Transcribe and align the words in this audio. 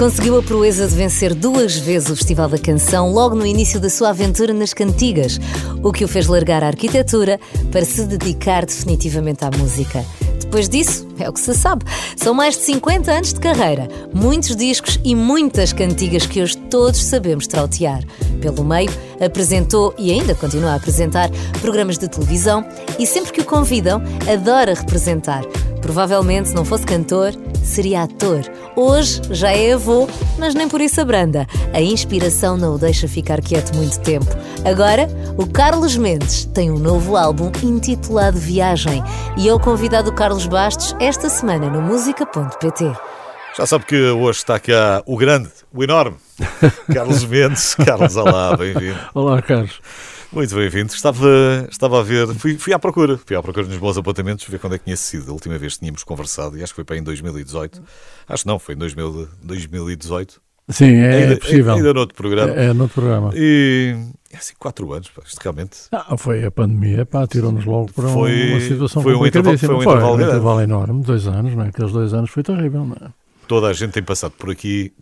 Conseguiu 0.00 0.38
a 0.38 0.42
proeza 0.42 0.88
de 0.88 0.94
vencer 0.94 1.34
duas 1.34 1.76
vezes 1.76 2.08
o 2.08 2.16
Festival 2.16 2.48
da 2.48 2.56
Canção 2.56 3.12
logo 3.12 3.34
no 3.34 3.44
início 3.44 3.78
da 3.78 3.90
sua 3.90 4.08
aventura 4.08 4.54
nas 4.54 4.72
cantigas, 4.72 5.38
o 5.82 5.92
que 5.92 6.02
o 6.02 6.08
fez 6.08 6.26
largar 6.26 6.64
a 6.64 6.68
arquitetura 6.68 7.38
para 7.70 7.84
se 7.84 8.06
dedicar 8.06 8.64
definitivamente 8.64 9.44
à 9.44 9.50
música. 9.50 10.02
Depois 10.40 10.70
disso, 10.70 11.06
é 11.18 11.28
o 11.28 11.32
que 11.34 11.40
se 11.40 11.52
sabe. 11.52 11.84
São 12.16 12.32
mais 12.32 12.56
de 12.56 12.62
50 12.62 13.12
anos 13.12 13.34
de 13.34 13.40
carreira, 13.40 13.88
muitos 14.10 14.56
discos 14.56 14.98
e 15.04 15.14
muitas 15.14 15.70
cantigas 15.74 16.24
que 16.24 16.40
hoje 16.40 16.56
todos 16.56 17.02
sabemos 17.02 17.46
trautear. 17.46 18.02
Pelo 18.40 18.64
meio, 18.64 18.90
apresentou 19.22 19.94
e 19.98 20.10
ainda 20.10 20.34
continua 20.34 20.70
a 20.70 20.76
apresentar 20.76 21.28
programas 21.60 21.98
de 21.98 22.08
televisão 22.08 22.66
e 22.98 23.06
sempre 23.06 23.32
que 23.32 23.42
o 23.42 23.44
convidam, 23.44 24.02
adora 24.26 24.72
representar. 24.72 25.44
Provavelmente, 25.80 26.48
se 26.50 26.54
não 26.54 26.64
fosse 26.64 26.84
cantor, 26.84 27.32
seria 27.64 28.02
ator. 28.02 28.42
Hoje 28.76 29.20
já 29.30 29.50
é 29.50 29.72
avô, 29.72 30.08
mas 30.38 30.54
nem 30.54 30.68
por 30.68 30.80
isso 30.80 31.00
abranda. 31.00 31.46
A 31.72 31.80
inspiração 31.80 32.56
não 32.56 32.74
o 32.74 32.78
deixa 32.78 33.08
ficar 33.08 33.40
quieto 33.40 33.74
muito 33.74 33.98
tempo. 34.00 34.26
Agora, 34.64 35.08
o 35.36 35.46
Carlos 35.46 35.96
Mendes 35.96 36.44
tem 36.46 36.70
um 36.70 36.78
novo 36.78 37.16
álbum 37.16 37.50
intitulado 37.62 38.38
Viagem 38.38 39.02
e 39.36 39.48
é 39.48 39.54
o 39.54 39.60
convidado 39.60 40.12
Carlos 40.12 40.46
Bastos 40.46 40.94
esta 41.00 41.28
semana 41.28 41.68
no 41.68 41.80
música.pt. 41.80 42.92
Já 43.56 43.66
sabe 43.66 43.84
que 43.84 43.96
hoje 43.96 44.38
está 44.38 44.58
cá 44.60 45.02
o 45.04 45.16
grande, 45.16 45.50
o 45.74 45.82
enorme, 45.82 46.16
Carlos 46.94 47.24
Mendes. 47.24 47.74
Carlos, 47.74 48.16
olá, 48.16 48.56
bem-vindo. 48.56 48.98
Olá, 49.12 49.42
Carlos. 49.42 49.80
Muito 50.32 50.54
bem-vindo. 50.54 50.92
Estava, 50.92 51.66
estava 51.70 51.98
a 52.00 52.02
ver, 52.04 52.28
fui, 52.34 52.56
fui 52.56 52.72
à 52.72 52.78
procura, 52.78 53.18
fui 53.18 53.34
à 53.36 53.42
procura 53.42 53.66
nos 53.66 53.76
bons 53.78 53.98
apontamentos, 53.98 54.46
ver 54.46 54.60
quando 54.60 54.74
é 54.74 54.78
que 54.78 54.84
tinha 54.84 54.96
sido 54.96 55.28
a 55.30 55.32
última 55.32 55.58
vez 55.58 55.74
que 55.74 55.80
tínhamos 55.80 56.04
conversado, 56.04 56.56
e 56.56 56.62
acho 56.62 56.72
que 56.72 56.76
foi 56.76 56.84
para 56.84 56.96
em 56.96 57.02
2018. 57.02 57.82
Acho 58.28 58.42
que 58.44 58.48
não, 58.48 58.58
foi 58.58 58.74
em 58.76 58.78
2000, 58.78 59.28
2018. 59.42 60.40
Sim, 60.68 60.94
é 60.98 61.14
ainda, 61.24 61.36
possível. 61.36 61.74
Ainda 61.74 61.92
noutro 61.92 62.14
programa. 62.14 62.54
É, 62.54 62.66
é 62.66 62.72
noutro 62.72 62.94
programa. 63.00 63.32
E 63.34 63.96
é 64.32 64.36
assim, 64.36 64.54
quatro 64.56 64.92
anos, 64.92 65.08
pá, 65.08 65.20
isto 65.26 65.38
realmente. 65.42 65.78
Ah, 65.90 66.16
foi 66.16 66.44
a 66.44 66.50
pandemia, 66.52 67.04
pá, 67.04 67.26
tirou-nos 67.26 67.64
logo 67.64 67.92
para 67.92 68.08
Foi- 68.08 68.50
uma 68.52 68.60
situação 68.60 69.02
foi 69.02 69.16
um 69.16 69.26
intervalo- 69.26 69.58
foi 69.58 69.68
um 69.68 69.82
intervalo 69.82 70.14
um 70.14 70.16
grande. 70.16 70.30
intervalo 70.32 70.60
enorme, 70.60 71.02
dois 71.02 71.26
anos, 71.26 71.56
não 71.56 71.64
é? 71.64 71.68
Aqueles 71.70 71.90
dois 71.90 72.14
anos 72.14 72.30
foi 72.30 72.44
terrível, 72.44 72.84
não 72.84 72.94
é? 72.94 73.10
Toda 73.48 73.66
a 73.66 73.72
gente 73.72 73.90
tem 73.90 74.02
passado 74.02 74.30
por 74.38 74.48
aqui. 74.48 74.92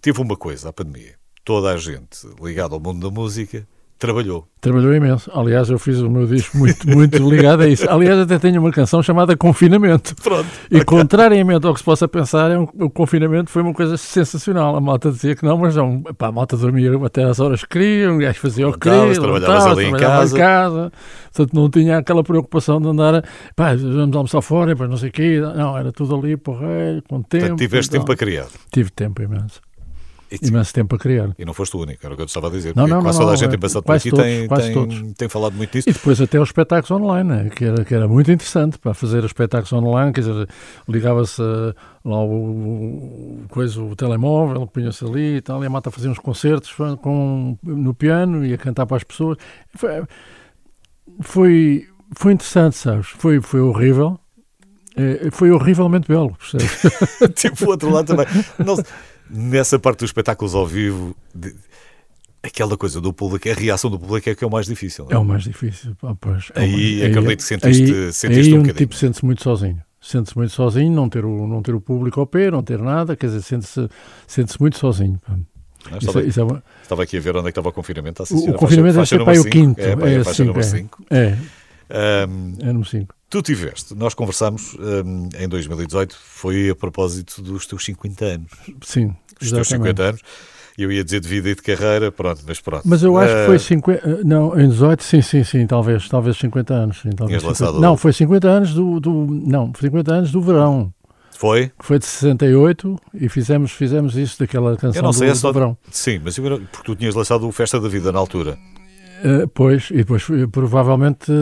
Teve 0.00 0.18
uma 0.22 0.34
coisa, 0.34 0.70
a 0.70 0.72
pandemia. 0.72 1.16
Toda 1.44 1.74
a 1.74 1.76
gente 1.76 2.26
ligada 2.42 2.72
ao 2.74 2.80
mundo 2.80 3.06
da 3.06 3.14
música 3.14 3.68
trabalhou. 3.98 4.46
Trabalhou 4.60 4.92
imenso. 4.94 5.30
Aliás, 5.34 5.70
eu 5.70 5.78
fiz 5.78 6.00
o 6.00 6.10
meu 6.10 6.26
disco 6.26 6.56
muito, 6.58 6.88
muito 6.88 7.16
ligado 7.30 7.62
a 7.62 7.68
isso. 7.68 7.88
Aliás, 7.88 8.18
até 8.18 8.38
tenho 8.38 8.60
uma 8.60 8.70
canção 8.72 9.02
chamada 9.02 9.36
Confinamento. 9.36 10.14
Pronto. 10.16 10.46
E 10.70 10.84
contrariamente 10.84 11.66
ao 11.66 11.72
que 11.72 11.78
se 11.80 11.84
possa 11.84 12.08
pensar, 12.08 12.50
é 12.50 12.58
um- 12.58 12.66
o 12.80 12.90
confinamento 12.90 13.50
foi 13.50 13.62
uma 13.62 13.72
coisa 13.72 13.96
sensacional. 13.96 14.74
A 14.76 14.80
malta 14.80 15.10
dizia 15.12 15.36
que 15.36 15.44
não, 15.44 15.56
mas 15.58 15.76
não. 15.76 16.02
Pá, 16.16 16.26
a 16.28 16.32
malta 16.32 16.56
dormia 16.56 16.90
até 17.04 17.22
às 17.24 17.38
horas 17.38 17.62
que 17.62 17.68
queriam, 17.68 18.16
o 18.16 18.18
gajo 18.18 18.40
fazia 18.40 18.68
o 18.68 18.72
que 18.72 18.80
queria, 18.80 19.12
trabalhavas 19.14 19.66
ali 19.66 19.84
em 19.86 19.96
casa. 19.96 20.34
em 20.36 20.38
casa. 20.40 20.92
Portanto, 21.32 21.54
não 21.54 21.70
tinha 21.70 21.98
aquela 21.98 22.24
preocupação 22.24 22.80
de 22.80 22.88
andar, 22.88 23.14
a, 23.16 23.22
pá, 23.54 23.74
vamos 23.76 24.16
almoçar 24.16 24.42
fora, 24.42 24.70
depois 24.72 24.90
não 24.90 24.96
sei 24.96 25.08
o 25.10 25.12
quê. 25.12 25.40
Não, 25.40 25.78
era 25.78 25.92
tudo 25.92 26.16
ali, 26.16 26.36
porreiro, 26.36 27.02
com 27.08 27.22
tempo. 27.22 27.42
Portanto, 27.42 27.58
tiveste 27.58 27.90
tempo 27.92 28.06
para 28.06 28.16
criar. 28.16 28.46
Tive 28.72 28.90
tempo 28.90 29.22
imenso. 29.22 29.60
E, 30.30 30.46
Imenso 30.46 30.74
tempo 30.74 30.88
para 30.90 30.98
criar. 30.98 31.34
e 31.38 31.44
não 31.44 31.54
foste 31.54 31.74
o 31.76 31.80
único, 31.80 32.04
era 32.04 32.12
o 32.12 32.16
que 32.16 32.22
eu 32.22 32.26
estava 32.26 32.48
a 32.48 32.50
dizer. 32.50 32.76
Não, 32.76 32.86
não, 32.86 33.00
quase 33.02 33.18
não, 33.18 33.24
toda 33.26 33.34
a 33.34 33.36
gente 33.36 33.48
é, 33.48 33.50
tem 33.52 33.58
passado 33.58 33.82
por 33.82 33.96
aqui 33.96 34.10
todos, 34.10 34.24
tem, 34.24 34.46
quase 34.46 34.62
tem, 34.64 34.74
todos. 34.74 35.12
tem 35.16 35.28
falado 35.28 35.54
muito 35.54 35.72
disso. 35.72 35.88
E 35.88 35.92
depois 35.92 36.20
até 36.20 36.38
os 36.38 36.48
espetáculos 36.50 36.90
online, 36.90 37.28
né? 37.28 37.50
que, 37.50 37.64
era, 37.64 37.84
que 37.84 37.94
era 37.94 38.06
muito 38.06 38.30
interessante 38.30 38.78
para 38.78 38.92
fazer 38.92 39.18
os 39.20 39.26
espetáculos 39.26 39.72
online, 39.72 40.12
quer 40.12 40.20
dizer, 40.20 40.48
ligava-se 40.86 41.40
eh, 41.40 41.74
lá 42.04 42.22
o, 42.22 42.32
o, 42.32 43.44
coisa, 43.48 43.82
o 43.82 43.96
telemóvel, 43.96 44.66
punha-se 44.66 45.04
ali 45.04 45.36
e 45.36 45.40
tal, 45.40 45.62
e 45.62 45.66
a 45.66 45.70
malta 45.70 45.90
fazia 45.90 46.10
uns 46.10 46.18
concertos 46.18 46.74
com, 47.00 47.56
no 47.62 47.94
piano, 47.94 48.44
ia 48.44 48.58
cantar 48.58 48.84
para 48.86 48.98
as 48.98 49.04
pessoas. 49.04 49.38
Foi, 49.74 49.90
foi, 51.20 51.86
foi 52.16 52.32
interessante, 52.32 52.76
sabes? 52.76 53.08
Foi, 53.08 53.40
foi 53.40 53.60
horrível. 53.60 54.18
Eh, 54.96 55.30
Foi 55.30 55.50
horrivelmente 55.52 56.08
belo, 56.08 56.36
percebes? 56.36 56.80
tipo, 57.36 57.66
o 57.66 57.68
outro 57.68 57.88
lado 57.90 58.06
também. 58.16 58.26
Não- 58.58 58.76
nessa 59.30 59.78
parte 59.78 60.00
dos 60.00 60.08
espetáculos 60.10 60.54
ao 60.54 60.66
vivo, 60.66 61.14
de- 61.34 61.54
aquela 62.42 62.76
coisa 62.76 63.00
do 63.00 63.12
público, 63.12 63.48
a 63.48 63.54
reação 63.54 63.90
do 63.90 63.98
público 63.98 64.28
é 64.30 64.34
que 64.34 64.44
é 64.44 64.46
o 64.46 64.50
mais 64.50 64.66
difícil. 64.66 65.04
não 65.06 65.12
É 65.12 65.18
o 65.18 65.24
mais 65.24 65.42
difícil. 65.44 65.94
pá, 66.00 66.14
pois. 66.20 66.50
É 66.54 66.60
Aí 66.62 67.04
acredito 67.04 67.38
que 67.38 67.44
sentiste- 67.44 67.82
aí, 67.92 68.12
sentiste 68.12 68.48
aí 68.48 68.52
um 68.54 68.56
um 68.56 68.62
bocadinho. 68.62 68.74
tipo 68.74 68.94
sente-se 68.94 69.24
muito 69.24 69.42
sozinho. 69.42 69.80
Sente-se 70.00 70.36
muito 70.36 70.52
sozinho, 70.52 70.92
não 70.92 71.08
ter, 71.08 71.24
o, 71.24 71.46
não 71.48 71.60
ter 71.60 71.74
o 71.74 71.80
público 71.80 72.20
ao 72.20 72.26
pé, 72.26 72.50
não 72.50 72.62
ter 72.62 72.78
nada, 72.78 73.16
quer 73.16 73.26
dizer, 73.26 73.42
sente-se 73.42 73.88
sente 74.26 74.58
muito 74.60 74.78
sozinho. 74.78 75.20
Não, 75.28 75.36
Isso, 75.98 76.06
estava, 76.08 76.20
é- 76.22 76.28
isso 76.28 76.40
é 76.40 76.44
uma- 76.44 76.62
estava 76.82 77.02
aqui 77.02 77.16
a 77.16 77.20
ver 77.20 77.30
onde 77.36 77.40
é 77.40 77.42
que 77.44 77.48
estava 77.50 77.68
o 77.68 77.72
confinamento. 77.72 78.22
O, 78.22 78.50
o 78.50 78.52
confinamento 78.54 78.94
Faixa- 78.96 79.16
faixa 79.16 79.24
para 79.24 79.32
aí 79.32 79.38
o 79.40 79.44
quinto. 79.44 79.80
É, 79.80 79.96
pá, 79.96 80.08
é 80.08 80.14
é, 80.16 80.24
cinco, 80.24 81.04
é. 81.10 81.36
5. 81.88 82.62
É, 82.62 82.66
número 82.66 82.84
5. 82.88 83.14
tu 83.30 83.42
tiveste, 83.42 83.94
nós 83.94 84.14
conversámos 84.14 84.74
hum, 85.04 85.28
em 85.38 85.48
2018, 85.48 86.16
foi 86.16 86.70
a 86.70 86.74
propósito 86.76 87.42
dos 87.42 87.66
teus 87.66 87.84
50 87.84 88.24
anos. 88.24 88.50
Sim, 88.82 89.14
Os 89.40 89.50
teus 89.50 89.66
exatamente. 89.68 89.68
50 89.68 90.02
anos. 90.02 90.20
Eu 90.76 90.92
ia 90.92 91.02
dizer 91.02 91.18
de 91.18 91.26
vida 91.28 91.48
e 91.50 91.56
de 91.56 91.62
carreira, 91.62 92.12
pronto, 92.12 92.40
mas 92.46 92.60
pronto. 92.60 92.82
Mas 92.86 93.02
eu 93.02 93.18
acho 93.18 93.32
Eh, 93.34 93.40
que 93.40 93.46
foi 93.46 93.58
50. 93.58 94.22
Não, 94.24 94.56
em 94.60 94.68
18, 94.68 95.02
sim, 95.02 95.20
sim, 95.22 95.42
sim, 95.42 95.66
talvez, 95.66 96.08
talvez 96.08 96.36
50 96.36 96.72
anos. 96.72 97.00
Sim, 97.00 97.10
talvez 97.10 97.42
Tinhas 97.42 97.56
50. 97.58 97.64
lançado- 97.64 97.80
Não, 97.82 97.96
foi 97.96 98.12
50 98.12 98.46
anos 98.48 98.72
do, 98.74 99.00
do. 99.00 99.26
Não, 99.26 99.72
foi 99.74 99.88
50 99.88 100.14
anos 100.14 100.30
do 100.30 100.40
verão. 100.40 100.94
Foi? 101.36 101.72
Foi 101.80 101.98
de 101.98 102.04
68 102.04 102.96
e 103.14 103.28
fizemos, 103.28 103.72
fizemos 103.72 104.16
isso 104.16 104.38
daquela 104.38 104.76
canção 104.76 105.00
Eu 105.00 105.02
não 105.04 105.12
sei, 105.12 105.26
do, 105.28 105.32
é 105.32 105.34
só- 105.34 105.48
do 105.50 105.54
verão. 105.54 105.76
Sim, 105.90 106.20
mas 106.22 106.36
eu, 106.38 106.44
porque 106.70 106.84
tu 106.84 106.94
tinhas 106.94 107.14
lançado 107.16 107.46
o 107.48 107.50
Festa 107.52 107.80
da 107.80 107.88
Vida 107.88 108.12
na 108.12 108.18
altura. 108.20 108.56
Eh, 109.24 109.46
pois, 109.52 109.90
e 109.90 109.96
depois 109.96 110.24
provavelmente, 110.52 111.32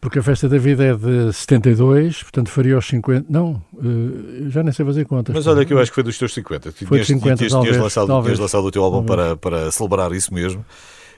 porque 0.00 0.18
a 0.18 0.22
festa 0.22 0.48
da 0.48 0.56
vida 0.58 0.84
é 0.84 0.94
de 0.94 1.32
72, 1.32 2.22
portanto 2.22 2.48
faria 2.50 2.78
os 2.78 2.86
50. 2.86 3.26
Não, 3.28 3.62
eh, 3.78 4.48
já 4.48 4.62
nem 4.62 4.72
sei 4.72 4.84
fazer 4.86 5.04
contas. 5.04 5.34
Mas 5.34 5.46
olha 5.46 5.64
que 5.64 5.72
eu 5.74 5.78
acho 5.78 5.90
que 5.90 5.94
foi 5.96 6.04
dos 6.04 6.16
teus 6.16 6.32
50. 6.32 6.72
Tu 6.72 6.86
Foi 6.86 6.98
tinhas, 6.98 7.06
50, 7.08 7.36
tinhas, 7.36 7.52
talvez, 7.52 7.72
tinhas 7.74 7.82
lançado, 7.84 8.06
talvez. 8.06 8.24
tinhas 8.36 8.38
lançado 8.38 8.64
o 8.64 8.70
teu 8.70 8.82
álbum 8.82 9.04
Talvez. 9.04 9.36
para, 9.38 9.60
para 9.60 9.70
celebrar 9.70 10.12
isso 10.12 10.32
mesmo. 10.32 10.64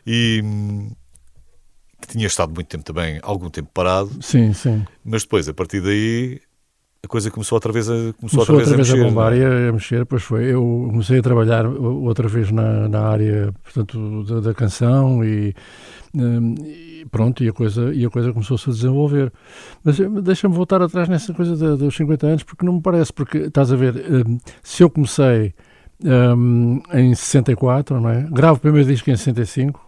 E 0.07 0.41
hum, 0.45 0.91
que 2.01 2.09
tinhas 2.09 2.33
estado 2.33 2.53
muito 2.53 2.67
tempo 2.67 2.83
também, 2.85 3.21
algum 3.23 3.49
tempo 3.49 3.71
parado, 3.73 4.11
Sim, 4.21 4.53
sim. 4.53 4.83
mas 5.05 5.23
depois, 5.23 5.49
a 5.49 5.55
partir 5.55 5.81
daí, 5.83 6.41
a 7.05 7.07
coisa 7.09 7.31
começou 7.31 7.57
outra 7.57 7.71
vez 7.73 7.89
a, 7.89 7.93
começou 7.93 8.15
Começou 8.19 8.41
outra 8.41 8.57
vez 8.57 8.73
a, 8.73 8.77
mexer. 8.77 9.05
bombar 9.05 9.31
não 9.33 9.37
é? 9.37 9.41
e 9.41 9.45
a, 9.67 9.69
a 9.69 9.73
mexer, 9.73 10.05
pois 10.07 10.23
foi. 10.23 10.45
Eu 10.53 10.61
comecei 10.91 11.19
a 11.19 11.23
trabalhar 11.23 11.67
outra 11.67 12.27
vez 12.29 12.51
na, 12.51 12.89
na 12.89 13.01
área 13.07 13.53
portanto, 13.63 14.25
da, 14.25 14.41
da 14.41 14.55
canção 14.55 15.25
e, 15.25 15.55
hum, 16.15 16.55
e 16.65 17.07
pronto, 17.11 17.43
e 17.43 17.49
a 17.49 17.53
coisa, 17.53 17.93
e 17.95 18.05
a 18.05 18.11
coisa 18.11 18.33
começou-se 18.33 18.69
a 18.69 18.73
desenvolver. 18.73 19.33
Mas 19.85 19.99
eh, 20.01 20.09
deixa-me 20.23 20.55
voltar 20.55 20.83
atrás 20.83 21.09
nessa 21.09 21.33
coisa 21.35 21.57
da- 21.57 21.77
dos 21.77 21.95
50 21.97 22.27
anos, 22.27 22.43
porque 22.43 22.65
não 22.65 22.75
me 22.75 22.81
parece, 22.81 23.13
porque 23.13 23.39
estás 23.39 23.73
a 23.73 23.77
ver, 23.77 23.95
hum, 23.97 24.39
se 24.63 24.83
eu 24.83 24.91
comecei 24.91 25.55
hum, 26.05 26.81
em 26.93 27.15
64, 27.15 28.01
não 28.01 28.11
é? 28.11 28.27
gravo 28.31 28.59
o 28.59 28.61
primeiro 28.61 28.89
disco 28.89 29.11
em 29.11 29.17
65, 29.17 29.81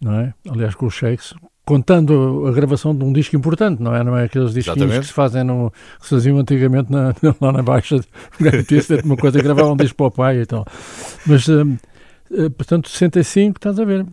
não 0.00 0.12
é? 0.12 0.34
aliás 0.48 0.74
com 0.74 0.86
os 0.86 0.94
Shakes, 0.94 1.34
contando 1.64 2.46
a 2.46 2.52
gravação 2.52 2.94
de 2.94 3.02
um 3.04 3.12
disco 3.12 3.34
importante, 3.36 3.82
não 3.82 3.94
é? 3.94 4.04
Não 4.04 4.16
é 4.16 4.24
aqueles 4.24 4.52
disquinhos 4.52 4.76
Exatamente. 4.78 5.00
que 5.00 5.06
se 5.06 5.12
fazem 5.12 5.44
no, 5.44 5.70
que 5.98 6.04
se 6.04 6.10
faziam 6.10 6.38
antigamente 6.38 6.92
na, 6.92 7.14
lá 7.40 7.52
na 7.52 7.62
Baixa, 7.62 7.98
tinha 8.38 9.00
uma 9.04 9.16
coisa, 9.16 9.40
gravavam 9.40 9.72
um 9.72 9.76
disco 9.76 9.96
para 9.96 10.06
o 10.06 10.10
pai 10.10 10.40
e 10.42 10.46
tal. 10.46 10.66
Mas, 11.26 11.48
hum, 11.48 11.76
eh, 12.30 12.50
portanto, 12.50 12.88
65, 12.90 13.56
estás 13.56 13.80
a 13.80 13.84
ver? 13.84 14.04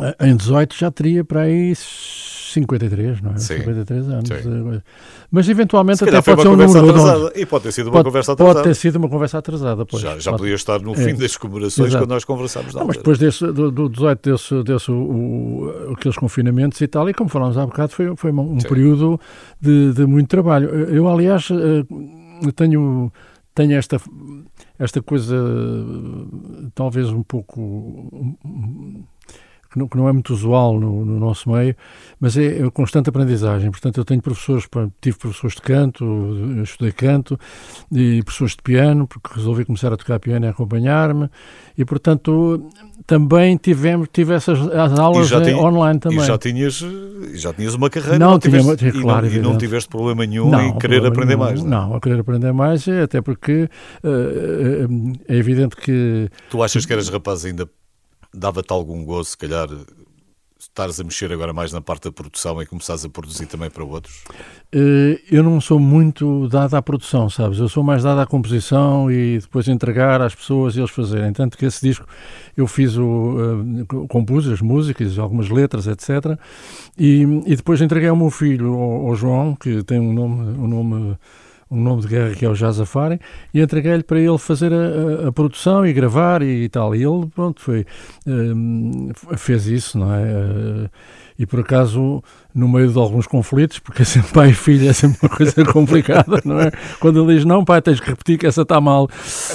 Eh, 0.00 0.28
Em 0.28 0.36
18 0.36 0.74
já 0.76 0.90
teria 0.90 1.24
para 1.24 1.42
aí 1.42 1.74
53, 1.74 3.20
não 3.20 3.32
é? 3.32 3.36
Sim. 3.38 3.58
53 3.58 4.08
anos. 4.08 4.28
Sim. 4.28 4.34
eh, 4.74 4.82
Mas 5.30 5.48
eventualmente 5.48 6.02
até 6.02 6.22
pode 6.22 6.40
ser 6.42 6.48
um 6.48 6.52
conversa 6.52 6.80
número 6.80 6.98
redondo. 7.04 7.32
E 7.34 7.44
pode 7.46 7.64
ter 7.64 7.72
sido 7.72 7.86
uma 7.88 7.92
Pode, 7.92 8.04
conversa 8.04 8.36
pode 8.36 8.42
atrasada. 8.50 8.68
ter 8.68 8.74
sido 8.74 8.96
uma 8.96 9.08
conversa 9.08 9.38
atrasada, 9.38 9.84
pois. 9.86 10.02
já 10.02 10.18
já 10.18 10.30
Pode- 10.30 10.42
podia 10.42 10.54
estar 10.54 10.80
no 10.80 10.92
É. 10.92 10.96
fim 10.96 11.14
das 11.14 11.36
comemorações 11.36 11.88
Exato. 11.88 12.04
quando 12.04 12.10
nós 12.10 12.24
conversámos. 12.24 12.74
Não, 12.74 12.86
mas 12.86 12.96
depois 12.96 13.18
desse, 13.18 13.46
do, 13.52 13.70
do 13.70 13.88
18 13.88 14.30
desse, 14.30 14.62
desse 14.62 14.90
o, 14.90 15.92
aqueles 15.96 16.16
confinamentos 16.16 16.80
e 16.80 16.86
tal, 16.86 17.08
e 17.10 17.14
como 17.14 17.28
falámos 17.28 17.58
há 17.58 17.66
bocado, 17.66 17.92
foi, 17.92 18.14
foi 18.16 18.32
um 18.32 18.60
Sim. 18.60 18.68
período 18.68 19.20
de, 19.60 19.92
de 19.92 20.06
muito 20.06 20.28
trabalho. 20.28 20.68
Eu, 20.70 21.06
aliás, 21.08 21.48
eh, 21.50 21.84
tenho, 22.56 23.12
tenho 23.54 23.72
esta, 23.76 24.00
esta 24.78 25.02
coisa, 25.02 25.36
eh, 25.36 26.68
talvez 26.74 27.10
um 27.10 27.22
pouco. 27.22 28.36
Que 29.70 29.78
não, 29.78 29.86
que 29.86 29.96
não 29.96 30.08
é 30.08 30.12
muito 30.12 30.32
usual 30.32 30.78
no, 30.78 31.04
no 31.04 31.18
nosso 31.18 31.50
meio, 31.50 31.76
mas 32.18 32.36
é, 32.36 32.60
é 32.60 32.70
constante 32.70 33.08
aprendizagem. 33.10 33.70
Portanto, 33.70 33.98
eu 33.98 34.04
tenho 34.04 34.22
professores, 34.22 34.66
tive 35.00 35.18
professores 35.18 35.56
de 35.56 35.62
canto, 35.62 36.04
estudei 36.62 36.92
canto, 36.92 37.38
e 37.92 38.22
professores 38.22 38.56
de 38.56 38.62
piano, 38.62 39.06
porque 39.06 39.28
resolvi 39.34 39.64
começar 39.64 39.92
a 39.92 39.96
tocar 39.96 40.18
piano 40.18 40.46
e 40.46 40.48
acompanhar-me, 40.48 41.28
e 41.76 41.84
portanto 41.84 42.70
também 43.06 43.56
tivemos, 43.56 44.08
tive 44.12 44.34
essas 44.34 44.58
as 44.68 44.98
aulas 44.98 45.28
tinha, 45.28 45.56
online 45.56 45.98
também. 45.98 46.18
E 46.18 46.24
já 46.24 46.38
tinhas, 46.38 46.84
já 47.34 47.52
tinhas 47.52 47.74
uma 47.74 47.88
carreira 47.88 48.18
não, 48.18 48.32
não 48.32 48.38
tiveste, 48.38 48.76
tinha, 48.76 48.90
e, 48.90 49.00
claro, 49.00 49.26
não, 49.26 49.34
e 49.34 49.38
não 49.38 49.58
tiveste 49.58 49.88
problema 49.88 50.26
nenhum 50.26 50.50
não, 50.50 50.60
em 50.60 50.78
querer 50.78 51.04
aprender 51.06 51.36
nenhum, 51.36 51.38
mais. 51.38 51.62
Não? 51.62 51.88
não, 51.88 51.96
a 51.96 52.00
querer 52.00 52.20
aprender 52.20 52.52
mais, 52.52 52.86
é 52.88 53.02
até 53.02 53.20
porque 53.20 53.68
uh, 54.04 55.12
é 55.28 55.36
evidente 55.36 55.76
que. 55.76 56.28
Tu 56.50 56.62
achas 56.62 56.84
que 56.84 56.92
eras 56.92 57.08
rapaz 57.08 57.44
ainda 57.44 57.68
dava-te 58.32 58.72
algum 58.72 59.04
gozo, 59.04 59.30
se 59.30 59.38
calhar, 59.38 59.68
estares 60.58 60.98
a 60.98 61.04
mexer 61.04 61.32
agora 61.32 61.52
mais 61.52 61.72
na 61.72 61.80
parte 61.80 62.04
da 62.04 62.12
produção 62.12 62.60
e 62.60 62.66
começares 62.66 63.04
a 63.04 63.08
produzir 63.08 63.46
também 63.46 63.70
para 63.70 63.84
outros? 63.84 64.24
Eh, 64.72 65.20
eu 65.30 65.42
não 65.42 65.60
sou 65.60 65.78
muito 65.78 66.48
dado 66.48 66.74
à 66.74 66.82
produção, 66.82 67.30
sabes? 67.30 67.58
Eu 67.58 67.68
sou 67.68 67.84
mais 67.84 68.02
dado 68.02 68.20
à 68.20 68.26
composição 68.26 69.10
e 69.10 69.38
depois 69.38 69.68
entregar 69.68 70.20
às 70.20 70.34
pessoas 70.34 70.76
e 70.76 70.80
eles 70.80 70.90
fazerem. 70.90 71.32
Tanto 71.32 71.56
que 71.56 71.64
esse 71.64 71.80
disco 71.80 72.04
eu 72.56 72.66
fiz 72.66 72.96
o. 72.96 73.84
Uh, 73.88 74.08
compus 74.08 74.48
as 74.48 74.60
músicas, 74.60 75.18
algumas 75.18 75.48
letras, 75.48 75.86
etc. 75.86 76.38
E, 76.98 77.22
e 77.46 77.56
depois 77.56 77.80
entreguei 77.80 78.08
ao 78.08 78.16
meu 78.16 78.30
filho, 78.30 78.74
ao, 78.74 79.08
ao 79.08 79.14
João, 79.14 79.54
que 79.54 79.82
tem 79.84 80.00
um 80.00 80.12
nome. 80.12 80.58
Um 80.58 80.66
nome 80.66 81.18
um 81.70 81.82
nome 81.82 82.02
de 82.02 82.08
guerra 82.08 82.34
que 82.34 82.44
é 82.44 82.48
o 82.48 82.54
Jazafari, 82.54 83.20
e 83.52 83.60
entreguei-lhe 83.60 84.02
para 84.02 84.18
ele 84.18 84.38
fazer 84.38 84.72
a, 84.72 85.28
a, 85.28 85.32
produção 85.32 85.86
e 85.86 85.92
gravar 85.92 86.42
e, 86.42 86.64
e, 86.64 86.68
tal. 86.68 86.94
E 86.94 87.04
ele, 87.04 87.26
pronto, 87.34 87.60
foi, 87.60 87.86
um, 88.26 89.10
fez 89.36 89.66
isso, 89.66 89.98
não 89.98 90.14
é? 90.14 90.22
Uh, 90.22 90.90
e 91.38 91.46
por 91.46 91.60
acaso 91.60 92.22
no 92.54 92.68
meio 92.68 92.90
de 92.90 92.98
alguns 92.98 93.26
conflitos, 93.26 93.78
porque 93.78 94.02
é 94.02 94.04
sempre 94.04 94.32
pai 94.32 94.50
e 94.50 94.52
filho 94.52 94.88
é 94.88 94.92
sempre 94.92 95.18
uma 95.22 95.28
coisa 95.28 95.64
complicada, 95.72 96.42
não 96.44 96.58
é? 96.60 96.72
Quando 96.98 97.22
ele 97.22 97.36
diz, 97.36 97.44
não, 97.44 97.64
pai, 97.64 97.80
tens 97.80 98.00
que 98.00 98.10
repetir 98.10 98.36
que 98.36 98.46
essa 98.46 98.62
está 98.62 98.80
mal. 98.80 99.08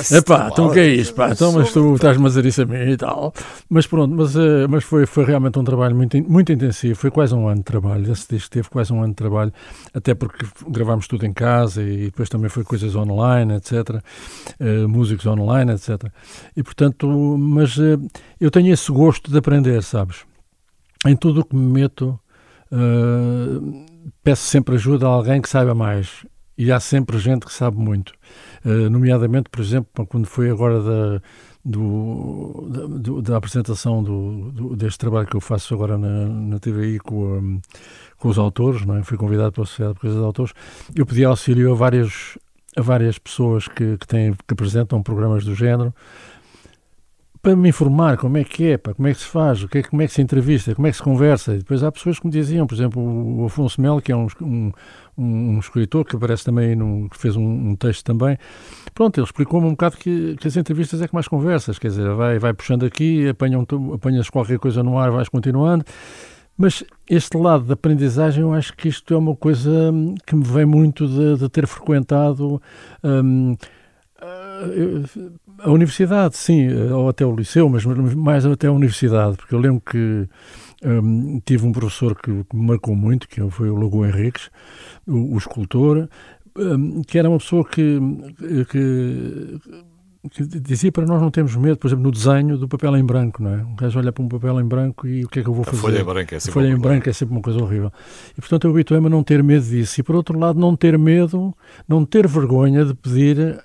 É 0.10 0.22
pá, 0.22 0.50
então 0.50 0.68
o 0.68 0.72
que 0.72 0.80
é 0.80 0.88
isso, 0.88 1.14
pá? 1.14 1.32
Então, 1.32 1.52
mas 1.52 1.74
tu 1.74 1.96
estás-me 1.96 2.24
a 2.24 2.28
dizer 2.30 2.46
isso 2.46 2.62
a 2.62 2.66
mim 2.66 2.92
e 2.92 2.96
tal. 2.96 3.34
Mas 3.70 3.86
pronto, 3.86 4.16
mas, 4.16 4.36
eh, 4.38 4.66
mas 4.70 4.86
foi, 4.86 5.06
foi 5.06 5.26
realmente 5.26 5.60
um 5.60 5.64
trabalho 5.66 5.94
muito, 5.94 6.18
muito 6.24 6.54
intensivo, 6.54 6.98
foi 6.98 7.12
quase 7.12 7.36
um 7.36 7.48
ano 7.48 7.58
de 7.58 7.64
trabalho. 7.64 8.10
Esse 8.10 8.30
disco 8.30 8.50
teve 8.50 8.70
quase 8.70 8.94
um 8.94 9.00
ano 9.00 9.10
de 9.10 9.16
trabalho, 9.16 9.52
até 9.94 10.14
porque 10.14 10.46
gravámos 10.70 11.08
tudo 11.08 11.26
em 11.26 11.34
casa 11.34 11.84
e 11.84 12.06
depois 12.06 12.30
também 12.30 12.50
foi 12.50 12.64
coisas 12.64 12.96
online, 12.96 13.56
etc. 13.56 13.74
Uh, 13.90 14.02
eh, 14.60 14.88
músicos 14.88 15.26
online, 15.26 15.74
etc. 15.74 16.06
E 16.56 16.64
portanto, 16.64 17.08
mas 17.38 17.76
uh, 17.78 18.00
eu 18.40 18.50
tenho 18.50 18.72
esse 18.72 18.90
gosto 18.92 19.30
de 19.30 19.38
aprender, 19.38 19.84
sabes? 19.84 20.24
Em 21.06 21.16
tudo 21.16 21.42
o 21.42 21.46
que 21.46 21.56
me 21.56 21.82
meto, 21.82 22.20
Uh, 22.74 23.86
peço 24.24 24.42
sempre 24.42 24.74
ajuda 24.74 25.06
a 25.06 25.10
alguém 25.10 25.40
que 25.40 25.48
saiba 25.48 25.76
mais. 25.76 26.26
E 26.58 26.72
há 26.72 26.80
sempre 26.80 27.20
gente 27.20 27.46
que 27.46 27.54
sabe 27.54 27.78
muito. 27.78 28.14
Uh, 28.66 28.90
nomeadamente, 28.90 29.50
por 29.50 29.62
exemplo, 29.62 30.08
quando 30.08 30.26
foi 30.26 30.50
agora 30.50 30.82
da, 30.82 31.22
do, 31.64 32.68
da, 32.70 33.22
da 33.22 33.38
apresentação 33.38 34.04
do, 34.04 34.52
do, 34.52 34.76
deste 34.76 34.98
trabalho 34.98 35.28
que 35.28 35.36
eu 35.36 35.42
faço 35.42 35.74
agora 35.74 36.00
na, 36.00 36.26
na 36.26 36.60
TVI 36.60 36.98
com, 37.00 37.60
com 38.18 38.28
os 38.28 38.40
autores, 38.40 38.86
não 38.86 38.98
é? 38.98 39.04
fui 39.04 39.18
convidado 39.18 39.52
pela 39.52 39.68
Sociedade 39.68 39.96
de 39.96 40.02
Coisas 40.02 40.20
de 40.20 40.26
Autores, 40.26 40.54
eu 40.96 41.06
pedi 41.06 41.24
auxílio 41.24 41.72
a 41.72 41.76
várias, 41.76 42.38
a 42.76 42.82
várias 42.82 43.20
pessoas 43.20 43.68
que, 43.68 43.98
que, 43.98 44.08
têm, 44.08 44.34
que 44.34 44.54
apresentam 44.54 45.02
programas 45.04 45.46
do 45.46 45.54
género, 45.54 45.94
para 47.44 47.58
me 47.58 47.68
informar 47.68 48.16
como 48.16 48.38
é 48.38 48.44
que 48.46 48.72
é, 48.72 48.78
pá, 48.78 48.94
como 48.94 49.06
é 49.06 49.14
que 49.14 49.20
se 49.20 49.26
faz, 49.26 49.62
o 49.62 49.68
que 49.68 49.80
é, 49.80 49.84
como 49.84 50.02
é 50.02 50.08
que 50.08 50.14
se 50.14 50.22
entrevista, 50.22 50.74
como 50.74 50.88
é 50.88 50.92
que 50.92 50.96
se 50.96 51.04
conversa. 51.04 51.54
E 51.54 51.58
depois 51.58 51.84
há 51.84 51.92
pessoas 51.92 52.18
que 52.18 52.26
me 52.26 52.32
diziam, 52.32 52.66
por 52.66 52.74
exemplo, 52.74 53.04
o 53.04 53.46
Afonso 53.46 53.82
Melo, 53.82 54.02
que 54.02 54.14
é 54.14 54.16
um, 54.16 54.28
um, 54.42 54.72
um 55.18 55.60
escritor 55.60 56.06
que 56.06 56.16
aparece 56.16 56.46
também, 56.46 56.74
no, 56.74 57.10
que 57.10 57.18
fez 57.18 57.36
um, 57.36 57.44
um 57.44 57.76
texto 57.76 58.06
também. 58.06 58.38
Pronto, 58.94 59.20
ele 59.20 59.26
explicou-me 59.26 59.68
um 59.68 59.72
bocado 59.72 59.98
que, 59.98 60.38
que, 60.38 60.48
as 60.48 60.56
entrevistas 60.56 61.02
é 61.02 61.08
que 61.08 61.14
mais 61.14 61.28
conversas, 61.28 61.78
quer 61.78 61.90
dizer, 61.90 62.14
vai, 62.14 62.40
vai 62.40 62.54
puxando 62.54 62.86
aqui, 62.86 63.28
apanham, 63.28 63.68
apanhas 63.94 64.30
qualquer 64.30 64.58
coisa 64.58 64.82
no 64.82 64.98
ar, 64.98 65.12
vais 65.12 65.28
continuando. 65.28 65.84
Mas 66.58 66.82
este 67.10 67.36
lado 67.36 67.66
da 67.66 67.74
aprendizagem, 67.74 68.42
eu 68.44 68.54
acho 68.54 68.74
que 68.74 68.88
isto 68.88 69.14
é 69.14 69.18
uma 69.18 69.36
coisa 69.36 69.92
que 70.26 70.34
me 70.34 70.46
vem 70.46 70.66
muito 70.66 71.06
de, 71.06 71.40
de 71.40 71.50
ter 71.50 71.68
frequentado. 71.68 72.62
Um, 73.04 73.58
a 75.60 75.70
universidade, 75.72 76.38
sim, 76.38 76.68
ou 76.92 77.10
até 77.10 77.26
o 77.26 77.36
liceu, 77.36 77.70
mas 77.70 77.86
mais 77.86 78.46
até 78.46 78.68
a 78.68 78.72
universidade, 78.72 79.38
porque 79.38 79.54
eu 79.54 79.60
lembro 79.60 79.82
que 79.82 80.28
um, 80.84 81.40
tive 81.46 81.66
um 81.66 81.72
professor 81.72 82.16
que, 82.16 82.32
me 82.32 82.68
marcou 82.68 82.96
muito, 82.96 83.28
que 83.28 83.42
foi 83.50 83.70
o 83.70 83.76
Logo 83.76 84.06
Henriques, 84.06 84.50
o, 85.08 85.36
o 85.36 85.38
escultor, 85.38 86.08
um, 86.58 87.02
que 87.02 87.18
era 87.18 87.30
uma 87.30 87.38
pessoa 87.38 87.64
que, 87.66 88.00
que, 88.70 89.60
que, 90.30 90.60
dizia 90.60 90.92
para 90.92 91.06
nós 91.06 91.22
não 91.22 91.32
termos 91.32 91.56
medo, 91.56 91.78
por 91.78 91.88
exemplo, 91.88 92.04
no 92.04 92.12
desenho 92.12 92.58
do 92.58 92.68
papel 92.68 92.96
em 92.98 93.04
branco, 93.04 93.42
não 93.42 93.54
é? 93.54 93.64
Um 93.64 93.76
gajo 93.76 93.98
olha 94.00 94.12
para 94.12 94.24
um 94.24 94.28
papel 94.28 94.60
em 94.60 94.66
branco 94.66 95.08
e 95.08 95.24
o 95.24 95.30
que 95.30 95.40
é 95.40 95.44
que 95.44 95.50
eu 95.50 95.54
vou 95.54 95.64
fazer? 95.64 95.78
A 95.78 95.82
folha 95.82 96.02
em 96.02 96.06
branco 96.06 96.36
é 96.36 96.40
sempre, 96.40 96.54
folha 96.54 96.68
em 96.68 96.78
branco 96.78 97.10
é 97.10 97.14
sempre 97.14 97.36
uma 97.36 97.42
coisa 97.42 97.62
horrível. 97.62 97.92
E 98.38 98.42
portanto 98.42 98.66
eu 98.66 98.72
habituei-me 98.72 99.08
a 99.08 99.10
não 99.10 99.24
ter 99.24 99.42
medo 99.42 99.66
disso. 99.66 100.00
E 100.00 100.04
por 100.04 100.16
outro 100.16 100.38
lado, 100.38 100.60
não 100.60 100.76
ter 100.76 100.98
medo, 100.98 101.54
não 101.88 102.06
ter 102.06 102.28
vergonha 102.28 102.86
de 102.86 102.94
pedir 102.94 103.64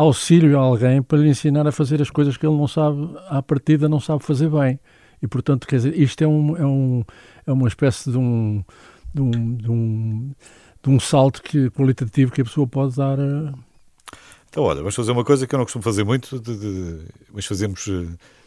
auxílio 0.00 0.58
a 0.58 0.62
alguém 0.62 1.02
para 1.02 1.18
lhe 1.18 1.28
ensinar 1.28 1.66
a 1.66 1.72
fazer 1.72 2.00
as 2.00 2.10
coisas 2.10 2.36
que 2.36 2.46
ele 2.46 2.56
não 2.56 2.66
sabe, 2.66 3.14
à 3.28 3.42
partida 3.42 3.88
não 3.88 4.00
sabe 4.00 4.24
fazer 4.24 4.48
bem. 4.48 4.80
E, 5.22 5.26
portanto, 5.26 5.66
quer 5.66 5.76
dizer, 5.76 5.98
isto 5.98 6.22
é, 6.22 6.26
um, 6.26 6.56
é, 6.56 6.64
um, 6.64 7.04
é 7.46 7.52
uma 7.52 7.68
espécie 7.68 8.10
de 8.10 8.16
um, 8.16 8.64
de 9.12 9.20
um, 9.20 9.56
de 9.56 9.70
um, 9.70 10.34
de 10.82 10.90
um 10.90 10.98
salto 10.98 11.42
que, 11.42 11.70
qualitativo 11.70 12.32
que 12.32 12.40
a 12.40 12.44
pessoa 12.44 12.66
pode 12.66 12.96
dar. 12.96 13.20
A... 13.20 13.52
Então, 14.48 14.64
olha, 14.64 14.78
vamos 14.78 14.94
fazer 14.94 15.12
uma 15.12 15.24
coisa 15.24 15.46
que 15.46 15.54
eu 15.54 15.58
não 15.58 15.64
costumo 15.66 15.82
fazer 15.82 16.04
muito, 16.04 16.40
de, 16.40 16.56
de, 16.56 17.04
mas 17.32 17.44
fazemos, 17.44 17.86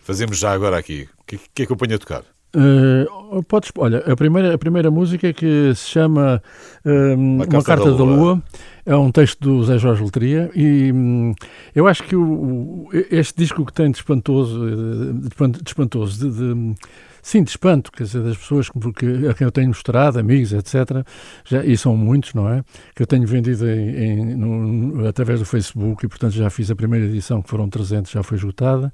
fazemos 0.03 0.37
já 0.37 0.51
agora 0.51 0.77
aqui. 0.77 1.07
O 1.19 1.23
que, 1.25 1.37
que 1.53 1.63
é 1.63 1.65
que 1.67 1.71
eu 1.71 1.77
ponho 1.77 1.95
a 1.95 1.99
tocar? 1.99 2.23
Uh, 2.55 3.41
podes, 3.43 3.71
olha, 3.75 3.97
a 3.99 4.15
primeira, 4.15 4.53
a 4.53 4.57
primeira 4.59 4.91
música 4.91 5.27
é 5.27 5.33
que 5.33 5.73
se 5.73 5.89
chama 5.89 6.39
uh, 6.85 7.15
Uma, 7.15 7.47
Carta, 7.47 7.57
Uma 7.57 7.63
Carta 7.63 7.85
da, 7.85 8.03
Lua. 8.03 8.05
da, 8.05 8.21
Lua. 8.21 8.43
é 8.85 8.95
um 8.95 9.11
texto 9.11 9.39
do 9.39 9.63
Zé 9.63 9.79
Jorge 9.79 10.03
Letria 10.03 10.51
e 10.53 10.91
um, 10.93 11.33
eu 11.73 11.87
acho 11.87 12.03
que 12.03 12.15
o, 12.15 12.89
este 13.09 13.35
disco 13.37 13.65
que 13.65 13.73
tem 13.73 13.89
de 13.89 13.97
espantoso, 13.97 14.59
de, 14.69 15.29
de 15.49 15.63
espantoso, 15.65 16.29
de, 16.29 16.31
de, 16.31 16.75
sim, 17.23 17.41
de 17.41 17.49
espanto, 17.49 17.91
quer 17.91 18.03
dizer, 18.03 18.21
das 18.21 18.37
pessoas 18.37 18.69
que, 18.69 19.27
a 19.27 19.33
quem 19.33 19.45
eu 19.45 19.51
tenho 19.51 19.69
mostrado, 19.69 20.19
amigos, 20.19 20.53
etc., 20.53 21.03
já, 21.43 21.65
e 21.65 21.75
são 21.75 21.97
muitos, 21.97 22.35
não 22.35 22.47
é? 22.47 22.63
Que 22.93 23.01
eu 23.01 23.07
tenho 23.07 23.25
vendido 23.25 23.67
em, 23.67 23.95
em, 23.95 24.35
no, 24.35 25.07
através 25.07 25.39
do 25.39 25.45
Facebook 25.45 26.05
e, 26.05 26.07
portanto, 26.07 26.33
já 26.33 26.51
fiz 26.51 26.69
a 26.69 26.75
primeira 26.75 27.07
edição, 27.07 27.41
que 27.41 27.49
foram 27.49 27.67
300, 27.67 28.11
já 28.11 28.21
foi 28.21 28.37
esgotada, 28.37 28.93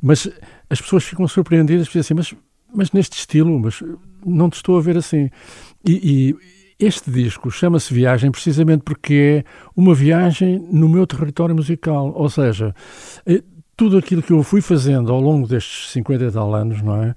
mas 0.00 0.26
as 0.70 0.80
pessoas 0.80 1.04
ficam 1.04 1.28
surpreendidas, 1.28 1.86
dizem 1.86 2.00
assim, 2.00 2.14
mas 2.14 2.34
mas 2.74 2.92
neste 2.92 3.16
estilo, 3.16 3.58
mas 3.58 3.82
não 4.24 4.50
te 4.50 4.54
estou 4.54 4.76
a 4.76 4.80
ver 4.80 4.96
assim. 4.96 5.30
E, 5.86 6.34
e 6.80 6.84
este 6.84 7.10
disco 7.10 7.50
chama-se 7.50 7.94
Viagem 7.94 8.30
precisamente 8.30 8.82
porque 8.82 9.44
é 9.44 9.70
uma 9.76 9.94
viagem 9.94 10.58
no 10.70 10.88
meu 10.88 11.06
território 11.06 11.54
musical, 11.54 12.12
ou 12.14 12.28
seja, 12.28 12.74
eh, 13.26 13.42
tudo 13.76 13.98
aquilo 13.98 14.22
que 14.22 14.32
eu 14.32 14.42
fui 14.42 14.60
fazendo 14.60 15.12
ao 15.12 15.20
longo 15.20 15.46
destes 15.46 15.90
50 15.90 16.24
e 16.24 16.30
tal 16.30 16.54
anos, 16.54 16.82
não 16.82 17.02
é? 17.02 17.14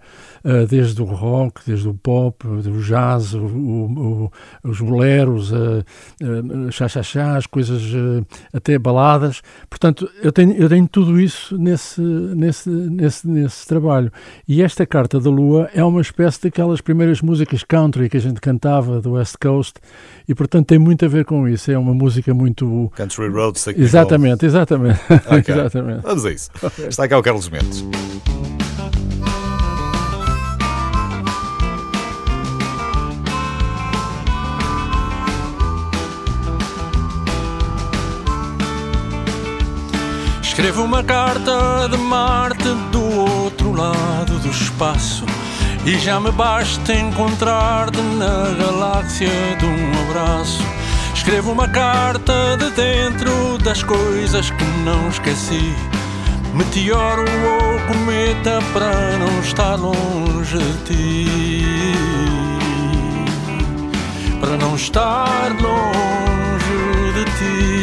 Uh, 0.47 0.65
desde 0.65 1.01
o 1.01 1.05
rock, 1.05 1.59
desde 1.67 1.89
o 1.89 1.93
pop, 1.93 2.47
o 2.47 2.81
jazz, 2.81 3.33
o, 3.33 3.39
o, 3.43 4.31
os 4.63 4.79
boleros, 4.79 5.51
uh, 5.51 5.83
uh, 6.23 6.71
chá, 6.71 7.35
as 7.35 7.45
coisas, 7.45 7.81
até 8.53 8.79
baladas. 8.79 9.41
Portanto, 9.69 10.09
eu 10.21 10.31
tenho, 10.31 10.53
eu 10.53 10.69
tenho 10.69 10.87
tudo 10.87 11.19
isso 11.19 11.57
nesse, 11.57 11.99
nesse, 11.99 12.69
nesse, 12.69 13.27
nesse 13.27 13.67
trabalho. 13.67 14.09
E 14.47 14.61
esta 14.61 14.85
Carta 14.85 15.19
da 15.19 15.29
Lua 15.29 15.69
é 15.73 15.83
uma 15.83 15.99
espécie 15.99 16.43
daquelas 16.43 16.79
primeiras 16.79 17.21
músicas 17.21 17.63
country 17.63 18.09
que 18.09 18.15
a 18.15 18.21
gente 18.21 18.39
cantava 18.39 19.01
do 19.01 19.13
West 19.13 19.35
Coast 19.41 19.73
e, 20.27 20.33
portanto, 20.33 20.67
tem 20.67 20.79
muito 20.79 21.03
a 21.03 21.07
ver 21.09 21.25
com 21.25 21.45
isso. 21.47 21.69
É 21.69 21.77
uma 21.77 21.93
música 21.93 22.33
muito... 22.33 22.89
Country 22.95 23.27
Roads. 23.27 23.67
Exatamente, 23.67 24.45
exatamente. 24.45 24.99
Okay. 25.25 25.43
exatamente. 25.53 26.01
Vamos 26.03 26.25
a 26.25 26.31
isso. 26.31 26.49
Está 26.87 27.07
cá 27.07 27.17
o 27.17 27.23
Carlos 27.23 27.49
Mendes. 27.49 27.83
Escrevo 40.57 40.81
uma 40.85 41.03
carta 41.03 41.87
de 41.87 41.97
Marte 41.97 42.67
do 42.91 43.43
outro 43.43 43.73
lado 43.73 44.39
do 44.39 44.49
espaço 44.49 45.23
e 45.85 45.99
já 45.99 46.19
me 46.19 46.31
basta 46.31 46.95
encontrar-te 46.95 48.01
na 48.01 48.55
galáxia 48.57 49.29
de 49.59 49.65
um 49.67 50.09
abraço. 50.09 50.63
Escrevo 51.13 51.51
uma 51.51 51.67
carta 51.67 52.57
de 52.57 52.71
dentro 52.71 53.59
das 53.59 53.83
coisas 53.83 54.49
que 54.49 54.63
não 54.83 55.09
esqueci. 55.09 55.75
Meteoro 56.55 57.21
ou 57.21 57.79
cometa 57.93 58.59
para 58.73 59.15
não 59.19 59.39
estar 59.41 59.75
longe 59.75 60.57
de 60.57 60.73
ti. 60.85 61.27
Para 64.39 64.57
não 64.57 64.75
estar 64.75 65.51
longe 65.51 67.13
de 67.13 67.25
ti. 67.37 67.76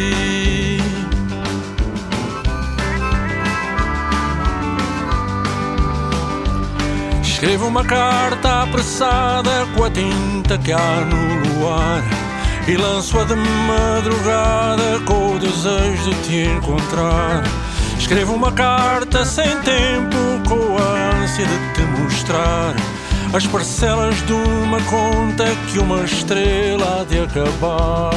Escrevo 7.45 7.67
uma 7.67 7.85
carta 7.85 8.63
apressada 8.63 9.67
com 9.75 9.83
a 9.83 9.91
tinta 9.91 10.57
que 10.57 10.71
há 10.71 11.05
no 11.05 11.59
luar 11.59 12.03
e 12.67 12.75
lanço-a 12.75 13.23
de 13.23 13.35
madrugada 13.35 14.99
com 15.05 15.35
o 15.35 15.39
desejo 15.39 16.09
de 16.09 16.21
te 16.23 16.37
encontrar. 16.49 17.43
Escrevo 17.99 18.33
uma 18.33 18.51
carta 18.51 19.23
sem 19.23 19.45
tempo 19.59 20.17
com 20.49 20.75
a 20.75 21.21
ânsia 21.21 21.45
de 21.45 21.73
te 21.75 21.81
mostrar 22.01 22.73
as 23.31 23.45
parcelas 23.45 24.15
de 24.25 24.33
uma 24.33 24.81
conta 24.81 25.45
que 25.71 25.77
uma 25.77 26.03
estrela 26.03 27.01
há 27.01 27.03
de 27.03 27.19
acabar. 27.19 28.11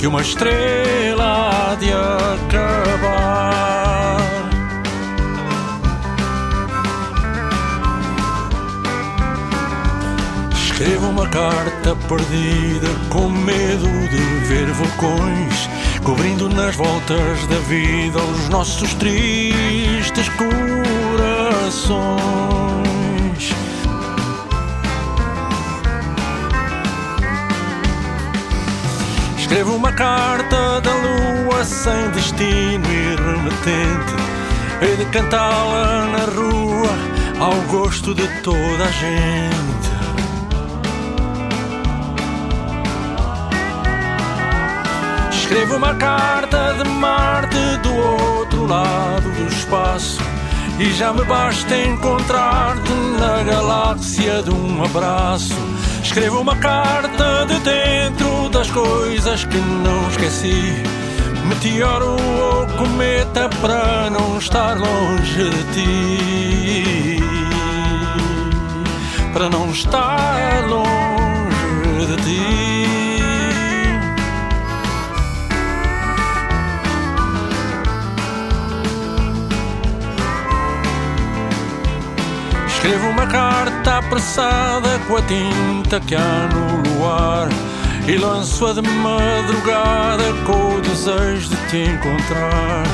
Que 0.00 0.08
uma 0.08 0.20
estrela 0.20 1.70
há 1.70 1.74
de 1.76 1.92
acabar. 1.92 3.27
Escrevo 10.80 11.08
uma 11.08 11.26
carta 11.26 11.96
perdida 12.08 12.86
com 13.10 13.28
medo 13.28 13.88
de 14.10 14.46
ver 14.46 14.66
vulcões 14.66 15.68
cobrindo 16.04 16.48
nas 16.48 16.76
voltas 16.76 17.44
da 17.48 17.56
vida 17.68 18.16
os 18.22 18.48
nossos 18.48 18.94
tristes 18.94 20.28
corações. 20.28 21.98
Escrevo 29.36 29.74
uma 29.74 29.90
carta 29.90 30.80
da 30.80 30.94
lua 30.94 31.64
sem 31.64 32.08
destino 32.10 32.86
e 32.86 33.16
remetente, 33.16 34.14
hei 34.80 34.96
de 34.96 35.06
cantá-la 35.06 36.06
na 36.06 36.24
rua 36.26 36.90
ao 37.40 37.54
gosto 37.62 38.14
de 38.14 38.28
toda 38.42 38.84
a 38.84 38.90
gente. 38.92 39.77
Escrevo 45.48 45.76
uma 45.76 45.94
carta 45.94 46.74
de 46.74 46.90
Marte 46.90 47.56
do 47.82 47.94
outro 47.94 48.66
lado 48.66 49.30
do 49.30 49.48
espaço 49.48 50.20
e 50.78 50.92
já 50.92 51.10
me 51.10 51.24
basta 51.24 51.74
encontrar-te 51.74 52.92
na 53.18 53.42
galáxia 53.44 54.42
de 54.42 54.50
um 54.50 54.84
abraço. 54.84 55.54
Escrevo 56.02 56.42
uma 56.42 56.54
carta 56.54 57.46
de 57.46 57.58
dentro 57.60 58.50
das 58.50 58.70
coisas 58.70 59.46
que 59.46 59.56
não 59.56 60.10
esqueci. 60.10 60.82
Meteoro 61.46 62.10
ou 62.10 62.66
cometa 62.76 63.48
para 63.62 64.10
não 64.10 64.36
estar 64.36 64.76
longe 64.78 65.48
de 65.48 65.64
ti. 65.72 67.22
Para 69.32 69.48
não 69.48 69.70
estar 69.70 70.66
longe 70.68 72.06
de 72.06 72.16
ti. 72.22 72.77
Escrevo 82.88 83.10
uma 83.10 83.26
carta 83.26 83.98
apressada 83.98 84.98
com 85.06 85.16
a 85.18 85.20
tinta 85.20 86.00
que 86.00 86.14
há 86.14 86.48
no 86.50 86.94
luar 86.94 87.50
e 88.06 88.16
lanço-a 88.16 88.72
de 88.72 88.80
madrugada 88.80 90.24
com 90.46 90.76
o 90.76 90.80
desejo 90.80 91.50
de 91.50 91.56
te 91.68 91.76
encontrar. 91.76 92.84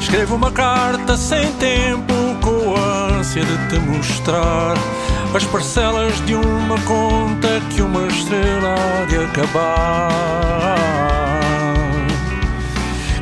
Escrevo 0.00 0.34
uma 0.34 0.50
carta 0.50 1.16
sem 1.16 1.52
tempo 1.58 2.12
com 2.42 2.74
a 2.74 3.18
ânsia 3.20 3.44
de 3.44 3.68
te 3.68 3.78
mostrar 3.78 4.74
as 5.32 5.44
parcelas 5.44 6.12
de 6.26 6.34
uma 6.34 6.76
conta 6.80 7.60
que 7.70 7.82
uma 7.82 8.04
estrela 8.08 8.74
há 8.74 9.04
de 9.04 9.16
acabar. 9.26 10.80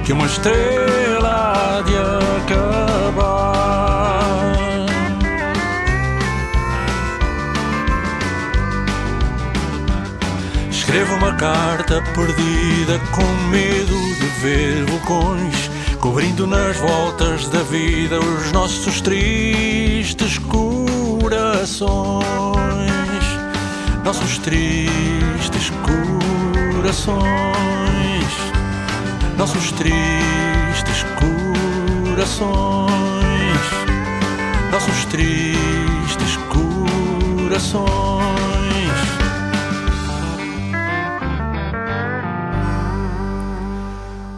Que 0.02 0.14
uma 0.14 0.24
estrela 0.24 1.52
há 1.52 1.82
de 1.82 1.94
acabar. 1.94 3.43
Escrevo 10.94 11.16
uma 11.16 11.34
carta 11.34 12.00
perdida 12.14 13.00
com 13.10 13.24
medo 13.50 14.14
de 14.14 14.26
ver 14.40 14.84
vulcões 14.84 15.68
cobrindo 15.98 16.46
nas 16.46 16.76
voltas 16.76 17.48
da 17.48 17.64
vida 17.64 18.20
os 18.20 18.52
nossos 18.52 19.00
tristes 19.00 20.38
corações. 20.38 21.84
Nossos 24.04 24.38
tristes 24.38 25.72
corações. 25.82 27.18
Nossos 29.36 29.72
tristes 29.72 31.04
corações. 32.14 32.54
Nossos 34.70 35.04
tristes 35.06 36.38
corações. 36.52 38.43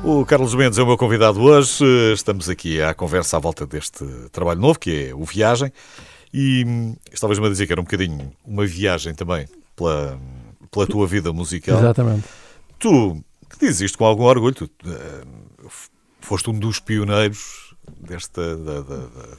O 0.08 0.24
Carlos 0.24 0.54
Mendes 0.54 0.78
é 0.78 0.82
o 0.84 0.86
meu 0.86 0.96
convidado 0.96 1.42
hoje. 1.42 1.84
Estamos 2.14 2.48
aqui 2.48 2.80
à 2.80 2.94
conversa 2.94 3.38
à 3.38 3.40
volta 3.40 3.66
deste 3.66 4.04
trabalho 4.30 4.60
novo, 4.60 4.78
que 4.78 5.08
é 5.08 5.12
o 5.12 5.24
Viagem. 5.24 5.72
E 6.32 6.64
hum, 6.64 6.94
estavas-me 7.12 7.44
a 7.44 7.48
dizer 7.48 7.66
que 7.66 7.72
era 7.72 7.80
um 7.80 7.84
bocadinho 7.84 8.32
uma 8.46 8.64
viagem 8.64 9.12
também 9.16 9.48
pela, 9.74 10.16
pela 10.70 10.86
tua 10.86 11.08
vida 11.08 11.32
musical. 11.32 11.80
Exatamente. 11.80 12.22
Tu, 12.78 13.20
que 13.50 13.58
dizes 13.58 13.80
isto 13.80 13.98
com 13.98 14.04
algum 14.04 14.22
orgulho, 14.22 14.54
tu 14.54 14.70
uh, 14.84 15.68
foste 16.20 16.50
um 16.50 16.56
dos 16.56 16.78
pioneiros 16.78 17.65
desta, 18.00 18.56
da, 18.56 18.80
da, 18.80 18.98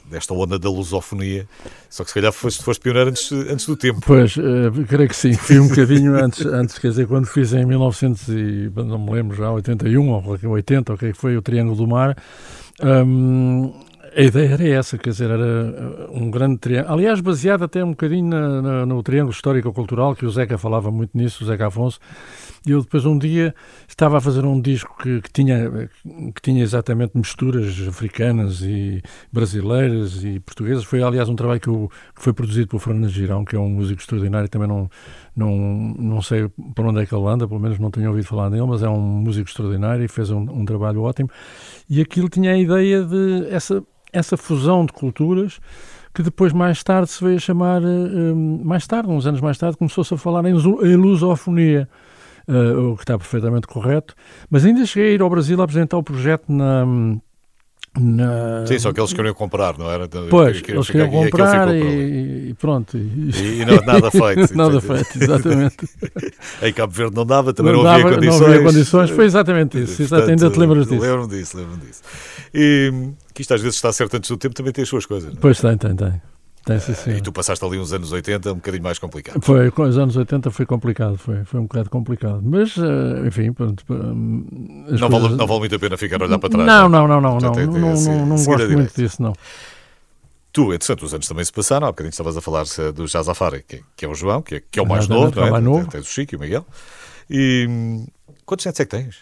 desta 0.09 0.33
onda 0.33 0.59
da 0.59 0.69
lusofonia. 0.69 1.47
Só 1.89 2.03
que 2.03 2.09
se 2.09 2.13
calhar 2.13 2.31
foste, 2.31 2.63
foste 2.63 2.81
pioneiro 2.81 3.09
antes, 3.09 3.31
antes 3.31 3.65
do 3.65 3.75
tempo. 3.75 4.01
Pois, 4.05 4.35
uh, 4.37 4.85
creio 4.87 5.09
que 5.09 5.15
sim. 5.15 5.33
Fui 5.33 5.59
um 5.59 5.67
bocadinho 5.67 6.15
antes, 6.15 6.45
antes, 6.45 6.77
quer 6.77 6.89
dizer, 6.89 7.07
quando 7.07 7.25
fiz 7.25 7.53
em 7.53 7.65
1900 7.65 8.27
e, 8.29 8.71
não 8.75 8.99
me 8.99 9.11
lembro 9.11 9.35
já, 9.35 9.51
81 9.51 10.09
ou 10.09 10.37
80, 10.49 10.93
o 10.93 10.97
que 10.97 11.13
foi 11.13 11.37
o 11.37 11.41
Triângulo 11.41 11.77
do 11.77 11.87
Mar, 11.87 12.15
um, 12.83 13.73
a 14.15 14.21
ideia 14.21 14.53
era 14.53 14.67
essa, 14.67 14.97
quer 14.97 15.11
dizer, 15.11 15.29
era 15.29 15.45
eh, 15.45 16.07
um 16.11 16.31
grande 16.31 16.57
triângulo. 16.57 16.93
Aliás, 16.93 17.21
baseado 17.21 17.63
até 17.63 17.83
um 17.83 17.91
bocadinho 17.91 18.27
na, 18.27 18.61
na, 18.61 18.85
no 18.85 19.03
triângulo 19.03 19.31
histórico-cultural, 19.31 20.15
que 20.15 20.25
o 20.25 20.29
Zeca 20.31 20.57
falava 20.57 20.89
muito 20.89 21.15
nisso, 21.15 21.43
o 21.43 21.47
Zeca 21.47 21.67
Afonso. 21.67 21.99
Eu 22.65 22.81
depois 22.81 23.05
um 23.05 23.17
dia 23.17 23.53
estava 23.87 24.17
a 24.17 24.21
fazer 24.21 24.45
um 24.45 24.59
disco 24.59 24.95
que, 25.01 25.21
que, 25.21 25.31
tinha, 25.31 25.89
que 26.33 26.41
tinha 26.41 26.63
exatamente 26.63 27.17
misturas 27.17 27.87
africanas 27.87 28.61
e 28.61 29.01
brasileiras 29.31 30.23
e 30.23 30.39
portuguesas. 30.39 30.83
Foi, 30.83 31.01
aliás, 31.01 31.29
um 31.29 31.35
trabalho 31.35 31.59
que, 31.59 31.69
eu, 31.69 31.89
que 32.15 32.21
foi 32.21 32.33
produzido 32.33 32.67
pelo 32.67 32.79
Fernando 32.79 33.09
Girão, 33.09 33.45
que 33.45 33.55
é 33.55 33.59
um 33.59 33.69
músico 33.69 34.01
extraordinário. 34.01 34.49
Também 34.49 34.67
não, 34.67 34.89
não, 35.35 35.57
não 35.97 36.21
sei 36.21 36.49
por 36.75 36.85
onde 36.85 37.01
é 37.01 37.05
que 37.05 37.13
ele 37.13 37.27
anda, 37.27 37.47
pelo 37.47 37.59
menos 37.59 37.79
não 37.79 37.91
tenho 37.91 38.09
ouvido 38.09 38.25
falar 38.25 38.49
dele, 38.49 38.65
mas 38.65 38.83
é 38.83 38.89
um 38.89 38.99
músico 38.99 39.49
extraordinário 39.49 40.03
e 40.03 40.07
fez 40.07 40.29
um, 40.29 40.41
um 40.41 40.65
trabalho 40.65 41.03
ótimo. 41.03 41.29
E 41.89 42.01
aquilo 42.01 42.29
tinha 42.29 42.51
a 42.51 42.57
ideia 42.57 43.03
de 43.03 43.47
essa 43.49 43.83
essa 44.11 44.37
fusão 44.37 44.85
de 44.85 44.93
culturas 44.93 45.59
que 46.13 46.23
depois 46.23 46.51
mais 46.51 46.83
tarde 46.83 47.11
se 47.11 47.23
veio 47.23 47.35
a 47.35 47.39
chamar, 47.39 47.83
eh, 47.83 48.33
mais 48.63 48.87
tarde, 48.87 49.07
uns 49.09 49.27
anos 49.27 49.39
mais 49.39 49.55
tarde, 49.57 49.77
começou-se 49.77 50.11
a 50.11 50.17
falar 50.17 50.43
em, 50.45 50.53
lusofonia, 50.53 51.87
uh, 52.47 52.91
o 52.91 52.95
que 52.95 53.03
está 53.03 53.17
perfeitamente 53.17 53.67
correto, 53.67 54.15
mas 54.49 54.65
ainda 54.65 54.85
cheguei 54.85 55.11
a 55.11 55.13
ir 55.13 55.21
ao 55.21 55.29
Brasil 55.29 55.59
a 55.59 55.63
apresentar 55.63 55.97
o 55.97 56.03
projeto 56.03 56.45
na... 56.51 56.85
na... 57.97 58.65
Sim, 58.65 58.79
só 58.79 58.93
que 58.93 58.99
eles 58.99 59.13
queriam 59.13 59.33
comprar, 59.33 59.77
não 59.77 59.89
era? 59.89 60.07
Pois, 60.29 60.61
queriam 60.61 60.77
eles 60.77 60.89
queriam 60.89 61.09
comprar 61.09 61.75
e, 61.75 62.49
e, 62.49 62.53
pronto. 62.53 62.97
E, 62.97 63.61
e 63.61 63.65
não, 63.65 63.77
nada 63.85 64.09
feito. 64.09 64.55
nada 64.55 64.81
feito, 64.81 65.21
exatamente. 65.21 65.77
em 66.63 66.73
Cabo 66.73 66.93
Verde 66.93 67.15
não 67.15 67.25
dava, 67.25 67.53
também 67.53 67.73
não, 67.73 67.83
não 67.83 67.89
havia 67.89 68.03
condições. 68.15 68.39
Não 68.39 68.47
havia 68.47 68.63
condições, 68.63 69.09
foi 69.09 69.25
exatamente 69.25 69.81
isso. 69.81 69.97
Portanto, 69.97 70.29
ainda 70.29 70.49
te 70.49 70.59
lembras 70.59 70.87
disso. 70.87 71.01
Lembro 71.01 71.27
disso, 71.27 71.57
lembro 71.57 71.77
disso. 71.77 72.01
E 72.53 73.11
que 73.33 73.41
isto 73.41 73.53
às 73.53 73.61
vezes 73.61 73.75
está 73.75 73.91
certo 73.91 74.15
antes 74.15 74.29
do 74.29 74.37
tempo, 74.37 74.55
também 74.55 74.71
tem 74.71 74.81
as 74.81 74.89
suas 74.89 75.05
coisas. 75.05 75.29
Não? 75.29 75.37
É? 75.37 75.41
Pois 75.41 75.59
tem, 75.59 75.77
tem, 75.77 75.95
tem. 75.95 76.21
Tem, 76.67 76.75
eh, 76.75 76.79
sim. 76.79 77.11
E 77.11 77.21
tu 77.21 77.31
passaste 77.31 77.63
ali 77.63 77.79
uns 77.79 77.93
anos 77.93 78.11
80 78.11 78.51
um 78.51 78.55
bocadinho 78.55 78.83
mais 78.83 78.99
complicado. 78.99 79.41
Foi, 79.41 79.71
com 79.71 79.83
os 79.83 79.97
anos 79.97 80.17
80 80.17 80.51
foi 80.51 80.65
complicado, 80.65 81.17
foi, 81.17 81.45
foi 81.45 81.61
um 81.61 81.63
bocado 81.63 81.89
complicado. 81.89 82.41
Mas, 82.43 82.75
eh, 82.77 83.25
enfim, 83.25 83.53
pronto. 83.53 83.85
Hum, 83.89 84.45
não, 84.51 85.07
coisas... 85.07 85.21
vale, 85.21 85.35
não 85.35 85.47
vale 85.47 85.59
muito 85.61 85.75
a 85.75 85.79
pena 85.79 85.97
ficar 85.97 86.21
a 86.21 86.25
olhar 86.25 86.37
para 86.37 86.49
trás. 86.49 86.67
Não, 86.67 86.89
não, 86.89 87.05
é? 87.05 87.07
não, 87.07 87.21
não. 87.21 87.39
Não, 87.39 87.51
não, 87.51 87.59
é 87.59 87.65
não, 87.65 87.73
não 87.73 87.95
não, 87.95 88.25
não 88.25 88.43
gosto 88.43 88.69
muito 88.69 88.93
disso, 88.93 89.21
não. 89.21 89.33
Tu, 90.51 90.73
entretanto, 90.73 91.05
os 91.05 91.13
anos 91.13 91.27
também 91.27 91.45
se 91.45 91.53
passaram. 91.53 91.87
Há 91.87 91.91
bocadinho 91.91 92.09
estavas 92.09 92.35
a 92.35 92.41
falar 92.41 92.65
eh, 92.79 92.91
do 92.91 93.07
Jazafari, 93.07 93.63
que, 93.63 93.81
que 93.95 94.05
é 94.05 94.07
o 94.09 94.13
João, 94.13 94.41
que 94.41 94.55
é, 94.55 94.63
que 94.69 94.79
é 94.79 94.81
o 94.81 94.85
mais 94.85 95.05
Exatamente, 95.05 95.35
novo, 95.35 95.49
não 95.49 95.55
é? 95.55 95.59
é 95.59 95.61
novo. 95.61 95.87
Tens 95.89 96.05
o 96.05 96.09
Chico 96.09 96.35
e 96.35 96.37
o 96.37 96.39
Miguel. 96.39 96.65
E 97.29 98.05
quantos 98.45 98.65
netos 98.65 98.81
é 98.81 98.85
que 98.85 98.91
tens? 98.91 99.17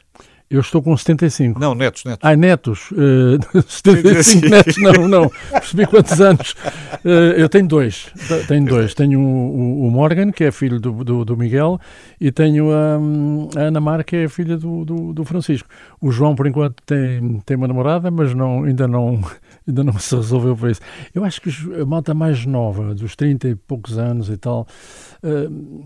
Eu 0.48 0.62
estou 0.62 0.80
com 0.82 0.96
75. 0.96 1.60
Não, 1.60 1.74
netos, 1.74 2.04
netos. 2.06 2.20
Ai, 2.24 2.36
netos. 2.36 2.90
Uh, 2.96 3.62
75 3.62 4.50
netos, 4.50 4.78
não, 4.78 5.08
não. 5.08 5.32
Percebi 5.52 5.86
quantos 5.88 6.22
anos. 6.22 6.56
Uh, 7.04 7.34
eu 7.38 7.50
tenho 7.50 7.68
dois. 7.68 8.12
Tenho 8.48 8.66
dois. 8.66 8.94
Tenho 8.94 9.20
o, 9.20 9.88
o, 9.88 9.92
Morgan, 9.92 10.32
que 10.32 10.44
é 10.44 10.52
filho 10.52 10.80
do, 10.80 11.04
do, 11.04 11.25
do 11.25 11.38
Miguel, 11.38 11.80
e 12.20 12.32
tenho 12.32 12.72
a, 12.72 12.98
a, 13.58 13.64
Ana 13.64 13.80
Mar, 13.80 14.04
que 14.04 14.16
é 14.16 14.28
filha 14.28 14.58
do, 14.58 14.86
do, 14.86 15.14
do, 15.14 15.25
Francisco. 15.25 15.68
O 16.00 16.12
João, 16.12 16.36
por 16.36 16.48
enquanto, 16.48 16.82
tem, 16.86 17.40
tem 17.46 17.58
uma 17.58 17.68
namorada, 17.68 18.10
mas 18.12 18.34
não, 18.34 18.64
ainda, 18.64 18.88
não, 18.88 19.20
ainda 19.68 19.84
não 19.84 19.98
se 20.00 20.16
resolveu 20.16 20.56
para 20.56 20.72
isso. 20.72 20.82
Eu 21.14 21.24
acho 21.24 21.42
que 21.42 21.50
a 21.80 21.86
malta 21.86 22.14
mais 22.14 22.46
nova, 22.46 22.94
dos 22.94 23.16
30 23.16 23.50
e 23.50 23.56
poucos 23.56 23.98
anos 23.98 24.30
e 24.30 24.38
tal, 24.38 24.68
uh, 25.24 25.86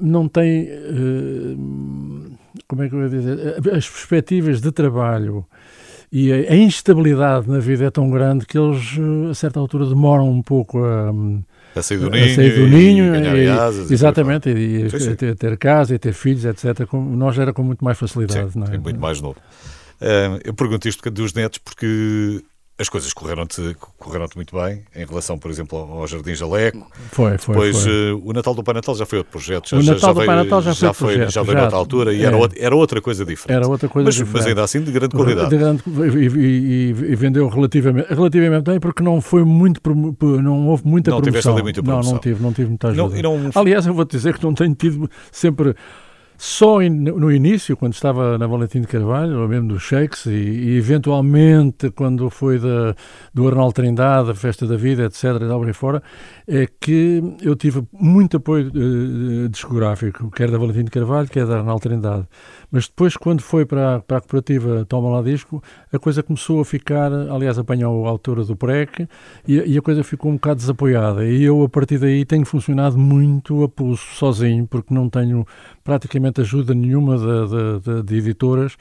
não 0.00 0.28
tem, 0.28 0.68
como 2.68 2.82
é 2.82 2.88
que 2.88 2.94
eu 2.94 3.02
ia 3.02 3.08
dizer, 3.08 3.56
as 3.74 3.88
perspectivas 3.88 4.60
de 4.60 4.72
trabalho 4.72 5.46
e 6.10 6.32
a, 6.32 6.54
instabilidade 6.54 7.48
na 7.48 7.58
vida 7.58 7.84
é 7.84 7.90
tão 7.90 8.10
grande 8.10 8.46
que 8.46 8.56
eles, 8.56 8.96
a 9.30 9.34
certa 9.34 9.58
altura, 9.58 9.86
demoram 9.86 10.30
um 10.30 10.42
pouco 10.42 10.84
a, 10.84 11.10
a 11.74 11.82
sair 11.82 11.98
do 11.98 12.10
ninho, 12.10 12.34
sair 12.34 12.54
do 12.54 12.66
ninho 12.66 13.14
e, 13.14 13.44
e, 13.44 13.48
asas, 13.48 13.90
exatamente, 13.90 14.48
e, 14.48 14.86
e 14.86 15.16
ter, 15.16 15.34
ter, 15.34 15.58
casa 15.58 15.94
e 15.94 15.98
ter 15.98 16.12
filhos, 16.12 16.44
etc. 16.44 16.86
Com, 16.86 17.02
nós 17.02 17.38
era 17.38 17.52
com 17.52 17.62
muito 17.62 17.84
mais 17.84 17.98
facilidade. 17.98 18.52
Sim, 18.52 18.64
é? 18.72 18.78
muito 18.78 19.00
mais 19.00 19.20
novo. 19.20 19.38
Uh, 20.00 20.38
eu 20.44 20.54
pergunto 20.54 20.88
isto 20.88 21.10
dos 21.10 21.34
netos 21.34 21.58
porque 21.58 22.42
as 22.78 22.90
coisas 22.90 23.12
correram-te 23.14 23.74
correram 23.98 24.26
muito 24.36 24.54
bem 24.54 24.82
em 24.94 25.06
relação, 25.06 25.38
por 25.38 25.50
exemplo, 25.50 25.78
ao 25.78 26.06
Jardim 26.06 26.34
Jaleco. 26.34 26.86
Foi, 27.10 27.38
foi. 27.38 27.54
Depois 27.54 27.82
foi. 27.82 28.12
Uh, 28.12 28.22
o 28.22 28.32
Natal 28.34 28.54
do 28.54 28.62
Pai 28.62 28.74
Natal 28.74 28.94
já 28.94 29.06
foi 29.06 29.18
outro 29.18 29.32
projeto. 29.32 29.70
Já, 29.70 29.76
o 29.76 29.82
Natal 29.82 29.98
já, 29.98 30.12
do 30.12 30.26
Pai 30.26 30.36
Natal 30.36 30.62
já, 30.62 30.72
já 30.72 30.92
foi, 30.92 31.14
projeto, 31.14 31.32
já 31.32 31.42
veio 31.42 31.58
noutra 31.58 31.76
altura 31.76 32.12
e 32.12 32.22
é. 32.22 32.26
era, 32.26 32.36
outra, 32.36 32.58
era 32.60 32.76
outra 32.76 33.00
coisa 33.00 33.24
diferente. 33.24 33.56
Era 33.56 33.66
outra 33.66 33.88
coisa 33.88 34.04
mas, 34.06 34.14
diferente. 34.14 34.36
Mas 34.36 34.46
ainda 34.46 34.62
assim 34.62 34.82
de 34.82 34.92
grande 34.92 35.16
qualidade. 35.16 35.48
De 35.48 35.56
grande, 35.56 35.82
e, 35.86 36.26
e, 36.26 36.88
e, 36.90 37.16
vendeu 37.16 37.48
relativamente, 37.48 38.12
relativamente 38.12 38.64
bem 38.64 38.78
porque 38.78 39.02
não 39.02 39.22
foi 39.22 39.42
muito, 39.42 39.80
não 40.42 40.68
houve 40.68 40.86
muita 40.86 41.10
não 41.10 41.22
promoção. 41.22 41.54
Ali 41.54 41.62
muita 41.62 41.82
promoção. 41.82 42.04
Não, 42.04 42.12
não 42.12 42.20
tive, 42.20 42.42
não 42.42 42.52
tive 42.52 42.68
muita 42.68 42.88
ajuda. 42.88 43.22
Não, 43.22 43.38
não... 43.38 43.50
Aliás, 43.54 43.86
eu 43.86 43.94
vou-te 43.94 44.10
dizer 44.10 44.36
que 44.36 44.44
não 44.44 44.52
tenho 44.52 44.74
tido 44.74 45.10
sempre 45.32 45.74
só 46.38 46.82
in, 46.82 46.90
no 46.90 47.32
início, 47.32 47.76
quando 47.76 47.94
estava 47.94 48.36
na 48.36 48.46
Valentim 48.46 48.80
de 48.80 48.86
Carvalho, 48.86 49.40
ou 49.40 49.48
mesmo 49.48 49.68
dos 49.68 49.82
Shakes, 49.82 50.26
e, 50.26 50.30
e, 50.30 50.76
eventualmente 50.78 51.90
quando 51.90 52.28
foi 52.30 52.58
da, 52.58 52.94
do 53.32 53.48
Arnaldo 53.48 53.72
Trindade, 53.72 54.30
a 54.30 54.34
Festa 54.34 54.66
da 54.66 54.76
Vida, 54.76 55.04
etc., 55.04 55.24
e 55.24 55.48
tal, 55.48 55.74
fora, 55.74 56.02
é 56.46 56.66
que 56.80 57.22
eu 57.42 57.56
tive 57.56 57.82
muito 57.92 58.36
apoio 58.36 58.70
uh, 58.74 59.48
discográfico, 59.48 60.30
quer 60.30 60.50
da 60.50 60.58
Valentim 60.58 60.84
de 60.84 60.90
Carvalho, 60.90 61.28
quer 61.28 61.46
da 61.46 61.58
Arnaldo 61.58 61.82
Trindade. 61.82 62.26
Mas 62.70 62.88
depois, 62.88 63.16
quando 63.16 63.40
foi 63.40 63.64
para, 63.64 64.00
para 64.00 64.18
a 64.18 64.20
cooperativa 64.20 64.84
Toma 64.84 65.08
Lá 65.08 65.22
Disco, 65.22 65.62
a 65.92 65.98
coisa 65.98 66.22
começou 66.22 66.60
a 66.60 66.64
ficar, 66.64 67.12
aliás, 67.12 67.58
apanhou 67.58 68.06
a 68.06 68.10
altura 68.10 68.44
do 68.44 68.56
PREC, 68.56 69.08
e, 69.46 69.54
e, 69.54 69.78
a 69.78 69.82
coisa 69.82 70.02
ficou 70.02 70.30
um 70.30 70.34
bocado 70.34 70.60
desapoiada. 70.60 71.24
E 71.24 71.42
eu, 71.42 71.62
a 71.62 71.68
partir 71.68 71.98
daí, 71.98 72.24
tenho 72.24 72.44
funcionado 72.44 72.98
muito 72.98 73.62
a 73.62 73.68
pulso, 73.68 74.14
sozinho, 74.14 74.66
porque 74.66 74.92
não 74.92 75.08
tenho 75.08 75.46
praticamente 75.84 76.40
ajuda 76.40 76.74
nenhuma 76.74 77.16
de, 77.16 77.24
de, 77.24 77.80
de, 77.80 78.02
de 78.02 78.16
editoras, 78.16 78.76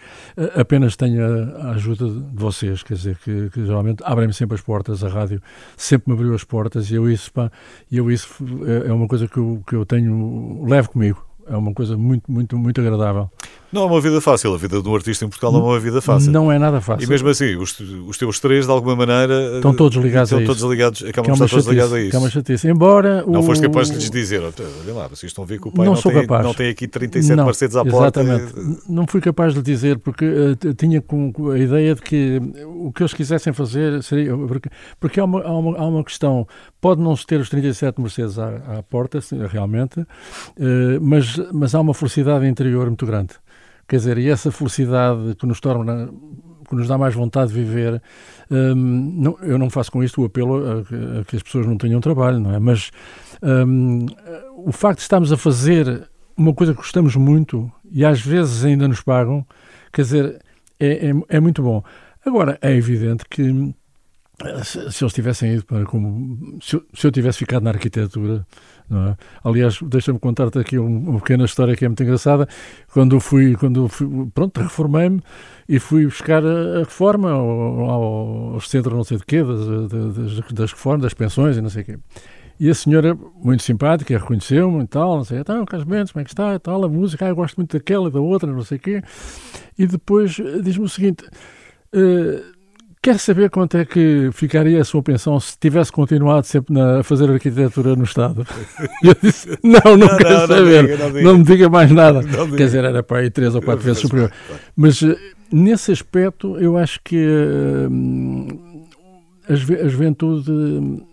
apenas 0.56 0.96
tenho 0.96 1.24
a, 1.24 1.68
a, 1.68 1.72
ajuda 1.72 2.08
de 2.08 2.36
vocês, 2.36 2.82
quer 2.82 2.96
dizer, 2.96 3.18
que, 3.24 3.50
que 3.52 3.66
geralmente 3.66 4.04
abrem-me 4.04 4.34
sempre 4.34 4.56
as 4.56 4.62
portas, 4.62 5.04
a 5.04 5.08
rádio 5.08 5.42
sempre 5.78 6.12
me 6.12 6.18
abriu 6.18 6.34
as 6.34 6.44
portas, 6.44 6.90
e 6.90 6.96
eu 6.96 7.10
isso, 7.10 7.32
pá, 7.32 7.52
eu 7.92 8.10
isso 8.10 8.44
é, 8.66 8.90
é 8.90 8.94
uma 8.94 9.08
coisa 9.08 9.28
que 9.28 9.38
eu, 9.38 9.64
que 9.68 9.76
eu 9.76 9.86
tenho, 9.86 10.66
levo 10.68 10.90
comigo 10.90 11.26
é 11.48 11.56
uma 11.56 11.74
coisa 11.74 11.96
muito, 11.96 12.32
muito, 12.32 12.58
muito 12.58 12.82
agradável. 12.82 13.30
Não 13.76 13.82
é 13.82 13.86
uma 13.88 14.00
vida 14.00 14.22
fácil, 14.22 14.54
a 14.54 14.58
vida 14.58 14.82
de 14.82 14.88
um 14.88 14.96
artista 14.96 15.26
em 15.26 15.28
Portugal 15.28 15.52
não 15.52 15.60
é 15.60 15.74
uma 15.74 15.80
vida 15.82 16.02
fácil. 16.02 16.32
Não 16.32 16.50
é 16.50 16.58
nada 16.58 16.80
fácil. 16.80 17.06
E 17.06 17.10
mesmo 17.10 17.28
assim, 17.28 17.58
os, 17.58 17.78
os 18.08 18.18
teus 18.18 18.40
três, 18.40 18.66
de 18.66 18.72
alguma 18.72 18.96
maneira, 18.96 19.58
estão 19.58 19.76
todos 19.76 19.98
ligados 19.98 20.32
estão 20.32 20.42
a 20.42 20.48
todos 20.48 20.62
isso. 20.62 20.72
ligados, 20.72 21.04
acabam 21.04 21.34
de 21.34 21.44
estar 21.44 21.50
todos 21.50 21.68
ligados 21.68 21.92
a 21.92 22.00
isso. 22.00 22.16
É 22.16 22.20
uma 22.20 22.30
chatice. 22.30 22.70
Embora 22.70 23.26
não 23.28 23.42
o... 23.42 23.44
foste 23.44 23.62
capaz 23.64 23.90
de 23.90 23.96
lhes 23.96 24.10
dizer, 24.10 24.42
olha 24.42 24.94
lá, 24.94 25.08
vocês 25.10 25.30
estão 25.30 25.44
a 25.44 25.48
ver 25.48 25.60
que 25.60 25.68
o 25.68 25.72
pai 25.74 25.86
não, 25.86 25.94
não, 25.94 26.02
tem, 26.02 26.28
não 26.44 26.54
tem 26.54 26.70
aqui 26.70 26.88
37 26.88 27.36
não, 27.36 27.44
Mercedes 27.44 27.76
à 27.76 27.84
porta. 27.84 28.22
Exatamente. 28.22 28.54
Não 28.88 29.06
fui 29.06 29.20
capaz 29.20 29.52
de 29.52 29.60
lhe 29.60 29.66
dizer, 29.66 30.00
porque 30.00 30.26
uh, 30.26 30.74
tinha 30.74 31.02
com 31.02 31.34
a 31.52 31.60
ideia 31.60 31.96
de 31.96 32.02
que 32.02 32.42
o 32.66 32.94
que 32.94 33.04
eles 33.04 33.14
quisessem 33.14 33.52
fazer 33.52 34.02
seria. 34.04 34.38
Porque, 34.38 34.70
porque 35.02 35.20
há, 35.20 35.26
uma, 35.26 35.42
há, 35.42 35.52
uma, 35.52 35.78
há 35.78 35.86
uma 35.86 36.04
questão, 36.06 36.48
pode 36.80 37.02
não 37.02 37.14
se 37.14 37.26
ter 37.26 37.42
os 37.42 37.50
37 37.50 38.00
Mercedes 38.00 38.40
à, 38.40 38.78
à 38.78 38.84
porta, 38.84 39.20
realmente, 39.52 40.00
uh, 40.00 40.06
mas, 41.02 41.36
mas 41.52 41.76
há 41.76 41.82
uma 41.82 41.94
felicidade 41.94 42.48
interior 42.48 42.88
muito 42.88 43.06
grande. 43.06 43.34
Quer 43.88 43.98
dizer, 43.98 44.18
e 44.18 44.30
essa 44.30 44.52
felicidade 44.52 45.36
que 45.36 45.46
nos 45.46 45.60
torna, 45.60 46.10
que 46.68 46.76
nos 46.76 46.88
dá 46.88 46.98
mais 46.98 47.14
vontade 47.14 47.54
de 47.54 47.60
viver, 47.64 48.02
hum, 48.50 49.14
não, 49.18 49.38
eu 49.42 49.58
não 49.58 49.70
faço 49.70 49.92
com 49.92 50.04
isto 50.04 50.22
o 50.22 50.26
apelo 50.26 50.56
a, 50.56 50.80
a, 51.20 51.24
que 51.24 51.36
as 51.36 51.44
pessoas 51.44 51.68
não 51.68 51.78
tenham 51.78 52.02
trabalho, 52.02 52.40
não 52.40 52.54
é? 52.54 52.60
Mas 52.60 52.92
hum, 53.44 54.06
o 54.56 54.72
facto 54.72 54.98
de 54.98 55.04
estarmos 55.04 55.32
a 55.32 55.38
fazer 55.38 56.10
uma 56.36 56.54
coisa 56.54 56.74
que 56.74 56.80
gostamos 56.80 57.16
muito 57.16 57.72
e 57.92 58.04
às 58.04 58.20
vezes 58.20 58.66
ainda 58.66 58.88
nos 58.88 59.02
pagam, 59.02 59.46
quer 59.94 60.02
dizer, 60.02 60.42
é, 60.80 61.10
é, 61.10 61.14
é 61.30 61.40
muito 61.40 61.62
bom. 61.62 61.84
Agora, 62.26 62.58
é 62.62 62.72
evidente 62.74 63.24
que 63.30 63.74
se, 64.64 65.04
eles 65.04 65.14
tivessem 65.14 65.54
ido 65.54 65.66
para 65.66 65.86
como 65.86 66.58
se 66.62 66.76
eu, 66.76 66.86
se 66.94 67.08
eu 67.08 67.12
tivesse 67.12 67.40
ficado 67.40 67.64
na 67.64 67.70
arquitetura 67.72 68.46
é? 68.92 69.16
aliás 69.44 69.80
deixa-me 69.82 70.20
contar-te 70.20 70.60
aqui 70.60 70.78
um, 70.78 71.10
uma 71.10 71.20
pequena 71.20 71.46
história 71.46 71.76
que 71.76 71.86
é 71.86 71.88
muito 71.88 72.04
engraçada 72.04 72.48
quando 72.92 73.20
fui 73.20 73.56
quando 73.56 73.88
fui, 73.88 74.08
pronto 74.34 74.62
reformei-me 74.62 75.22
e 75.68 75.80
fui 75.80 76.06
buscar 76.06 76.46
a, 76.46 76.80
reforma 76.80 77.32
ao, 77.32 78.54
ao, 78.54 78.62
centro 78.62 78.96
não 78.96 79.04
sei 79.04 79.18
de 79.18 79.26
quê 79.26 79.44
das, 79.44 79.68
das, 79.88 80.52
das 80.52 80.72
reformas 80.72 81.02
das 81.04 81.14
pensões 81.14 81.58
e 81.58 81.62
não 81.62 81.70
sei 81.70 81.84
o 81.84 81.86
quê 81.86 82.00
e 82.58 82.70
a 82.70 82.74
senhora, 82.74 83.18
muito 83.44 83.64
simpática, 83.64 84.18
reconheceu-me 84.18 84.84
e 84.84 84.88
tal, 84.88 85.18
não 85.18 85.26
sei, 85.26 85.40
então, 85.40 85.66
Carlos 85.66 85.86
Mendes, 85.86 86.14
como 86.14 86.22
é 86.22 86.24
que 86.24 86.32
está 86.32 86.56
e 86.56 86.60
tal, 86.60 86.86
a 86.86 86.88
música, 86.88 87.26
ah, 87.26 87.30
eu 87.30 87.36
gosto 87.36 87.58
muito 87.58 87.78
daquela 87.78 88.08
e 88.08 88.12
da 88.12 88.22
outra, 88.22 88.50
não 88.50 88.64
sei 88.64 88.78
o 88.78 88.80
quê. 88.80 89.04
E 89.78 89.86
depois 89.86 90.38
diz-me 90.64 90.86
o 90.86 90.90
seguinte, 90.90 91.26
uh, 91.26 92.55
Quer 93.06 93.20
saber 93.20 93.52
quanto 93.52 93.78
é 93.78 93.86
que 93.86 94.32
ficaria 94.34 94.82
a 94.82 94.84
sua 94.84 95.04
pensão 95.04 95.40
se 95.40 95.56
tivesse 95.60 95.92
continuado 95.92 96.48
sempre 96.48 96.74
na, 96.74 97.02
a 97.02 97.04
fazer 97.04 97.30
arquitetura 97.30 97.96
no 97.96 98.04
Estado? 98.04 98.48
E 99.04 99.06
eu 99.10 99.16
disse: 99.22 99.48
Não, 99.62 99.80
não, 99.96 99.96
não 99.96 100.18
quero 100.18 100.40
não, 100.40 100.48
saber, 100.48 100.82
não, 100.82 100.90
diga, 100.90 101.12
diga. 101.12 101.22
não, 101.22 101.38
me 101.38 101.44
diga 101.44 101.70
mais 101.70 101.92
nada. 101.92 102.22
Quer 102.58 102.66
dizer, 102.66 102.84
era 102.84 103.04
para 103.04 103.20
aí 103.20 103.30
três 103.30 103.54
ou 103.54 103.62
quatro 103.62 103.86
vezes 103.86 104.02
superior. 104.02 104.32
Mas 104.76 105.04
eh, 105.04 105.16
nesse 105.54 105.92
aspecto, 105.92 106.58
eu 106.58 106.80
acho 106.80 107.00
que 107.04 107.16
uh, 107.16 108.60
a, 109.50 109.54
a 109.54 109.88
juventude 109.88 111.04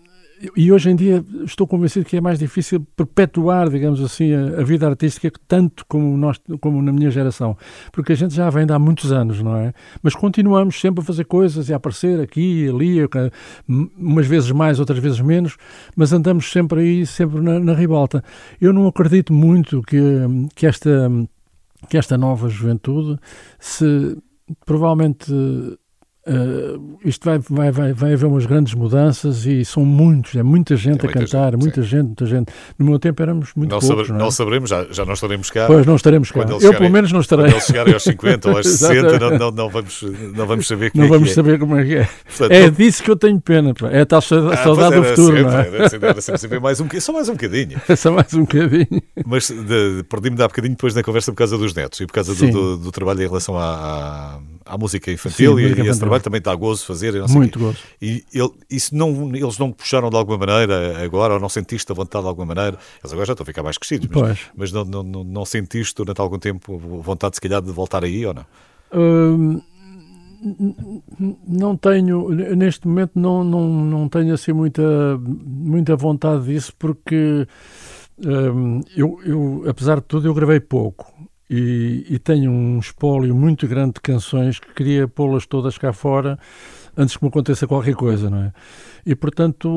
e 0.55 0.71
hoje 0.71 0.89
em 0.89 0.95
dia 0.95 1.23
estou 1.45 1.65
convencido 1.65 2.05
que 2.05 2.17
é 2.17 2.21
mais 2.21 2.39
difícil 2.39 2.85
perpetuar, 2.95 3.69
digamos 3.69 4.01
assim, 4.01 4.33
a, 4.33 4.61
a, 4.61 4.63
vida 4.63 4.87
artística 4.87 5.31
tanto 5.47 5.85
como 5.87 6.17
nós, 6.17 6.39
como 6.59 6.81
na 6.81 6.91
minha 6.91 7.09
geração, 7.09 7.57
porque 7.91 8.13
a 8.13 8.15
gente 8.15 8.33
já 8.33 8.49
vem 8.49 8.65
de 8.65 8.73
há 8.73 8.79
muitos 8.79 9.11
anos, 9.11 9.41
não 9.41 9.55
é? 9.55 9.73
Mas 10.01 10.15
continuamos 10.15 10.79
sempre 10.79 11.01
a 11.01 11.05
fazer 11.05 11.25
coisas 11.25 11.69
e 11.69 11.73
a 11.73 11.77
aparecer 11.77 12.19
aqui 12.19 12.65
e 12.65 12.69
ali, 12.69 12.97
umas 13.97 14.27
vezes 14.27 14.51
mais, 14.51 14.79
outras 14.79 14.99
vezes 14.99 15.19
menos, 15.21 15.55
mas 15.95 16.11
andamos 16.11 16.51
sempre 16.51 16.81
aí, 16.81 17.05
sempre 17.05 17.39
na, 17.39 17.59
na 17.59 17.73
ribalta. 17.73 18.23
Eu 18.59 18.73
não 18.73 18.87
acredito 18.87 19.31
muito 19.31 19.81
que, 19.81 19.99
que 20.55 20.65
esta 20.65 21.09
que 21.89 21.97
esta 21.97 22.17
nova 22.17 22.47
juventude 22.47 23.19
se 23.59 24.17
provavelmente 24.65 25.31
Uh, 26.25 26.97
isto 27.03 27.25
vai, 27.25 27.37
vai, 27.37 27.69
vai, 27.69 27.93
vai 27.93 28.13
haver 28.13 28.25
umas 28.25 28.45
grandes 28.45 28.73
mudanças 28.73 29.45
e 29.45 29.65
são 29.65 29.83
muitos, 29.83 30.33
é 30.35 30.41
muita 30.41 30.77
gente 30.77 31.01
é 31.01 31.03
muita 31.03 31.19
a 31.19 31.21
cantar, 31.21 31.51
gente, 31.51 31.61
muita 31.61 31.81
sim. 31.81 31.87
gente, 31.89 32.05
muita 32.05 32.25
gente. 32.25 32.53
No 32.79 32.85
meu 32.85 32.97
tempo 32.97 33.21
éramos 33.21 33.49
muito 33.53 33.71
não 33.71 33.79
poucos. 33.79 34.07
Saber, 34.07 34.17
não, 34.17 34.27
é? 34.27 34.31
saberemos, 34.31 34.69
já, 34.69 34.85
já 34.89 35.03
não 35.03 35.13
estaremos 35.13 35.51
cá. 35.51 35.67
Pois, 35.67 35.85
não 35.85 35.97
estaremos 35.97 36.31
cá. 36.31 36.39
Eu, 36.39 36.59
chegarem, 36.61 36.77
pelo 36.77 36.89
menos, 36.89 37.11
não 37.11 37.19
estarei. 37.19 37.45
Quando 37.45 37.53
eles 37.55 37.65
chegarem 37.65 37.93
aos 37.93 38.03
50 38.03 38.49
ou 38.49 38.57
aos 38.57 38.67
60, 38.71 39.19
não, 39.19 39.37
não, 39.37 39.51
não, 39.51 39.69
vamos, 39.69 40.01
não 40.33 40.47
vamos 40.47 40.65
saber 40.65 40.91
como 40.91 41.03
não 41.03 41.07
é 41.07 41.17
vamos 41.17 41.27
que 41.27 41.31
é. 41.31 41.35
saber 41.35 41.59
como 41.59 41.77
é 41.77 41.85
que 41.85 41.95
é. 41.95 42.09
Portanto, 42.25 42.51
é 42.51 42.69
disso 42.69 43.03
que 43.03 43.11
eu 43.11 43.15
tenho 43.17 43.41
pena. 43.41 43.73
Pá. 43.73 43.89
É 43.89 44.01
a 44.01 44.05
tal 44.05 44.21
saudade 44.21 44.95
ah, 44.95 44.99
do 44.99 45.03
futuro. 45.03 45.35
Sempre, 45.35 45.43
não 45.43 45.59
é? 45.59 45.67
era, 45.67 45.89
sempre, 45.89 46.09
era 46.09 46.21
sempre 46.21 46.59
mais 46.61 46.79
um, 46.79 46.87
só 47.01 47.11
mais 47.11 47.27
um 47.27 47.33
bocadinho. 47.33 47.81
só 47.97 48.11
mais 48.13 48.33
um 48.33 48.41
bocadinho. 48.41 49.01
Mas 49.25 49.51
perdi-me 50.09 50.41
há 50.41 50.47
bocadinho 50.47 50.73
depois 50.73 50.93
da 50.93 51.03
conversa 51.03 51.33
por 51.33 51.37
causa 51.37 51.57
dos 51.57 51.73
netos 51.73 51.99
e 51.99 52.05
por 52.05 52.13
causa 52.13 52.33
do, 52.33 52.49
do, 52.49 52.77
do, 52.77 52.91
trabalho 52.91 53.21
em 53.21 53.27
relação 53.27 53.57
à, 53.57 54.39
à, 54.65 54.77
música 54.77 55.11
infantil 55.11 55.55
Sim, 55.55 55.59
e, 55.59 55.63
música 55.63 55.83
e 55.83 55.87
esse 55.87 55.99
trabalho 55.99 56.23
também 56.23 56.39
está 56.39 56.51
a 56.51 56.55
gozo 56.55 56.85
fazer. 56.85 57.13
Muito 57.29 57.59
gozo. 57.59 57.77
E 58.01 58.23
ele, 58.33 58.51
isso 58.69 58.95
não, 58.95 59.35
eles 59.35 59.57
não 59.57 59.71
puxaram 59.71 60.09
de 60.09 60.15
alguma 60.15 60.37
maneira 60.37 61.03
agora, 61.03 61.35
ou 61.35 61.39
não 61.39 61.49
sentiste 61.49 61.91
a 61.91 61.95
vontade 61.95 62.23
de 62.23 62.29
alguma 62.29 62.47
maneira? 62.53 62.77
Eles 63.01 63.11
agora 63.11 63.25
já 63.25 63.33
estão 63.33 63.43
a 63.43 63.45
ficar 63.45 63.63
mais 63.63 63.77
crescidos, 63.77 64.07
mas, 64.11 64.39
mas 64.55 64.71
não, 64.71 64.85
não, 64.85 65.03
não, 65.03 65.23
não, 65.23 65.45
sentiste 65.45 65.95
durante 65.95 66.19
algum 66.21 66.39
tempo 66.39 66.77
vontade, 66.77 67.35
se 67.35 67.41
calhar, 67.41 67.61
de 67.61 67.71
voltar 67.71 68.03
aí 68.03 68.25
ou 68.25 68.33
não? 68.33 68.45
Hum, 68.93 69.61
não 71.47 71.77
tenho, 71.77 72.29
neste 72.29 72.87
momento, 72.87 73.11
não, 73.15 73.43
não, 73.43 73.67
não 73.67 74.09
tenho 74.09 74.33
assim 74.33 74.51
muita, 74.51 74.83
muita 75.19 75.95
vontade 75.95 76.45
disso, 76.45 76.73
porque 76.77 77.47
hum, 78.19 78.81
eu, 78.95 79.19
eu, 79.25 79.63
apesar 79.67 79.95
de 79.95 80.03
tudo, 80.03 80.27
eu 80.27 80.33
gravei 80.33 80.59
pouco 80.59 81.22
e, 81.49 82.05
e 82.09 82.19
tenho 82.19 82.51
um 82.51 82.79
espólio 82.79 83.35
muito 83.35 83.67
grande 83.67 83.93
de 83.93 84.01
canções 84.01 84.59
que 84.59 84.73
queria 84.73 85.07
pô-las 85.07 85.45
todas 85.45 85.77
cá 85.77 85.93
fora 85.93 86.39
antes 86.95 87.17
que 87.17 87.23
me 87.23 87.29
aconteça 87.29 87.67
qualquer 87.67 87.95
coisa, 87.95 88.29
não 88.29 88.37
é? 88.37 88.53
E, 89.05 89.15
portanto, 89.15 89.67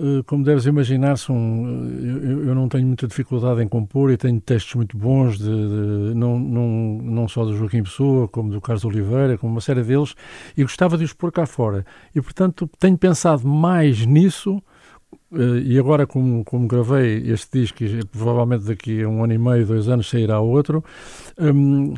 eh, 0.00 0.22
como 0.24 0.44
deves 0.44 0.66
imaginar, 0.66 1.18
são, 1.18 1.36
eu, 1.36 2.46
eu 2.46 2.54
não 2.54 2.68
tenho 2.68 2.86
muita 2.86 3.06
dificuldade 3.06 3.62
em 3.62 3.68
compor 3.68 4.10
e 4.10 4.16
tenho 4.16 4.40
textos 4.40 4.74
muito 4.74 4.96
bons, 4.96 5.36
de, 5.36 5.44
de, 5.44 6.14
não, 6.14 6.38
não, 6.38 6.98
não 7.02 7.28
só 7.28 7.44
do 7.44 7.56
Joaquim 7.56 7.82
Pessoa, 7.82 8.28
como 8.28 8.50
do 8.50 8.60
Carlos 8.60 8.84
Oliveira, 8.84 9.36
como 9.36 9.52
uma 9.52 9.60
série 9.60 9.82
deles, 9.82 10.14
e 10.56 10.62
gostava 10.62 10.96
de 10.96 11.04
os 11.04 11.12
pôr 11.12 11.30
cá 11.32 11.44
fora. 11.44 11.84
E, 12.14 12.22
portanto, 12.22 12.70
tenho 12.78 12.96
pensado 12.96 13.46
mais 13.46 14.06
nisso 14.06 14.62
eh, 15.34 15.62
e 15.64 15.78
agora 15.78 16.06
como, 16.06 16.44
como 16.44 16.66
gravei 16.66 17.30
este 17.30 17.60
disco 17.60 17.82
e 17.84 18.04
provavelmente 18.04 18.64
daqui 18.64 19.02
a 19.02 19.08
um 19.08 19.24
ano 19.24 19.32
e 19.32 19.38
meio, 19.38 19.66
dois 19.66 19.88
anos 19.88 20.08
sairá 20.08 20.40
outro, 20.40 20.84
um, 21.38 21.94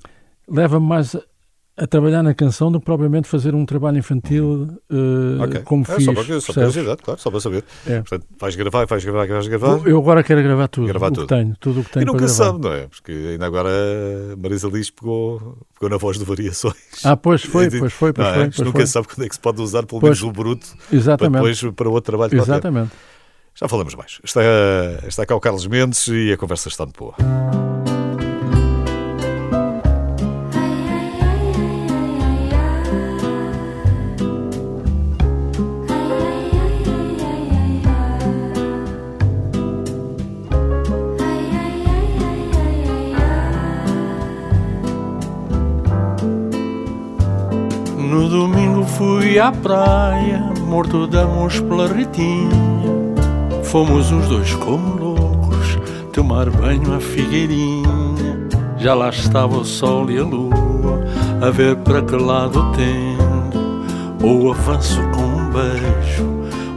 leva-me 0.49 0.87
mais 0.87 1.17
a 1.79 1.87
trabalhar 1.87 2.23
na 2.23 2.33
canção 2.33 2.73
do 2.73 2.81
que 2.81 2.87
propriamente 2.87 3.29
fazer 3.29 3.55
um 3.55 3.67
trabalho 3.67 3.99
infantil 3.99 4.81
uh, 4.91 5.43
okay. 5.45 5.61
como 5.61 5.85
é, 5.87 5.95
fiz. 5.95 6.05
Só 6.07 6.15
para, 6.15 6.41
só 6.41 6.53
para 6.53 6.55
curiosidade, 6.55 7.03
claro, 7.03 7.21
só 7.21 7.31
para 7.31 7.41
saber. 7.41 7.65
É. 7.87 8.01
Portanto, 8.01 8.27
vais 8.41 8.57
gravar, 8.57 8.87
vais 8.87 9.05
gravar, 9.05 9.27
vais 9.27 9.47
gravar. 9.47 9.87
Eu 9.87 9.99
agora 9.99 10.23
quero 10.23 10.43
gravar 10.43 10.69
tudo, 10.69 10.87
gravar 10.87 11.09
o 11.09 11.11
tudo. 11.11 11.27
que 11.27 11.35
tenho, 11.35 11.55
tudo 11.61 11.81
o 11.81 11.85
que 11.85 11.91
tenho 11.91 12.05
E 12.05 12.07
nunca 12.07 12.29
sabe, 12.29 12.61
não 12.61 12.73
é? 12.73 12.87
Porque 12.87 13.13
ainda 13.13 13.45
agora 13.45 13.71
Marisa 14.39 14.69
Liz 14.69 14.89
pegou, 14.89 15.59
pegou 15.75 15.91
na 15.91 15.99
voz 15.99 16.19
de 16.19 16.25
variações. 16.25 16.77
Ah, 17.05 17.15
pois 17.15 17.43
foi, 17.43 17.69
pois 17.69 17.93
foi, 17.93 18.13
pois, 18.15 18.29
foi, 18.29 18.43
é? 18.43 18.45
pois 18.45 18.59
nunca 18.59 18.79
foi. 18.79 18.87
sabe 18.87 19.09
quando 19.09 19.27
é 19.27 19.29
que 19.29 19.35
se 19.35 19.41
pode 19.41 19.61
usar 19.61 19.85
pelo 19.85 20.01
menos 20.01 20.23
o 20.23 20.33
bruto 20.33 20.67
Exatamente. 20.91 21.33
para 21.33 21.53
depois 21.53 21.75
para 21.75 21.89
outro 21.91 22.11
trabalho 22.11 22.35
Exatamente. 22.35 22.89
Qualquer. 22.89 23.16
Já 23.59 23.67
falamos 23.67 23.95
mais. 23.95 24.21
Está, 24.23 24.43
está 25.09 25.25
cá 25.25 25.35
o 25.35 25.41
Carlos 25.41 25.67
Mendes 25.67 26.07
e 26.09 26.31
a 26.31 26.37
conversa 26.37 26.69
está 26.69 26.85
muito 26.85 26.99
boa. 26.99 27.15
No 47.99 48.29
domingo 48.29 48.85
fui 48.85 49.39
à 49.39 49.51
praia, 49.51 50.41
morto 50.67 51.07
de 51.07 51.19
amor 51.19 51.51
pela 51.63 51.89
Ritinha. 51.89 52.76
Fomos 53.77 54.11
os 54.11 54.27
dois 54.27 54.55
como 54.55 54.97
loucos, 54.97 55.79
tomar 56.11 56.49
banho 56.49 56.95
à 56.95 56.99
figueirinha. 56.99 58.49
Já 58.79 58.95
lá 58.95 59.11
estava 59.11 59.59
o 59.59 59.67
sol 59.67 60.11
e 60.11 60.17
a 60.17 60.23
lua, 60.23 61.05
a 61.47 61.51
ver 61.51 61.77
para 61.77 62.01
que 62.01 62.17
lado 62.17 62.73
tendo. 62.73 64.27
Ou 64.27 64.51
avanço 64.51 64.99
com 65.15 65.21
um 65.21 65.51
beijo, 65.51 66.27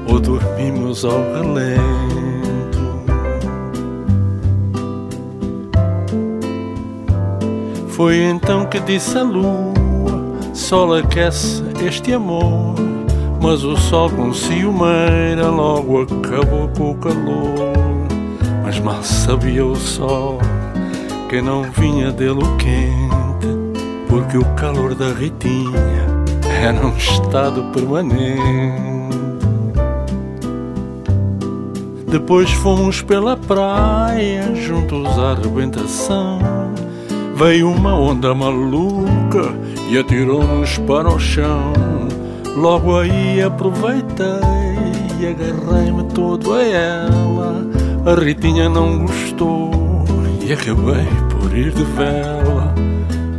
ou 0.09 0.19
dormimos 0.19 1.05
ao 1.05 1.21
relento. 1.35 2.79
Foi 7.87 8.17
então 8.17 8.65
que 8.65 8.81
disse 8.81 9.17
a 9.17 9.23
lua 9.23 9.71
sol 10.53 10.95
aquece 10.95 11.63
este 11.81 12.11
amor. 12.11 12.75
Mas 13.41 13.63
o 13.63 13.75
sol 13.77 14.09
com 14.09 14.33
ciumeira 14.33 15.47
logo 15.47 16.01
acabou 16.01 16.67
com 16.77 16.91
o 16.91 16.95
calor. 16.95 17.73
Mas 18.63 18.79
mal 18.79 19.01
sabia 19.01 19.65
o 19.65 19.75
sol 19.75 20.39
que 21.29 21.41
não 21.41 21.63
vinha 21.63 22.11
dele 22.11 22.43
o 22.43 22.57
quente, 22.57 23.47
porque 24.07 24.37
o 24.37 24.45
calor 24.55 24.95
da 24.95 25.13
Ritinha 25.13 26.07
era 26.61 26.85
um 26.85 26.97
estado 26.97 27.63
permanente. 27.71 28.89
Depois 32.07 32.49
fomos 32.51 33.03
pela 33.03 33.37
praia, 33.37 34.55
juntos 34.55 35.07
à 35.19 35.33
arrebentação. 35.33 36.39
Veio 37.35 37.69
uma 37.69 37.93
onda 37.93 38.33
maluca 38.33 39.53
e 39.87 39.97
atirou-nos 39.97 40.79
para 40.79 41.07
o 41.07 41.19
chão. 41.19 41.71
Logo 42.59 42.99
aí 42.99 43.41
aproveitei 43.41 44.25
e 45.17 45.27
agarrei-me 45.27 46.03
todo 46.13 46.53
a 46.53 46.61
ela. 46.61 47.65
A 48.05 48.19
Ritinha 48.19 48.67
não 48.67 49.05
gostou 49.05 49.71
e 50.41 50.51
acabei 50.51 51.07
por 51.29 51.57
ir 51.57 51.71
de 51.71 51.85
vela. 51.85 52.75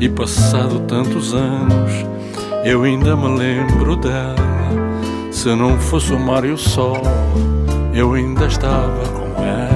E 0.01 0.09
passado 0.09 0.81
tantos 0.89 1.35
anos, 1.35 1.93
eu 2.65 2.83
ainda 2.85 3.15
me 3.15 3.37
lembro 3.37 3.95
dela. 3.97 4.37
Se 5.31 5.55
não 5.55 5.79
fosse 5.79 6.15
o 6.15 6.19
mar 6.19 6.47
e 6.47 6.53
o 6.53 6.57
sol, 6.57 7.03
eu 7.93 8.15
ainda 8.15 8.47
estava 8.47 9.07
com 9.07 9.43
ela. 9.45 9.70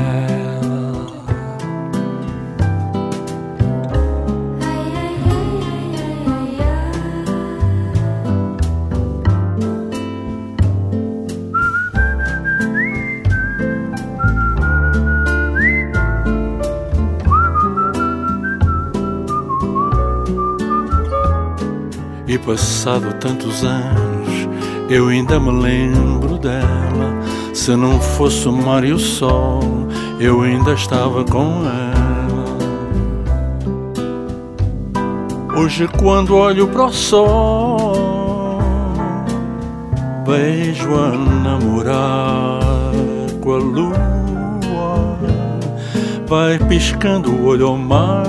Passado 22.44 23.14
tantos 23.14 23.64
anos, 23.64 24.48
eu 24.90 25.08
ainda 25.08 25.40
me 25.40 25.50
lembro 25.50 26.38
dela. 26.38 27.14
Se 27.54 27.74
não 27.74 27.98
fosse 27.98 28.46
o 28.48 28.52
mar 28.52 28.84
e 28.84 28.92
o 28.92 28.98
sol, 28.98 29.60
eu 30.20 30.42
ainda 30.42 30.72
estava 30.74 31.24
com 31.24 31.62
ela. 31.64 31.94
Hoje, 35.56 35.88
quando 35.98 36.36
olho 36.36 36.68
para 36.68 36.86
o 36.86 36.92
sol, 36.92 38.58
vejo-a 40.26 41.10
namorar 41.42 42.60
com 43.40 43.52
a 43.52 43.58
lua, 43.58 45.18
vai 46.26 46.58
piscando 46.58 47.30
o 47.30 47.46
olho 47.46 47.68
ao 47.68 47.78
mar. 47.78 48.26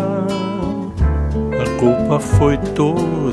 A 1.59 1.79
culpa 1.79 2.19
foi 2.19 2.57
toda 2.57 3.24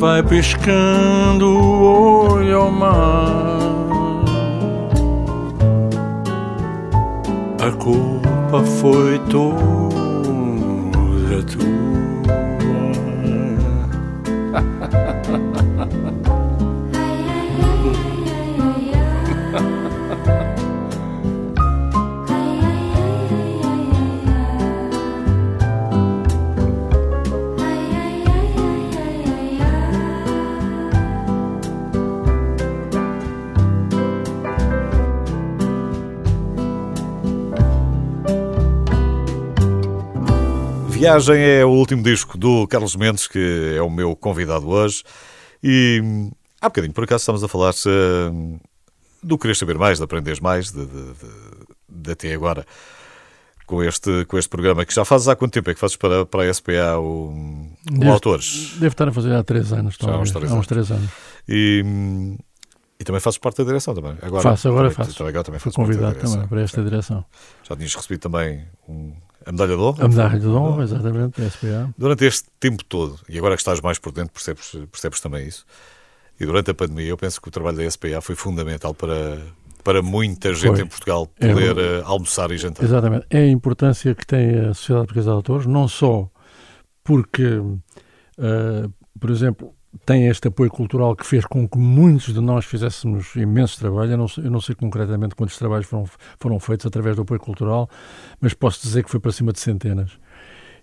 vai 0.00 0.22
piscando 0.22 1.46
o 1.46 2.30
olho 2.32 2.56
ao 2.56 2.70
mar. 2.70 3.60
A 7.60 7.70
culpa 7.72 8.64
foi 8.80 9.18
toda 9.30 9.52
tua. 11.42 11.89
Viagem 41.00 41.40
é 41.42 41.64
o 41.64 41.70
último 41.70 42.02
disco 42.02 42.36
do 42.36 42.68
Carlos 42.68 42.94
Mendes, 42.94 43.26
que 43.26 43.74
é 43.74 43.80
o 43.80 43.88
meu 43.88 44.14
convidado 44.14 44.68
hoje. 44.68 45.02
E 45.64 46.30
há 46.60 46.68
bocadinho, 46.68 46.92
por 46.92 47.04
acaso, 47.04 47.22
estamos 47.22 47.42
a 47.42 47.48
falar 47.48 47.72
uh, 47.72 48.60
do 49.22 49.38
Querer 49.38 49.56
Saber 49.56 49.78
Mais, 49.78 49.96
de 49.96 50.04
Aprenderes 50.04 50.40
Mais, 50.40 50.70
de, 50.70 50.84
de, 50.84 51.02
de, 51.14 52.02
de, 52.02 52.12
até 52.12 52.34
agora, 52.34 52.66
com 53.64 53.82
este, 53.82 54.26
com 54.26 54.36
este 54.36 54.50
programa, 54.50 54.84
que 54.84 54.94
já 54.94 55.02
fazes 55.02 55.26
há 55.26 55.34
quanto 55.34 55.54
tempo 55.54 55.70
é 55.70 55.74
que 55.74 55.80
fazes 55.80 55.96
para, 55.96 56.26
para 56.26 56.42
a 56.42 56.52
SPA 56.52 56.98
o, 56.98 57.32
o 57.98 58.12
Autores? 58.12 58.74
Devo 58.74 58.92
estar 58.92 59.08
a 59.08 59.12
fazer 59.12 59.32
há 59.32 59.42
três 59.42 59.72
anos. 59.72 59.96
Já 59.98 60.12
há 60.12 60.20
uns 60.20 60.30
três, 60.30 60.52
há 60.52 60.54
uns 60.54 60.66
três 60.66 60.90
anos. 60.90 61.08
E, 61.48 61.82
e 63.00 63.04
também 63.04 63.22
fazes 63.22 63.38
parte 63.38 63.56
da 63.56 63.64
direção 63.64 63.94
também. 63.94 64.18
Agora, 64.20 64.42
faço, 64.42 64.68
agora 64.68 64.90
também, 64.90 65.06
faço. 65.06 65.16
Também, 65.16 65.30
agora 65.30 65.44
também 65.44 65.60
Fui 65.60 65.72
convidado 65.72 66.18
também 66.18 66.46
para 66.46 66.60
esta 66.60 66.84
direção. 66.84 67.24
Já 67.66 67.74
tinhas 67.74 67.94
recebido 67.94 68.20
também 68.20 68.66
um 68.86 69.14
a 69.50 69.52
medalha 69.52 69.76
de 69.76 69.82
honra? 69.82 70.04
A 70.04 70.08
medalha 70.08 70.38
de 70.38 70.46
honra, 70.46 70.84
exatamente, 70.84 71.50
SPA. 71.50 71.92
Durante 71.98 72.24
este 72.24 72.48
tempo 72.60 72.84
todo, 72.84 73.18
e 73.28 73.36
agora 73.36 73.56
que 73.56 73.60
estás 73.60 73.80
mais 73.80 73.98
por 73.98 74.12
dentro, 74.12 74.32
percebes, 74.32 74.76
percebes 74.90 75.20
também 75.20 75.46
isso. 75.46 75.66
E 76.38 76.46
durante 76.46 76.70
a 76.70 76.74
pandemia, 76.74 77.08
eu 77.08 77.16
penso 77.16 77.40
que 77.40 77.48
o 77.48 77.50
trabalho 77.50 77.76
da 77.76 77.90
SPA 77.90 78.20
foi 78.22 78.36
fundamental 78.36 78.94
para, 78.94 79.38
para 79.82 80.00
muita 80.02 80.54
gente 80.54 80.76
Foi. 80.76 80.82
em 80.82 80.86
Portugal 80.86 81.28
É 81.38 81.52
poder 81.52 81.78
eh, 81.78 82.02
almoçar 82.04 82.50
e 82.52 82.56
jantar. 82.56 82.84
Exatamente. 82.84 83.26
É 83.28 83.38
a 83.38 83.48
importância 83.48 84.14
que 84.14 84.24
tem 84.24 84.58
a 84.58 84.72
Sociedade 84.72 85.06
Portuguesa 85.06 85.30
de 85.30 85.36
Autores, 85.36 85.66
não 85.66 85.88
só 85.88 86.30
porque, 87.02 87.60
eh, 88.38 88.88
por 89.18 89.30
exemplo, 89.30 89.74
tem 90.06 90.28
este 90.28 90.48
apoio 90.48 90.70
cultural 90.70 91.16
que 91.16 91.26
fez 91.26 91.44
com 91.44 91.68
que 91.68 91.78
muitos 91.78 92.32
de 92.32 92.40
nós 92.40 92.64
fizéssemos 92.64 93.34
imenso 93.34 93.78
trabalho. 93.78 94.12
Eu 94.12 94.18
não, 94.18 94.26
eu 94.38 94.50
não 94.50 94.60
sei 94.60 94.74
concretamente 94.74 95.34
quantos 95.34 95.58
trabalhos 95.58 95.86
foram, 95.86 96.08
foram 96.38 96.60
feitos 96.60 96.86
através 96.86 97.16
do 97.16 97.22
apoio 97.22 97.40
cultural, 97.40 97.88
mas 98.40 98.54
posso 98.54 98.80
dizer 98.82 99.02
que 99.02 99.10
foi 99.10 99.20
para 99.20 99.32
cima 99.32 99.52
de 99.52 99.60
centenas. 99.60 100.18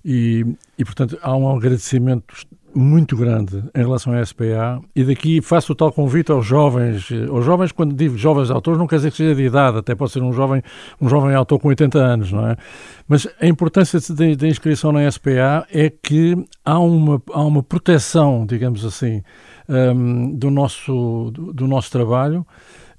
E, 0.04 0.46
e, 0.78 0.86
portanto, 0.86 1.18
há 1.22 1.36
um 1.36 1.50
agradecimento 1.56 2.34
muito 2.78 3.18
grande 3.18 3.64
em 3.74 3.80
relação 3.80 4.14
à 4.14 4.24
SPA 4.24 4.80
e 4.96 5.04
daqui 5.04 5.42
faço 5.42 5.72
o 5.72 5.76
tal 5.76 5.92
convite 5.92 6.32
aos 6.32 6.46
jovens, 6.46 7.10
aos 7.30 7.44
jovens 7.44 7.72
quando 7.72 7.96
digo 7.96 8.16
jovens 8.18 8.52
autores 8.52 8.80
não 8.80 8.86
quer 8.86 8.98
dizer 8.98 9.12
que 9.12 9.18
seja 9.18 9.34
de 9.34 9.44
idade, 9.44 9.80
até 9.80 9.96
pode 9.96 10.12
ser 10.12 10.22
um 10.22 10.32
jovem, 10.32 10.62
um 11.02 11.10
jovem 11.10 11.34
autor 11.34 11.60
com 11.60 11.70
80 11.70 11.98
anos, 11.98 12.32
não 12.32 12.48
é? 12.48 12.56
Mas 13.08 13.28
a 13.42 13.48
importância 13.48 14.00
da 14.36 14.48
inscrição 14.48 14.92
na 14.92 15.10
SPA 15.10 15.66
é 15.74 15.90
que 15.90 16.38
há 16.64 16.78
uma, 16.78 17.22
há 17.32 17.44
uma 17.44 17.64
proteção, 17.64 18.46
digamos 18.46 18.86
assim, 18.86 19.24
um, 19.68 20.36
do, 20.36 20.52
nosso, 20.52 21.32
do, 21.34 21.54
do 21.54 21.68
nosso 21.68 21.92
trabalho 21.92 22.46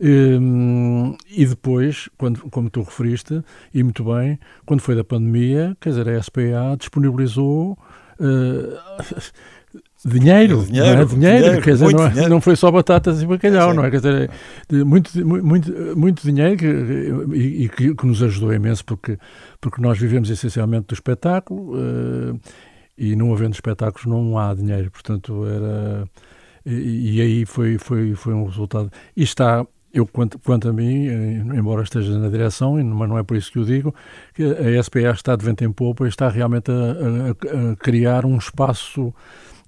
um, 0.00 1.16
e 1.28 1.44
depois, 1.44 2.08
quando, 2.16 2.40
como 2.50 2.70
tu 2.70 2.82
referiste, 2.82 3.42
e 3.74 3.82
muito 3.82 4.04
bem, 4.04 4.38
quando 4.64 4.80
foi 4.80 4.94
da 4.94 5.04
pandemia, 5.04 5.76
quer 5.80 5.90
dizer, 5.90 6.08
a 6.08 6.22
SPA 6.22 6.76
disponibilizou 6.78 7.78
uh, 8.20 8.78
dinheiro, 10.04 10.64
dinheiro, 10.64 10.94
não 10.96 11.02
é? 11.02 11.04
dinheiro, 11.04 11.38
dinheiro, 11.44 11.62
quer 11.62 11.72
dizer, 11.72 11.92
não, 11.92 12.06
é- 12.06 12.08
dinheiro. 12.10 12.30
não 12.30 12.40
foi 12.40 12.54
só 12.56 12.70
batatas 12.70 13.20
e 13.22 13.26
bacalhau, 13.26 13.70
Sim. 13.70 13.76
não 13.76 13.84
é? 13.84 13.90
Quer 13.90 13.96
dizer, 13.96 14.30
muito, 14.86 15.26
muito, 15.26 15.72
muito 15.98 16.22
dinheiro 16.22 16.56
que, 16.56 16.66
e, 17.36 17.64
e 17.64 17.68
que, 17.68 17.94
que 17.94 18.06
nos 18.06 18.22
ajudou 18.22 18.52
imenso 18.52 18.84
porque, 18.84 19.18
porque 19.60 19.80
nós 19.82 19.98
vivemos 19.98 20.30
essencialmente 20.30 20.86
do 20.88 20.94
espetáculo 20.94 21.74
eh, 21.76 22.34
e 22.96 23.16
não 23.16 23.32
havendo 23.32 23.54
espetáculos 23.54 24.06
não 24.06 24.38
há 24.38 24.54
dinheiro, 24.54 24.90
portanto 24.90 25.44
era 25.46 26.04
e, 26.66 27.16
e 27.16 27.20
aí 27.20 27.44
foi, 27.46 27.78
foi, 27.78 28.14
foi 28.14 28.34
um 28.34 28.44
resultado. 28.44 28.90
E 29.16 29.22
está, 29.22 29.66
eu 29.94 30.06
quanto, 30.06 30.38
quanto 30.38 30.68
a 30.68 30.72
mim, 30.72 31.06
eh, 31.08 31.42
embora 31.56 31.82
esteja 31.82 32.18
na 32.18 32.28
direção, 32.28 32.74
mas 32.84 33.08
não 33.08 33.16
é 33.18 33.22
por 33.22 33.36
isso 33.36 33.50
que 33.50 33.58
eu 33.58 33.64
digo, 33.64 33.94
que 34.34 34.42
a 34.44 34.82
SPA 34.82 35.10
está 35.10 35.34
de 35.34 35.44
vento 35.44 35.64
em 35.64 35.72
popa 35.72 36.04
e 36.04 36.08
está 36.08 36.28
realmente 36.28 36.70
a, 36.70 36.74
a- 36.74 37.72
a 37.72 37.76
criar 37.76 38.26
um 38.26 38.36
espaço 38.36 39.14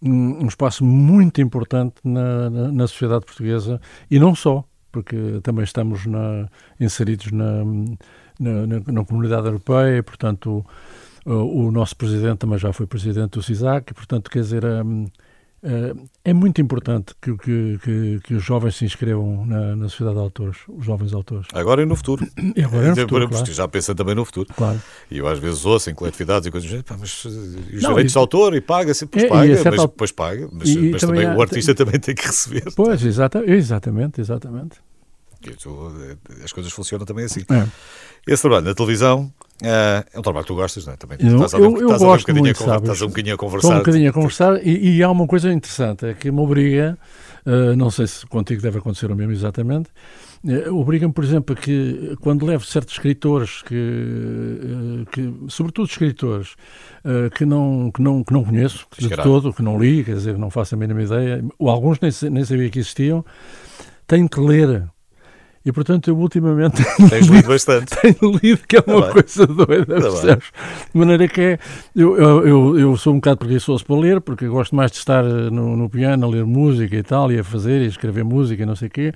um 0.03 0.45
um 0.45 0.47
espaço 0.47 0.85
muito 0.85 1.41
importante 1.41 1.97
na, 2.05 2.51
na, 2.51 2.73
na 2.73 2.87
sociedade 2.87 3.25
portuguesa. 3.25 3.81
E 4.11 4.19
não 4.19 4.35
só, 4.35 4.65
porque 4.93 5.41
também 5.43 5.65
estamos 5.65 6.07
na- 6.07 6.49
inseridos 6.79 7.31
na, 7.33 7.65
na, 8.39 9.05
comunidade 9.05 9.47
europeia, 9.47 9.99
e, 9.99 10.03
portanto 10.03 10.65
o, 11.25 11.67
o 11.67 11.71
nosso 11.71 11.97
presidente 11.97 12.39
também 12.39 12.59
já 12.59 12.73
foi 12.73 12.87
presidente 12.87 13.33
do 13.33 13.43
CISAC, 13.43 13.91
e, 13.91 13.95
portanto, 13.95 14.31
quer 14.31 14.41
dizer, 14.41 14.65
eh, 14.65 14.83
é 16.25 16.33
muito 16.33 16.61
importante 16.61 17.15
que, 17.21 17.37
que, 17.37 18.21
que, 18.25 18.35
os 18.35 18.43
jovens 18.43 18.77
se 18.77 18.85
inscrevam 18.85 19.45
na, 19.45 19.77
na 19.77 19.89
sociedade 19.89 20.17
de 20.17 20.23
autores, 20.23 20.59
os 20.69 20.85
jovens 20.85 21.13
autores. 21.13 21.47
Agora 21.53 21.83
e 21.83 21.85
no 21.87 21.95
futuro. 21.97 22.27
E 22.57 22.63
agora 22.63 22.87
é 22.87 22.91
no 22.91 22.97
futuro, 22.97 23.29
claro. 23.29 23.53
Já 23.53 23.69
pensa 23.69 23.95
também 23.95 24.15
no 24.15 24.25
futuro. 24.25 24.49
claro. 24.57 24.81
E 25.11 25.19
eu 25.19 25.27
às 25.29 25.39
vezes 25.39 25.65
ouço 25.67 25.91
em 25.91 25.95
coletividades 25.95 26.47
e 26.47 26.51
coisas 26.51 26.83
"Pá, 26.83 26.97
mas 26.99 27.23
eh, 27.27 27.29
e 27.73 27.77
os 27.77 27.83
Não, 27.83 27.91
direitos 27.91 28.13
e- 28.13 28.15
de 28.15 28.19
autor 28.19 28.55
e 28.55 28.61
paga-se, 28.61 29.05
depois 29.05 29.23
É, 29.25 29.27
e 29.27 29.29
paga, 29.31 29.55
certa 29.57 29.71
mas 29.73 29.81
depois 29.83 30.13
paga, 30.13 30.49
mas, 30.53 30.69
E- 30.69 30.79
e 30.79 30.91
mas 30.93 31.01
também 31.01 31.17
também 31.23 31.27
há- 31.35 31.37
o 31.37 31.43
artista 31.43 31.75
também 31.75 32.01
tem 32.01 32.15
que 32.15 32.27
receber. 32.27 32.65
Pois, 32.75 33.05
exata, 33.05 33.43
exatamente, 33.47 34.21
exatamente. 34.21 34.79
Eh, 35.47 36.17
As 36.45 36.53
coisas 36.53 36.73
funcionam 36.73 37.05
também 37.07 37.25
assim. 37.25 37.41
É. 37.51 37.67
Esse 38.27 38.43
trabalho 38.43 38.65
na 38.67 38.75
televisão 38.75 39.33
eh, 39.63 40.05
é 40.15 40.19
um 40.19 40.23
trabalho 40.23 40.45
que 40.45 40.49
tu 40.53 40.55
gostas, 40.57 40.87
não 40.87 40.93
é? 40.93 40.97
Também 40.97 41.19
Eu- 41.21 41.35
estás 41.35 41.55
a 41.55 41.59
eu- 41.59 41.65
eu 41.79 41.91
a 41.93 41.95
um 41.97 41.99
gosto 41.99 42.21
bocadinho 42.23 42.45
a 42.45 42.49
muito, 42.49 42.59
sabes? 42.59 42.83
estás 42.83 43.03
um 43.03 43.07
bocadinho 43.09 43.33
a 43.33 43.37
Estou 43.37 43.49
conversar. 43.49 43.75
um 43.75 43.79
bocadinho 43.79 44.11
a 44.11 44.13
conversar 44.13 44.67
e, 44.67 44.97
e 44.97 45.03
há 45.03 45.11
uma 45.11 45.27
coisa 45.27 45.53
interessante, 45.53 46.07
é 46.07 46.15
que 46.15 46.31
me 46.31 46.41
obriga, 46.41 46.99
eh, 47.47 47.77
não 47.77 47.91
sei 47.91 48.07
se 48.07 48.27
contigo 48.27 48.61
deve 48.63 48.79
acontecer 48.79 49.11
o 49.11 49.17
mesmo 49.17 49.33
exatamente, 49.33 49.91
eh, 50.49 50.71
obriga-me, 50.71 51.13
por 51.13 51.23
exemplo, 51.25 51.55
a 51.55 51.61
que 51.61 52.17
quando 52.21 52.47
levo 52.47 52.65
certos 52.65 52.95
escritores, 52.95 53.61
que, 53.63 53.75
eh, 53.75 55.05
que 55.13 55.35
sobretudo 55.49 55.89
escritores, 55.89 56.55
eh, 57.05 57.29
que, 57.37 57.45
não, 57.45 57.91
que, 57.93 58.01
não, 58.03 58.25
que 58.25 58.33
não 58.33 58.45
conheço 58.45 58.87
de 58.99 59.09
Caralho. 59.09 59.29
todo, 59.31 59.53
que 59.53 59.63
não 59.63 59.79
li, 59.79 60.03
quer 60.05 60.15
dizer, 60.15 60.39
não 60.39 60.51
faço 60.51 60.75
a 60.75 60.79
mínima 60.79 61.03
ideia, 61.03 61.45
ou 61.59 61.69
alguns 61.69 61.99
nem, 62.01 62.11
nem 62.31 62.45
sabia 62.45 62.71
que 62.71 62.79
existiam, 62.79 63.25
tenho 64.07 64.29
que 64.29 64.41
ler. 64.41 64.85
E, 65.65 65.71
portanto, 65.73 66.09
eu 66.09 66.17
ultimamente 66.17 66.83
Tens 67.11 67.27
lido 67.27 67.49
bastante. 67.49 67.95
tenho 68.01 68.39
lido, 68.43 68.61
que 68.67 68.77
é 68.77 68.83
uma 68.87 69.01
Tá 69.01 69.07
bem. 69.07 69.13
coisa 69.13 69.47
doida, 69.47 69.95
Tá 69.95 70.01
percebes? 70.01 70.45
De 70.93 70.99
maneira 70.99 71.29
que 71.29 71.41
é. 71.41 71.59
Eu, 71.95 72.17
eu, 72.17 72.79
eu, 72.79 72.97
sou 72.97 73.13
um 73.13 73.17
bocado 73.17 73.39
preguiçoso 73.41 73.85
para 73.85 73.97
ler, 73.97 74.21
porque 74.23 74.47
gosto 74.49 74.75
mais 74.75 74.91
de 74.91 74.97
estar 74.97 75.23
eh, 75.23 75.51
no, 75.51 75.77
no 75.77 75.91
piano, 75.91 76.25
a 76.25 76.29
ler 76.31 76.47
música 76.47 76.97
e 76.97 77.03
tal, 77.03 77.31
e 77.31 77.39
a 77.39 77.45
fazer 77.45 77.83
e 77.83 77.85
a 77.85 77.89
escrever 77.89 78.25
música 78.25 78.63
e 78.63 78.67
não 78.67 78.75
sei 78.75 78.89
o 78.89 78.91
quê. 78.91 79.13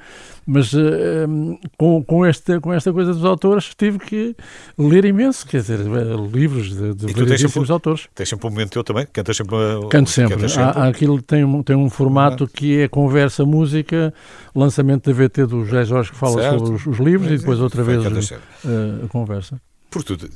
Mas 0.46 0.74
eh, 0.74 1.26
hum, 1.28 1.59
com, 1.78 2.04
com, 2.04 2.24
esta, 2.26 2.61
com 2.61 2.72
esta 2.72 2.92
coisa 2.92 3.14
dos 3.14 3.24
autores 3.24 3.72
tive 3.76 3.98
que 3.98 4.37
ler 4.78 5.04
imenso, 5.04 5.46
quer 5.46 5.59
dizer, 5.62 5.80
eh, 5.80 6.30
livros 6.33 6.68
de, 6.74 6.94
de 6.94 7.12
variedíssimos 7.12 7.52
sempre- 7.52 7.72
autores. 7.72 8.09
Tens 8.14 8.28
sempre 8.28 8.46
um 8.46 8.50
momento 8.50 8.70
teu 8.70 8.85
também? 8.85 9.07
Cantas 9.12 9.37
sempre? 9.37 9.54
uma- 9.57 9.88
Canto 9.88 10.11
sempre. 10.11 10.35
cantas 10.37 10.59
Há, 10.59 10.70
há 10.70 10.88
aquilo 10.88 11.22
tem 11.22 11.44
um, 11.44 11.62
tem 11.62 11.74
um 11.76 11.88
formato 11.88 12.46
que 12.46 12.78
é 12.80 12.88
conversa, 12.88 13.44
música, 13.44 14.12
lançamento 14.54 15.11
da 15.11 15.16
VT 15.16 15.46
do 15.46 15.64
José 15.64 15.85
Jorge 15.85 16.11
que 16.11 16.16
fala 16.16 16.42
Certo. 16.42 16.59
sobre 16.59 16.74
os, 16.76 16.87
os 16.87 16.98
livros 16.98 17.30
e 17.30 17.38
depois 17.38 17.61
outra 17.61 17.83
vez 17.83 18.04
eh, 18.04 18.20
sempre. 18.22 18.44
a 19.04 19.09
conversa. 19.09 19.61
Porque 19.94 20.16
tu 20.16 20.28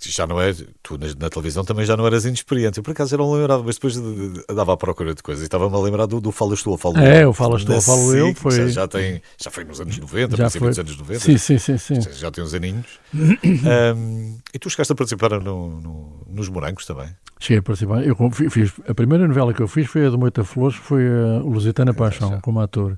já 0.00 0.26
não 0.26 0.40
é, 0.40 0.52
tu 0.82 0.98
na, 0.98 1.06
na 1.18 1.30
televisão 1.30 1.64
também 1.64 1.86
já 1.86 1.96
não 1.96 2.06
eras 2.06 2.24
inexperiente. 2.24 2.78
Eu 2.78 2.82
por 2.82 2.90
acaso 2.90 3.10
já 3.12 3.16
não 3.16 3.32
lembrava, 3.32 3.62
mas 3.62 3.76
depois 3.76 3.94
de- 3.94 4.28
de- 4.34 4.44
andava 4.48 4.72
à 4.74 4.76
procura 4.76 5.14
de 5.14 5.22
coisas 5.22 5.42
e 5.42 5.46
estava-me 5.46 5.74
a 5.74 5.78
lembrar 5.78 6.06
do, 6.06 6.20
do 6.20 6.30
Falas 6.30 6.62
Tu 6.62 6.70
ou 6.70 6.76
Falo 6.76 6.98
É, 6.98 7.26
o 7.26 7.32
Falas 7.32 7.64
Tu 7.64 7.72
ou 7.72 7.80
Falo 7.80 8.14
Eu 8.14 8.34
foi- 8.34 8.52
Já, 8.52 8.68
já 8.68 8.88
tem, 8.88 9.22
já 9.40 9.50
foi 9.50 9.64
nos 9.64 9.80
anos 9.80 9.96
90, 9.98 10.36
Já 10.36 10.44
princípio 10.44 10.60
foi. 10.60 10.68
dos 10.70 10.78
anos 10.78 10.96
90. 10.98 11.20
Sim, 11.20 11.38
sim, 11.38 11.58
sim, 11.58 11.78
sim. 11.78 12.00
Já- 12.00 12.10
Já 12.10 12.30
tem 12.30 12.44
uns 12.44 12.52
aninhos. 12.54 12.86
Ahm, 13.14 14.36
e 14.52 14.58
tu 14.58 14.68
chegaste 14.70 14.92
a 14.92 14.96
participar 14.96 15.30
no, 15.40 15.80
no- 15.80 16.26
nos 16.28 16.48
Morangos 16.48 16.84
também. 16.86 17.08
Cheguei 17.40 17.58
a 17.58 17.62
participar. 17.62 18.04
Eu 18.04 18.16
fiz, 18.50 18.72
a 18.88 18.94
primeira 18.94 19.26
novela 19.28 19.52
que 19.52 19.60
eu 19.62 19.68
fiz 19.68 19.86
foi 19.86 20.06
a 20.06 20.10
do 20.10 20.18
Moita 20.18 20.44
Flores, 20.44 20.76
foi 20.76 21.02
a 21.06 21.38
Lusitana 21.42 21.92
Paixão, 21.94 22.30
já. 22.30 22.40
como 22.40 22.60
ator. 22.60 22.96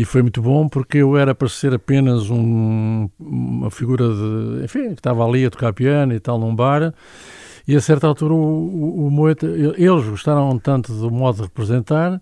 E 0.00 0.04
foi 0.04 0.22
muito 0.22 0.40
bom 0.40 0.68
porque 0.68 0.98
eu 0.98 1.16
era 1.16 1.34
para 1.34 1.48
ser 1.48 1.74
apenas 1.74 2.30
um- 2.30 3.08
uma 3.18 3.70
figura 3.70 4.04
de. 4.08 4.64
Enfim, 4.64 4.88
que 4.94 5.00
estava 5.00 5.24
ali 5.26 5.44
a 5.44 5.50
tocar 5.50 5.72
piano 5.72 6.12
e 6.14 6.20
tal 6.20 6.38
num 6.38 6.54
bar. 6.54 6.94
E 7.66 7.74
a 7.76 7.80
certa 7.80 8.06
altura 8.06 8.32
o, 8.32 8.36
o, 8.38 9.06
o 9.06 9.10
Moita. 9.10 9.46
Eles 9.46 10.04
gostaram 10.06 10.56
tanto 10.58 10.92
do 10.92 11.10
modo 11.10 11.36
de 11.36 11.42
representar. 11.42 12.20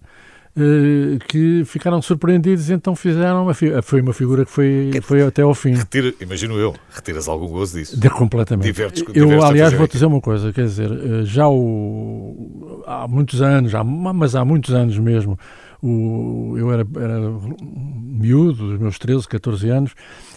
eh, 0.59 1.19
que 1.29 1.65
ficaram 1.67 2.01
surpreendidos 2.01 2.71
e 2.71 2.73
então 2.73 2.97
fizeram 2.97 3.43
uma 3.43 3.53
foi 3.83 4.01
uma 4.01 4.15
figura 4.15 4.43
que 4.43 4.51
foi, 4.51 4.91
foi 5.03 5.21
até 5.21 5.43
ao 5.43 5.53
fim 5.55 5.75
Retira, 5.75 6.15
imagino 6.19 6.55
eu, 6.55 6.75
retiras 6.91 7.29
algum 7.29 7.47
gozo 7.49 7.77
disso. 7.79 8.01
de, 8.01 8.09
completamente. 8.09 8.65
Divertes- 8.65 9.03
eu, 9.09 9.13
divertes 9.13 9.45
aliás, 9.45 9.69
aquilo. 9.75 9.87
dizer 9.93 10.07
uma 10.07 10.21
coisa, 10.23 10.55
quer 10.55 10.65
dizer, 10.65 10.91
eh, 10.91 11.25
já 11.25 11.47
o, 11.47 12.83
há 12.87 13.07
muitos 13.07 13.43
anos, 13.43 13.75
há, 13.75 13.85
mas 13.85 14.35
há 14.35 14.47
muitos 14.47 14.73
anos 14.73 14.97
mesmo, 14.99 15.39
o, 15.83 16.55
eu 16.57 16.73
era, 16.73 16.87
era 16.97 17.21
miúdo, 17.61 18.71
dos 18.71 18.79
meus 18.81 18.99
13, 18.99 19.29
14 19.29 19.69
anos, 19.69 19.93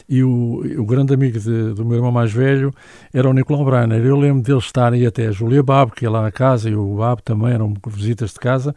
e 0.07 0.23
o, 0.23 0.63
o 0.79 0.85
grande 0.85 1.13
amigo 1.13 1.39
de- 1.39 1.73
do 1.73 1.85
meu 1.85 1.97
irmão 1.97 2.11
mais 2.11 2.31
velho 2.31 2.73
era 3.13 3.29
o 3.29 3.33
Nicolau 3.33 3.63
Brainer. 3.63 4.03
Eu 4.03 4.17
lembro 4.17 4.41
deles 4.41 4.63
estarem 4.65 5.05
até 5.05 5.27
a 5.27 5.31
Júlia 5.31 5.61
Babo, 5.61 5.91
que 5.91 6.05
ia 6.05 6.09
lá 6.11 6.25
à 6.25 6.31
casa, 6.31 6.69
e 6.69 6.75
o 6.75 6.95
Babo 6.95 7.21
também, 7.21 7.53
eram 7.53 7.73
visitas 7.87 8.33
de 8.33 8.39
casa 8.39 8.75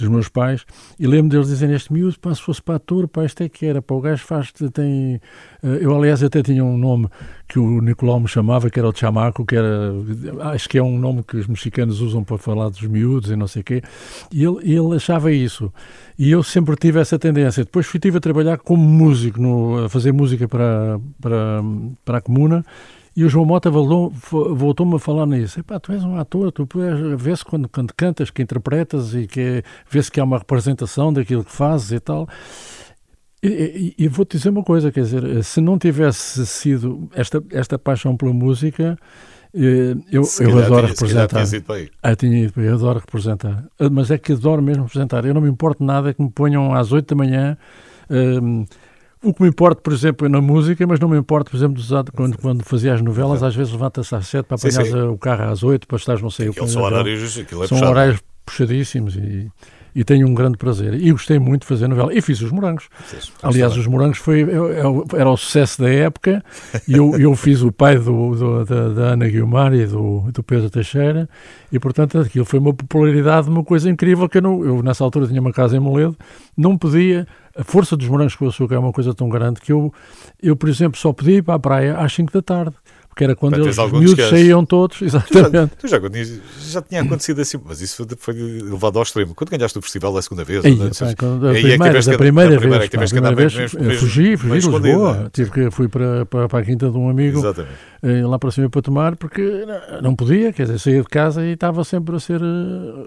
dos 0.00 0.08
meus 0.08 0.28
pais, 0.28 0.64
e 0.98 1.06
lembro 1.06 1.30
deles 1.30 1.48
dizerem, 1.48 1.76
este 1.76 1.92
miúdo, 1.92 2.18
pá, 2.18 2.34
se 2.34 2.42
fosse 2.42 2.60
para 2.62 2.76
ator, 2.76 3.06
pá, 3.06 3.24
isto 3.24 3.42
é 3.42 3.48
que 3.48 3.66
era, 3.66 3.80
pá, 3.80 3.94
o 3.94 4.00
gajo 4.00 4.24
faz, 4.24 4.52
tem... 4.72 5.20
eh, 5.62 5.78
Eu, 5.80 5.96
aliás, 5.96 6.22
até 6.22 6.42
tinha 6.42 6.64
um 6.64 6.76
nome 6.76 7.08
que 7.48 7.58
o 7.58 7.80
Nicolau 7.80 8.20
me 8.20 8.28
chamava, 8.28 8.70
que 8.70 8.78
era 8.78 8.88
o 8.88 8.94
Chamaco, 8.94 9.44
que 9.44 9.56
era, 9.56 9.92
acho 10.52 10.68
que 10.68 10.78
é 10.78 10.82
um 10.82 10.98
nome 10.98 11.22
que 11.22 11.36
os 11.36 11.46
mexicanos 11.46 12.00
usam 12.00 12.22
para 12.24 12.38
falar 12.38 12.68
dos 12.68 12.82
miúdos 12.82 13.30
e 13.30 13.36
não 13.36 13.46
sei 13.46 13.62
o 13.62 13.64
quê, 13.64 13.82
e 14.32 14.44
ele, 14.44 14.58
ele 14.72 14.96
achava 14.96 15.32
isso. 15.32 15.72
E 16.18 16.30
eu 16.30 16.42
sempre 16.42 16.76
tive 16.76 17.00
essa 17.00 17.18
tendência. 17.18 17.64
Depois 17.64 17.86
fui, 17.86 17.98
tive 17.98 18.18
a 18.18 18.20
trabalhar 18.20 18.58
como 18.58 18.82
músico, 18.82 19.40
no, 19.40 19.84
a 19.84 19.88
fazer 19.88 20.12
música 20.12 20.46
para, 20.46 21.00
para, 21.20 21.62
para 22.04 22.18
a 22.18 22.20
comuna, 22.20 22.64
e 23.16 23.24
o 23.24 23.28
João 23.28 23.44
Mota 23.44 23.70
voltou-me 23.70 24.94
a 24.96 24.98
falar 24.98 25.26
nisso. 25.26 25.60
Epá, 25.60 25.78
tu 25.80 25.92
és 25.92 26.04
um 26.04 26.16
ator, 26.16 26.52
tu 26.52 26.66
vê-se 27.16 27.44
quando, 27.44 27.68
quando 27.68 27.92
cantas, 27.94 28.30
que 28.30 28.42
interpretas 28.42 29.14
e 29.14 29.26
que 29.26 29.62
vê-se 29.90 30.10
que 30.10 30.20
há 30.20 30.24
uma 30.24 30.38
representação 30.38 31.12
daquilo 31.12 31.44
que 31.44 31.52
fazes 31.52 31.92
e 31.92 32.00
tal. 32.00 32.28
E, 33.42 33.94
e- 33.98 34.04
e 34.04 34.08
vou-te 34.08 34.36
dizer 34.36 34.50
uma 34.50 34.62
coisa, 34.62 34.92
quer 34.92 35.00
dizer, 35.02 35.42
se 35.44 35.60
não 35.60 35.78
tivesse 35.78 36.44
sido 36.46 37.08
esta, 37.14 37.42
esta 37.50 37.78
paixão 37.78 38.14
pela 38.16 38.32
música, 38.34 38.98
eh, 39.54 39.94
eu, 40.12 40.24
Se 40.24 40.44
eu 40.44 40.50
adoro 40.58 40.82
tinha- 40.86 40.94
se 40.96 41.02
representar. 41.04 41.26
tinhas 41.28 41.52
ido 41.54 41.64
para 41.64 41.74
aí. 41.76 41.90
Ah, 42.02 42.14
tinha 42.14 42.38
ido, 42.44 42.60
eu 42.60 42.74
adoro 42.74 42.98
representar. 43.00 43.64
Ah, 43.78 43.88
Mas 43.90 44.10
é 44.10 44.18
que 44.18 44.32
adoro 44.32 44.62
mesmo 44.62 44.84
representar. 44.84 45.24
Eu 45.24 45.32
não 45.34 45.40
me 45.40 45.48
importo 45.48 45.82
nada 45.82 46.12
que 46.12 46.22
me 46.22 46.30
ponham 46.30 46.74
às 46.74 46.92
8 46.92 47.14
da 47.14 47.16
manhã 47.24 47.56
hum, 48.10 48.64
o 49.22 49.34
que 49.34 49.42
me 49.42 49.48
importa, 49.48 49.80
por 49.82 49.92
exemplo, 49.92 50.26
é 50.26 50.30
na 50.30 50.40
música, 50.40 50.86
mas 50.86 50.98
não 50.98 51.08
me 51.08 51.18
importa, 51.18 51.50
por 51.50 51.56
exemplo, 51.56 51.82
quando, 52.14 52.38
quando 52.38 52.64
fazia 52.64 52.94
as 52.94 53.02
novelas, 53.02 53.42
às 53.42 53.54
vezes 53.54 53.72
levanta-se 53.72 54.14
às 54.14 54.26
sete 54.26 54.46
para 54.46 54.56
apanhar 54.56 55.10
o 55.10 55.18
carro 55.18 55.44
às 55.44 55.62
oito, 55.62 55.86
para 55.86 55.96
estar 55.96 56.18
não 56.20 56.30
sei 56.30 56.48
o 56.48 56.54
que. 56.54 56.66
São 56.66 56.82
horários, 56.82 57.38
aquilo 57.38 57.64
é 57.64 57.66
São 57.68 57.76
puxado. 57.78 57.92
horários 57.92 58.20
puxadíssimos 58.46 59.16
e 59.16 59.50
e 59.94 60.04
tenho 60.04 60.28
um 60.28 60.34
grande 60.34 60.56
prazer. 60.56 60.94
E 60.94 61.10
gostei 61.10 61.38
muito 61.38 61.62
de 61.62 61.68
fazer 61.68 61.88
novela. 61.88 62.14
E 62.14 62.20
fiz 62.20 62.40
os 62.40 62.50
morangos. 62.50 62.88
Aliás, 63.42 63.76
os 63.76 63.86
morangos 63.86 64.18
foi, 64.18 64.46
era 65.16 65.30
o 65.30 65.36
sucesso 65.36 65.82
da 65.82 65.90
época 65.90 66.42
e 66.86 66.94
eu, 66.94 67.18
eu 67.18 67.34
fiz 67.34 67.62
o 67.62 67.72
pai 67.72 67.98
do, 67.98 68.34
do 68.34 68.64
da, 68.64 68.88
da, 68.88 69.02
Ana 69.12 69.28
Guilmar 69.28 69.72
e 69.74 69.86
do, 69.86 70.30
do 70.32 70.42
Pedro 70.42 70.70
Teixeira 70.70 71.28
e, 71.72 71.78
portanto, 71.78 72.18
aquilo 72.18 72.44
foi 72.44 72.58
uma 72.58 72.74
popularidade, 72.74 73.48
uma 73.48 73.64
coisa 73.64 73.88
incrível 73.88 74.28
que 74.28 74.38
eu, 74.38 74.42
não, 74.42 74.64
eu 74.64 74.82
nessa 74.82 75.04
altura 75.04 75.26
tinha 75.26 75.40
uma 75.40 75.52
casa 75.52 75.76
em 75.76 75.80
Moledo, 75.80 76.16
não 76.56 76.76
podia... 76.76 77.26
A 77.56 77.64
força 77.64 77.96
dos 77.96 78.06
morangos 78.08 78.36
com 78.36 78.46
açúcar 78.46 78.76
é 78.76 78.78
uma 78.78 78.92
coisa 78.92 79.12
tão 79.12 79.28
grande 79.28 79.60
que 79.60 79.72
eu, 79.72 79.92
eu 80.40 80.54
por 80.54 80.68
exemplo, 80.68 80.98
só 80.98 81.12
podia 81.12 81.38
ir 81.38 81.42
para 81.42 81.54
a 81.54 81.58
praia 81.58 81.98
às 81.98 82.12
5 82.14 82.32
da 82.32 82.40
tarde 82.40 82.76
porque 83.10 83.24
era 83.24 83.34
quando 83.34 83.56
eles, 83.56 83.76
os 83.76 83.92
miúdos 83.92 84.28
saíam 84.28 84.64
todos, 84.64 85.02
exatamente. 85.02 85.72
Tu 85.76 85.88
já, 85.88 86.00
tu 86.00 86.10
já, 86.14 86.34
já, 86.70 86.82
tinha 86.82 87.02
acontecido 87.02 87.40
assim, 87.40 87.58
mas 87.64 87.80
isso 87.80 88.06
foi 88.16 88.34
levado 88.34 88.98
ao 88.98 89.02
extremo. 89.02 89.34
Quando 89.34 89.50
ganhaste 89.50 89.76
o 89.78 89.82
festival 89.82 90.16
a 90.16 90.22
segunda 90.22 90.44
vez? 90.44 90.64
Aí, 90.64 90.76
pá, 90.76 90.84
a, 90.86 91.52
primeira, 91.52 91.98
é 91.98 92.02
da 92.02 92.16
primeira, 92.16 92.50
vez, 92.58 92.88
pá, 92.88 93.04
primeira 93.04 93.34
vez, 93.36 93.52
fugi, 93.98 94.36
fugi 94.36 94.54
Lisboa, 94.54 95.14
né? 95.14 95.30
tive 95.32 95.50
que, 95.50 95.70
fui 95.72 95.88
para, 95.88 96.24
para, 96.24 96.48
para 96.48 96.58
a 96.60 96.62
quinta 96.62 96.88
de 96.88 96.96
um 96.96 97.10
amigo, 97.10 97.42
eh, 98.02 98.24
lá 98.24 98.38
para 98.38 98.50
cima 98.50 98.70
para 98.70 98.80
tomar, 98.80 99.16
porque 99.16 99.66
não 100.00 100.14
podia, 100.14 100.52
quer 100.52 100.62
dizer, 100.62 100.78
saía 100.78 101.02
de 101.02 101.08
casa 101.08 101.44
e 101.44 101.50
estava 101.50 101.84
sempre 101.84 102.16
a 102.16 102.20
ser 102.20 102.40
uh, 102.40 103.06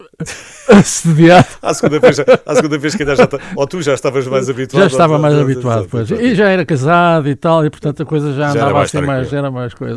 assediado. 0.70 1.48
À 1.62 1.74
segunda 1.74 2.00
vez, 2.00 2.20
à 2.46 2.56
segunda 2.56 2.78
vez 2.78 2.94
que 2.94 3.04
já, 3.04 3.28
ou 3.56 3.66
tu 3.66 3.82
já 3.82 3.94
estavas 3.94 4.28
mais 4.28 4.50
habituado. 4.50 4.82
Já 4.82 4.88
estava 4.88 5.18
mais 5.18 5.34
habituado, 5.34 5.88
pois. 5.90 6.12
E 6.12 6.36
já 6.36 6.50
era 6.50 6.66
casado 6.66 7.28
e 7.28 7.36
tal, 7.36 7.66
e 7.66 7.70
portanto 7.70 8.04
a 8.04 8.06
coisa 8.06 8.34
já 8.34 8.52
andava 8.52 8.84
assim 8.84 9.02
mais, 9.02 9.32
era 9.32 9.50
mais 9.50 9.74
coisa. 9.74 9.93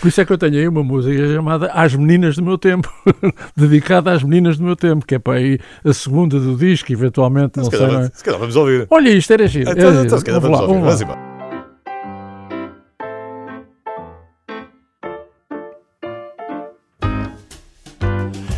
Por 0.00 0.08
isso 0.08 0.20
é 0.20 0.24
que 0.24 0.32
eu 0.32 0.38
tenho 0.38 0.54
aí 0.54 0.68
uma 0.68 0.82
música 0.82 1.26
chamada 1.34 1.70
As 1.72 1.94
Meninas 1.94 2.36
do 2.36 2.42
Meu 2.42 2.58
Tempo, 2.58 2.92
dedicada 3.56 4.12
às 4.12 4.22
meninas 4.22 4.58
do 4.58 4.64
meu 4.64 4.76
tempo, 4.76 5.06
que 5.06 5.14
é 5.14 5.18
para 5.18 5.34
aí 5.34 5.58
a 5.84 5.92
segunda 5.92 6.38
do 6.38 6.56
disco, 6.56 6.92
eventualmente, 6.92 7.56
não 7.56 7.64
se 7.64 7.70
sei. 7.70 7.78
Calhar, 7.78 8.02
é? 8.02 8.10
Se 8.12 8.24
calhar 8.24 8.40
vamos 8.40 8.56
ouvir. 8.56 8.86
Olha 8.90 9.10
isto, 9.10 9.32
era 9.32 9.46
giro. 9.46 9.70
Então, 9.70 9.90
era 9.90 10.02
então, 10.04 10.18
se 10.18 10.24
calhar 10.24 10.40
vamos, 10.40 10.60
vamos 10.60 10.70
ouvir. 10.70 10.84
Vamos 10.84 11.00
embora. 11.00 11.38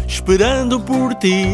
Esperando 0.06 0.78
por 0.80 1.14
ti 1.14 1.46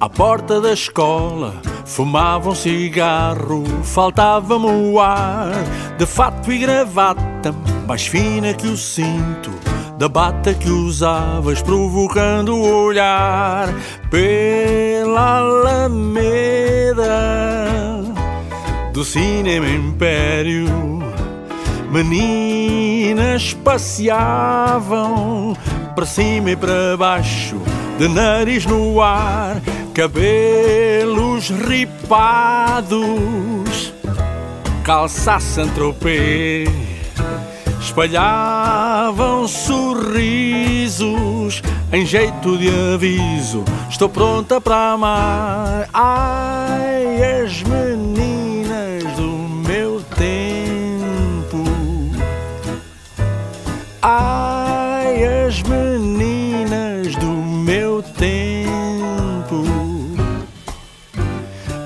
à 0.00 0.08
porta 0.08 0.60
da 0.60 0.72
escola 0.72 1.54
Fumava 1.84 2.50
um 2.50 2.54
cigarro, 2.54 3.64
faltava-me 3.82 4.66
o 4.66 5.00
ar. 5.00 5.52
De 5.98 6.06
fato 6.06 6.50
e 6.50 6.58
gravata, 6.58 7.54
mais 7.86 8.06
fina 8.06 8.54
que 8.54 8.66
o 8.66 8.76
cinto. 8.76 9.50
Da 9.98 10.08
bata 10.08 10.54
que 10.54 10.68
usavas, 10.68 11.62
provocando 11.62 12.56
o 12.56 12.86
olhar 12.86 13.72
Pela 14.10 15.38
Alameda 15.38 17.04
Do 18.92 19.04
Cinema 19.04 19.68
Império. 19.68 20.66
Meninas 21.92 23.54
passeavam 23.54 25.56
para 25.94 26.06
cima 26.06 26.50
e 26.50 26.56
para 26.56 26.96
baixo, 26.96 27.60
de 27.98 28.08
nariz 28.08 28.66
no 28.66 29.00
ar, 29.00 29.62
cabelos 29.94 31.48
ripados, 31.50 32.92
calça 34.82 35.38
Saint-Tropez, 35.38 36.68
espalhavam 37.80 39.46
sorrisos 39.46 41.04
em 41.92 42.04
jeito 42.04 42.58
de 42.58 42.68
aviso. 42.94 43.62
Estou 43.88 44.08
pronta 44.08 44.60
para 44.60 44.92
amar. 44.92 45.88
Ai, 45.92 47.42
as 47.44 47.62
meninas 47.62 49.04
do 49.16 49.28
meu 49.68 50.02
tempo. 50.16 51.62
Ai, 54.02 54.33
tempo. 58.16 59.64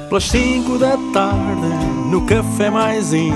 Pelas 0.08 0.24
cinco 0.24 0.78
da 0.78 0.96
tarde, 1.12 1.68
no 2.10 2.22
café 2.22 2.70
mais 2.70 3.12
in, 3.12 3.34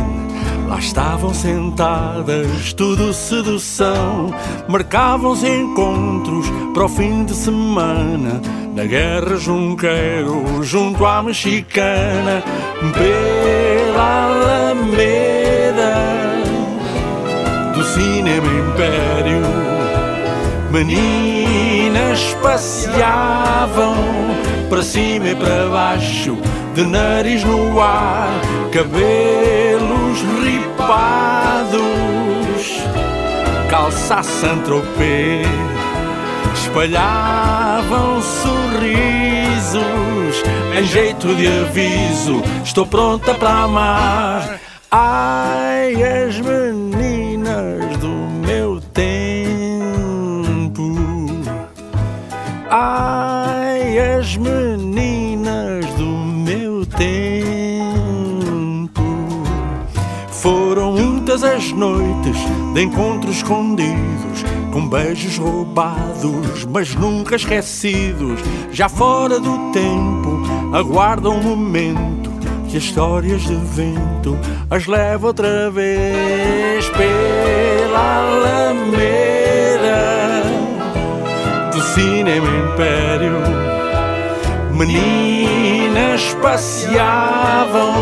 lá 0.66 0.78
estavam 0.78 1.34
sentadas, 1.34 2.72
tudo 2.72 3.12
sedução. 3.12 4.32
Marcavam-se 4.68 5.46
encontros 5.46 6.46
para 6.72 6.84
o 6.84 6.88
fim 6.88 7.24
de 7.24 7.34
semana. 7.34 8.40
Na 8.74 8.86
guerra 8.86 9.36
junqueiro, 9.36 10.62
junto 10.62 11.04
à 11.04 11.22
mexicana, 11.22 12.42
pela 12.94 14.24
Alameda 14.24 15.92
do 17.74 17.84
Cinema 17.84 18.46
Império. 18.46 19.42
Meninas 22.12 22.34
passeavam 22.42 23.96
para 24.68 24.82
cima 24.82 25.28
e 25.30 25.34
para 25.34 25.70
baixo, 25.70 26.36
de 26.74 26.84
nariz 26.84 27.42
no 27.42 27.80
ar, 27.80 28.28
cabelos 28.70 30.20
ripados, 30.44 31.80
calça 33.70 34.22
Saint-Tropez, 34.22 35.46
espalhavam 36.54 38.20
sorrisos 38.20 39.72
em 40.78 40.84
jeito 40.84 41.34
de 41.34 41.46
aviso. 41.46 42.42
Estou 42.62 42.84
pronta 42.84 43.32
para 43.32 43.64
amar. 43.64 44.60
Ai, 44.90 45.94
as 45.94 46.38
meninas 46.38 46.81
Ai, 52.84 53.96
as 53.96 54.36
meninas 54.36 55.86
do 55.94 56.04
meu 56.04 56.84
tempo. 56.84 57.12
Foram 60.28 60.90
muitas 60.90 61.44
as 61.44 61.70
noites 61.70 62.36
de 62.74 62.82
encontros 62.82 63.36
escondidos, 63.36 64.44
com 64.72 64.88
beijos 64.88 65.38
roubados, 65.38 66.64
mas 66.64 66.92
nunca 66.96 67.36
esquecidos. 67.36 68.40
Já 68.72 68.88
fora 68.88 69.38
do 69.38 69.70
tempo, 69.70 70.42
aguardam 70.74 71.36
um 71.36 71.42
momento 71.56 72.32
que 72.68 72.76
as 72.76 72.82
histórias 72.82 73.42
de 73.42 73.54
vento 73.54 74.36
as 74.68 74.88
leva 74.88 75.28
outra 75.28 75.70
vez 75.70 76.88
pela 76.88 78.31
Império. 82.82 83.38
Meninas 84.72 86.34
passeavam 86.42 87.94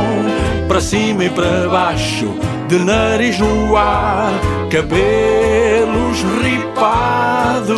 para 0.66 0.81
cima 0.81 1.25
e 1.25 1.31
para 1.31 1.69
baixo, 1.69 2.35
de 2.69 2.79
nariz 2.79 3.38
no 3.38 3.77
ar, 3.77 4.33
cabelos 4.71 6.23
ripados, 6.43 7.71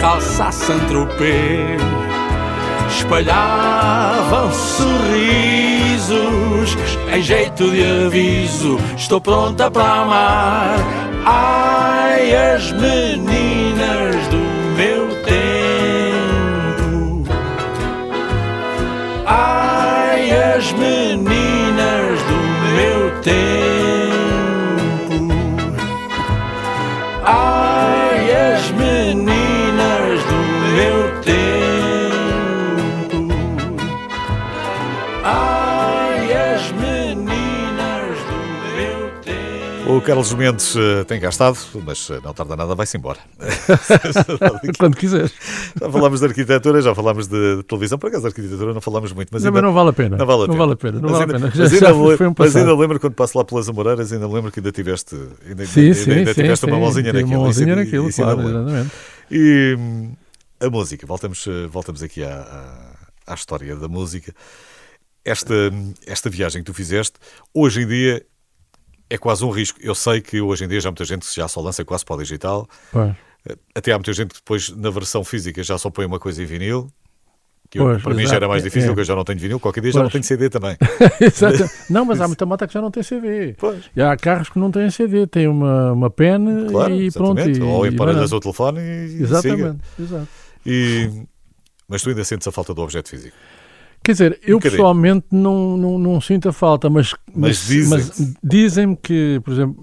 calça 0.00 0.50
Saint-Tropez 0.52 1.80
espalhavam 2.98 4.50
sorrisos 4.52 6.16
em 7.14 7.22
jeito 7.22 7.70
de 7.70 8.06
aviso. 8.06 8.78
Estou 8.96 9.20
pronta 9.20 9.70
para 9.70 9.84
amar. 9.84 10.76
Ai, 11.24 12.34
as 12.34 12.72
meninas 12.72 14.05
Carlos 40.06 40.32
Mendes 40.34 40.72
uh, 40.76 41.04
tem 41.04 41.20
cá 41.20 41.30
estado, 41.30 41.58
mas 41.84 42.08
uh, 42.10 42.20
não 42.22 42.32
tarda 42.32 42.54
nada, 42.54 42.76
vai-se 42.76 42.96
embora. 42.96 43.18
Quando 44.78 44.96
quiseres. 44.96 45.34
Já 45.80 45.90
falámos 45.90 46.20
de 46.20 46.26
arquitetura, 46.26 46.80
já 46.80 46.94
falámos 46.94 47.26
de, 47.26 47.56
de 47.56 47.62
televisão, 47.64 47.98
por 47.98 48.06
acaso 48.06 48.22
de 48.22 48.28
arquitetura 48.28 48.72
não 48.72 48.80
falámos 48.80 49.12
muito, 49.12 49.30
mas, 49.32 49.42
não, 49.42 49.48
ainda, 49.48 49.60
mas 49.60 49.68
não 49.68 49.74
vale 49.74 49.90
a 49.90 49.92
pena. 49.92 50.16
Não 50.16 50.24
vale 50.24 50.44
a 50.44 50.46
não 50.46 50.54
pena. 50.54 50.58
Vale 50.58 50.72
a 50.72 50.76
pena 50.76 51.00
não 51.00 51.10
mas, 51.10 51.18
vale 51.18 51.34
ainda, 51.34 51.48
a 51.48 51.50
pena. 51.50 51.52
Mas, 51.66 51.80
já, 51.80 51.88
ainda, 51.88 52.16
foi 52.16 52.28
um 52.28 52.34
mas 52.38 52.54
ainda 52.54 52.76
lembro 52.76 53.00
quando 53.00 53.14
passo 53.14 53.36
lá 53.36 53.44
pelas 53.44 53.68
Amoreiras, 53.68 54.12
ainda 54.12 54.28
lembro 54.28 54.52
que 54.52 54.60
ainda 54.60 54.70
tiveste, 54.70 55.16
ainda, 55.44 55.66
sim, 55.66 55.80
ainda, 55.80 55.94
sim, 55.94 56.10
ainda 56.12 56.34
sim, 56.34 56.42
tiveste 56.42 56.64
sim, 56.64 56.70
uma 56.70 56.80
mãozinha 56.80 57.10
sim, 57.10 57.12
naquilo. 57.12 57.34
Uma 57.34 57.42
mãozinha 57.42 57.72
isso, 57.72 57.84
naquilo, 57.84 58.08
isso 58.08 58.22
claro, 58.22 58.40
exatamente. 58.42 58.90
E 59.28 59.76
hum, 59.76 60.12
a 60.60 60.70
música, 60.70 61.04
voltamos, 61.04 61.48
voltamos 61.68 62.02
aqui 62.04 62.22
à, 62.22 62.96
à, 63.26 63.32
à 63.32 63.34
história 63.34 63.74
da 63.74 63.88
música. 63.88 64.32
Esta, 65.24 65.54
esta 66.06 66.30
viagem 66.30 66.62
que 66.62 66.66
tu 66.66 66.74
fizeste, 66.74 67.14
hoje 67.52 67.82
em 67.82 67.88
dia 67.88 68.24
é 69.08 69.18
quase 69.18 69.44
um 69.44 69.50
risco. 69.50 69.78
Eu 69.82 69.94
sei 69.94 70.20
que 70.20 70.40
hoje 70.40 70.64
em 70.64 70.68
dia 70.68 70.80
já 70.80 70.88
há 70.88 70.92
muita 70.92 71.04
gente 71.04 71.26
que 71.26 71.34
já 71.36 71.46
só 71.48 71.60
lança 71.60 71.84
quase 71.84 72.04
para 72.04 72.16
o 72.16 72.18
digital. 72.22 72.68
Pois. 72.92 73.14
Até 73.74 73.92
há 73.92 73.96
muita 73.96 74.12
gente 74.12 74.30
que 74.30 74.36
depois 74.40 74.70
na 74.70 74.90
versão 74.90 75.22
física 75.22 75.62
já 75.62 75.78
só 75.78 75.88
põe 75.90 76.04
uma 76.04 76.18
coisa 76.18 76.42
em 76.42 76.46
vinil. 76.46 76.88
Que 77.68 77.80
eu, 77.80 77.84
Pois, 77.84 78.02
para 78.02 78.10
mim 78.12 78.18
já 78.18 78.22
exato. 78.24 78.36
era 78.36 78.48
mais 78.48 78.62
difícil, 78.62 78.90
É, 78.90 78.92
é. 78.92 78.94
que 78.94 79.00
eu 79.00 79.04
já 79.04 79.14
não 79.16 79.24
tenho 79.24 79.38
vinil. 79.40 79.58
Qualquer 79.60 79.80
dia 79.80 79.90
já 79.92 79.98
não 79.98 80.04
Pois. 80.04 80.12
tenho 80.12 80.24
CD 80.24 80.48
também. 80.48 80.76
Exato. 81.20 81.68
Não, 81.90 82.04
mas 82.04 82.20
há 82.20 82.26
muita 82.28 82.46
moto 82.46 82.66
que 82.66 82.72
já 82.74 82.80
não 82.80 82.90
tem 82.92 83.02
CD. 83.02 83.54
Pois. 83.58 83.84
E 83.94 84.00
há 84.02 84.16
carros 84.16 84.48
que 84.48 84.58
não 84.58 84.70
têm 84.70 84.88
CD, 84.90 85.26
tem 85.26 85.48
uma, 85.48 85.92
uma 85.92 86.08
pen 86.10 86.66
Claro, 86.70 86.94
e 86.94 87.10
pronto. 87.10 87.38
exatamente. 87.38 87.60
E, 87.60 87.62
Ou 87.62 87.86
emparelhas 87.86 88.32
o 88.32 88.38
telefone 88.40 88.80
e, 88.80 89.22
Exatamente, 89.22 89.80
exato. 89.98 90.28
E, 90.64 91.10
mas 91.88 92.02
tu 92.02 92.08
ainda 92.08 92.24
sentes 92.24 92.46
a 92.46 92.52
falta 92.52 92.72
do 92.74 92.82
objeto 92.82 93.08
físico. 93.10 93.36
Quer 94.06 94.12
dizer, 94.12 94.40
eu 94.46 94.58
Um 94.58 94.60
pessoalmente 94.60 95.26
não, 95.32 95.76
não, 95.76 95.98
não 95.98 96.20
sinto 96.20 96.48
a 96.48 96.52
falta, 96.52 96.88
mas, 96.88 97.12
Mas 97.34 97.68
mas 97.88 98.36
dizem-me 98.40 98.96
que, 98.96 99.40
por 99.42 99.52
exemplo, 99.52 99.82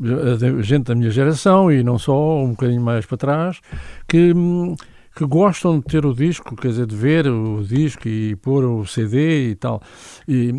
a 0.58 0.62
gente 0.62 0.84
da 0.86 0.96
minha 0.96 1.10
geração 1.10 1.70
e 1.70 1.84
não 1.84 2.00
só, 2.00 2.42
um 2.42 2.52
bocadinho 2.52 2.82
mais 2.82 3.06
para 3.06 3.18
trás, 3.18 3.60
que, 4.08 4.34
hum, 4.34 4.78
que 5.14 5.26
gostam 5.26 5.78
de 5.78 5.86
ter 5.88 6.06
o 6.06 6.14
disco, 6.14 6.56
quer 6.56 6.70
dizer, 6.70 6.86
de 6.86 6.96
ver 6.96 7.28
o 7.28 7.62
disco 7.66 8.08
e 8.08 8.38
pôr 8.38 8.64
o 8.64 8.86
CD 8.86 9.50
e 9.50 9.56
tal. 9.56 9.82
E, 10.26 10.54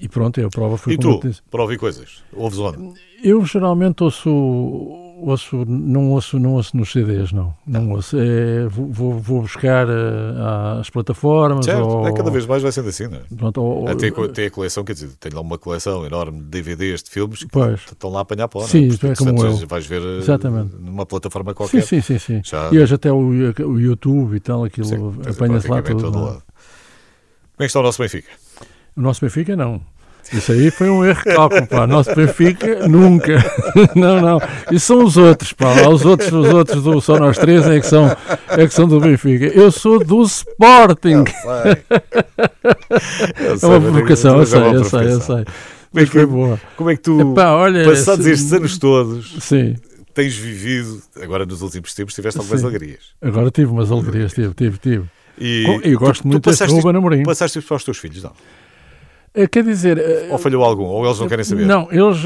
e 0.00 0.08
pronto, 0.08 0.44
a 0.44 0.50
prova 0.50 0.76
foi 0.76 0.94
e 0.94 0.98
tu, 0.98 1.20
para 1.52 1.62
ouvir 1.62 1.78
coisas, 1.78 2.24
ouves 2.32 2.58
onde? 2.58 3.00
Eu 3.22 3.44
geralmente 3.44 4.02
ouço, 4.02 4.28
ouço, 5.30 5.64
não 5.66 6.10
ouço, 6.10 6.38
não 6.38 6.54
ouço 6.54 6.76
nos 6.76 6.90
CDs, 6.92 7.32
não. 7.32 7.54
Não 7.66 7.90
ouço. 7.92 8.16
É, 8.18 8.66
vou, 8.68 9.18
vou- 9.18 9.42
buscar 9.42 9.88
eh, 9.88 10.78
às 10.80 10.90
plataformas. 10.90 11.64
Certo, 11.64 11.86
ou, 11.86 12.06
é, 12.08 12.12
cada 12.12 12.30
vez 12.30 12.46
mais 12.46 12.62
vai 12.62 12.70
sendo 12.72 12.88
assim, 12.88 13.06
não 13.08 13.16
é? 13.18 13.20
pronto, 13.36 13.60
ou- 13.62 13.88
Até 13.88 14.10
co- 14.10 14.28
tem 14.28 14.46
a 14.46 14.50
coleção, 14.50 14.84
quer 14.84 14.92
dizer, 14.94 15.08
tenho 15.20 15.34
lá 15.34 15.40
uma 15.40 15.58
coleção 15.58 16.04
enorme 16.06 16.38
de 16.38 16.44
DVDs 16.46 17.02
de 17.02 17.10
filmes 17.10 17.40
que 17.40 17.48
Pois. 17.50 17.80
estão 17.80 18.10
lá 18.10 18.20
a 18.20 18.22
apanhar 18.22 18.48
pó, 18.48 18.60
não 18.60 18.66
é? 18.66 18.68
Sim, 18.68 18.88
Porque, 18.88 19.06
tu 19.06 19.12
é 19.12 19.14
como 19.16 19.44
eu. 19.44 19.66
vais 19.66 19.86
ver 19.86 20.02
eh, 20.02 20.18
Exatamente. 20.18 20.74
numa 20.78 21.04
plataforma 21.06 21.52
Sim, 21.52 21.56
qualquer. 21.56 21.82
sim, 21.82 22.00
sim, 22.00 22.18
sim. 22.18 22.40
Já- 22.44 22.70
E 22.72 22.78
hoje 22.78 22.94
até 22.94 23.12
o, 23.12 23.16
o 23.18 23.80
YouTube 23.80 24.36
e 24.36 24.40
tal, 24.40 24.64
aquilo 24.64 24.86
Sim, 24.86 24.96
apanha-se 25.28 25.68
lá 25.68 25.82
tudo. 25.82 26.02
todo 26.02 26.12
não 26.18 26.26
é? 26.26 26.30
lado. 26.32 26.42
Como 26.42 27.58
é 27.58 27.58
que 27.60 27.64
está 27.64 27.80
o 27.80 27.82
nosso 27.82 28.02
Benfica? 28.02 28.28
O 28.96 29.00
nosso 29.00 29.20
Benfica 29.24 29.54
não. 29.56 29.80
Isso 30.32 30.52
aí 30.52 30.70
foi 30.70 30.88
um 30.90 31.04
erro 31.04 31.22
de 31.24 31.34
cálculo, 31.34 31.66
pá. 31.66 31.84
O 31.84 31.86
nosso 31.86 32.14
Benfica 32.14 32.86
nunca. 32.88 33.36
Não, 33.94 34.20
não. 34.20 34.40
Isso 34.70 34.86
são 34.86 35.04
os 35.04 35.16
outros, 35.16 35.52
pá. 35.52 35.88
Os 35.88 36.04
outros, 36.04 36.32
os 36.32 36.48
outros 36.52 36.82
do 36.82 37.00
Só 37.00 37.18
Nós 37.18 37.36
Três 37.38 37.66
é 37.66 37.80
que, 37.80 37.86
são, 37.86 38.16
é 38.48 38.66
que 38.66 38.72
são 38.72 38.86
do 38.88 38.98
Benfica. 39.00 39.46
Eu 39.46 39.70
sou 39.70 40.02
do 40.02 40.22
Sporting. 40.22 41.24
É 43.62 43.66
uma 43.66 43.80
provocação, 43.80 44.38
eu 44.38 44.46
sei, 44.46 44.60
eu 44.60 44.84
sei, 44.84 45.12
eu 45.12 45.20
sei. 45.20 45.44
Como 45.90 46.02
é 46.02 46.06
que, 46.06 46.26
boa. 46.26 46.60
como 46.76 46.90
é 46.90 46.96
que 46.96 47.02
tu, 47.02 47.32
Epá, 47.32 47.50
olha, 47.52 47.84
passados 47.84 48.26
estes 48.26 48.52
anos 48.52 48.78
todos, 48.78 49.36
Sim. 49.40 49.76
tens 50.14 50.34
vivido, 50.34 51.02
agora 51.20 51.44
nos 51.44 51.60
últimos 51.62 51.92
tempos, 51.94 52.14
tiveste 52.14 52.38
algumas 52.38 52.60
Sim. 52.60 52.66
alegrias? 52.66 53.00
Agora 53.20 53.50
tive 53.50 53.70
umas 53.70 53.90
alegrias, 53.92 54.32
tive, 54.32 54.54
tive, 54.54 54.78
tive. 54.78 55.04
E 55.38 55.64
eu 55.84 55.98
gosto 55.98 56.20
tu- 56.20 56.22
tu 56.22 56.28
muito 56.28 56.44
deste 56.48 56.60
passaste, 56.64 56.80
Ruben 56.82 56.98
Amorim. 56.98 57.22
passaste 57.24 57.60
para 57.60 57.76
os 57.76 57.84
teus 57.84 57.98
filhos, 57.98 58.22
não? 58.22 58.32
Eh, 59.34 59.46
Quer 59.46 59.64
dizer... 59.64 59.98
eh, 59.98 60.28
Ou 60.30 60.38
falhou 60.38 60.62
algum? 60.64 60.84
Ou 60.84 61.04
eles 61.04 61.18
não 61.18 61.28
querem 61.28 61.44
saber? 61.44 61.66
Não, 61.66 61.88
eles. 61.90 62.18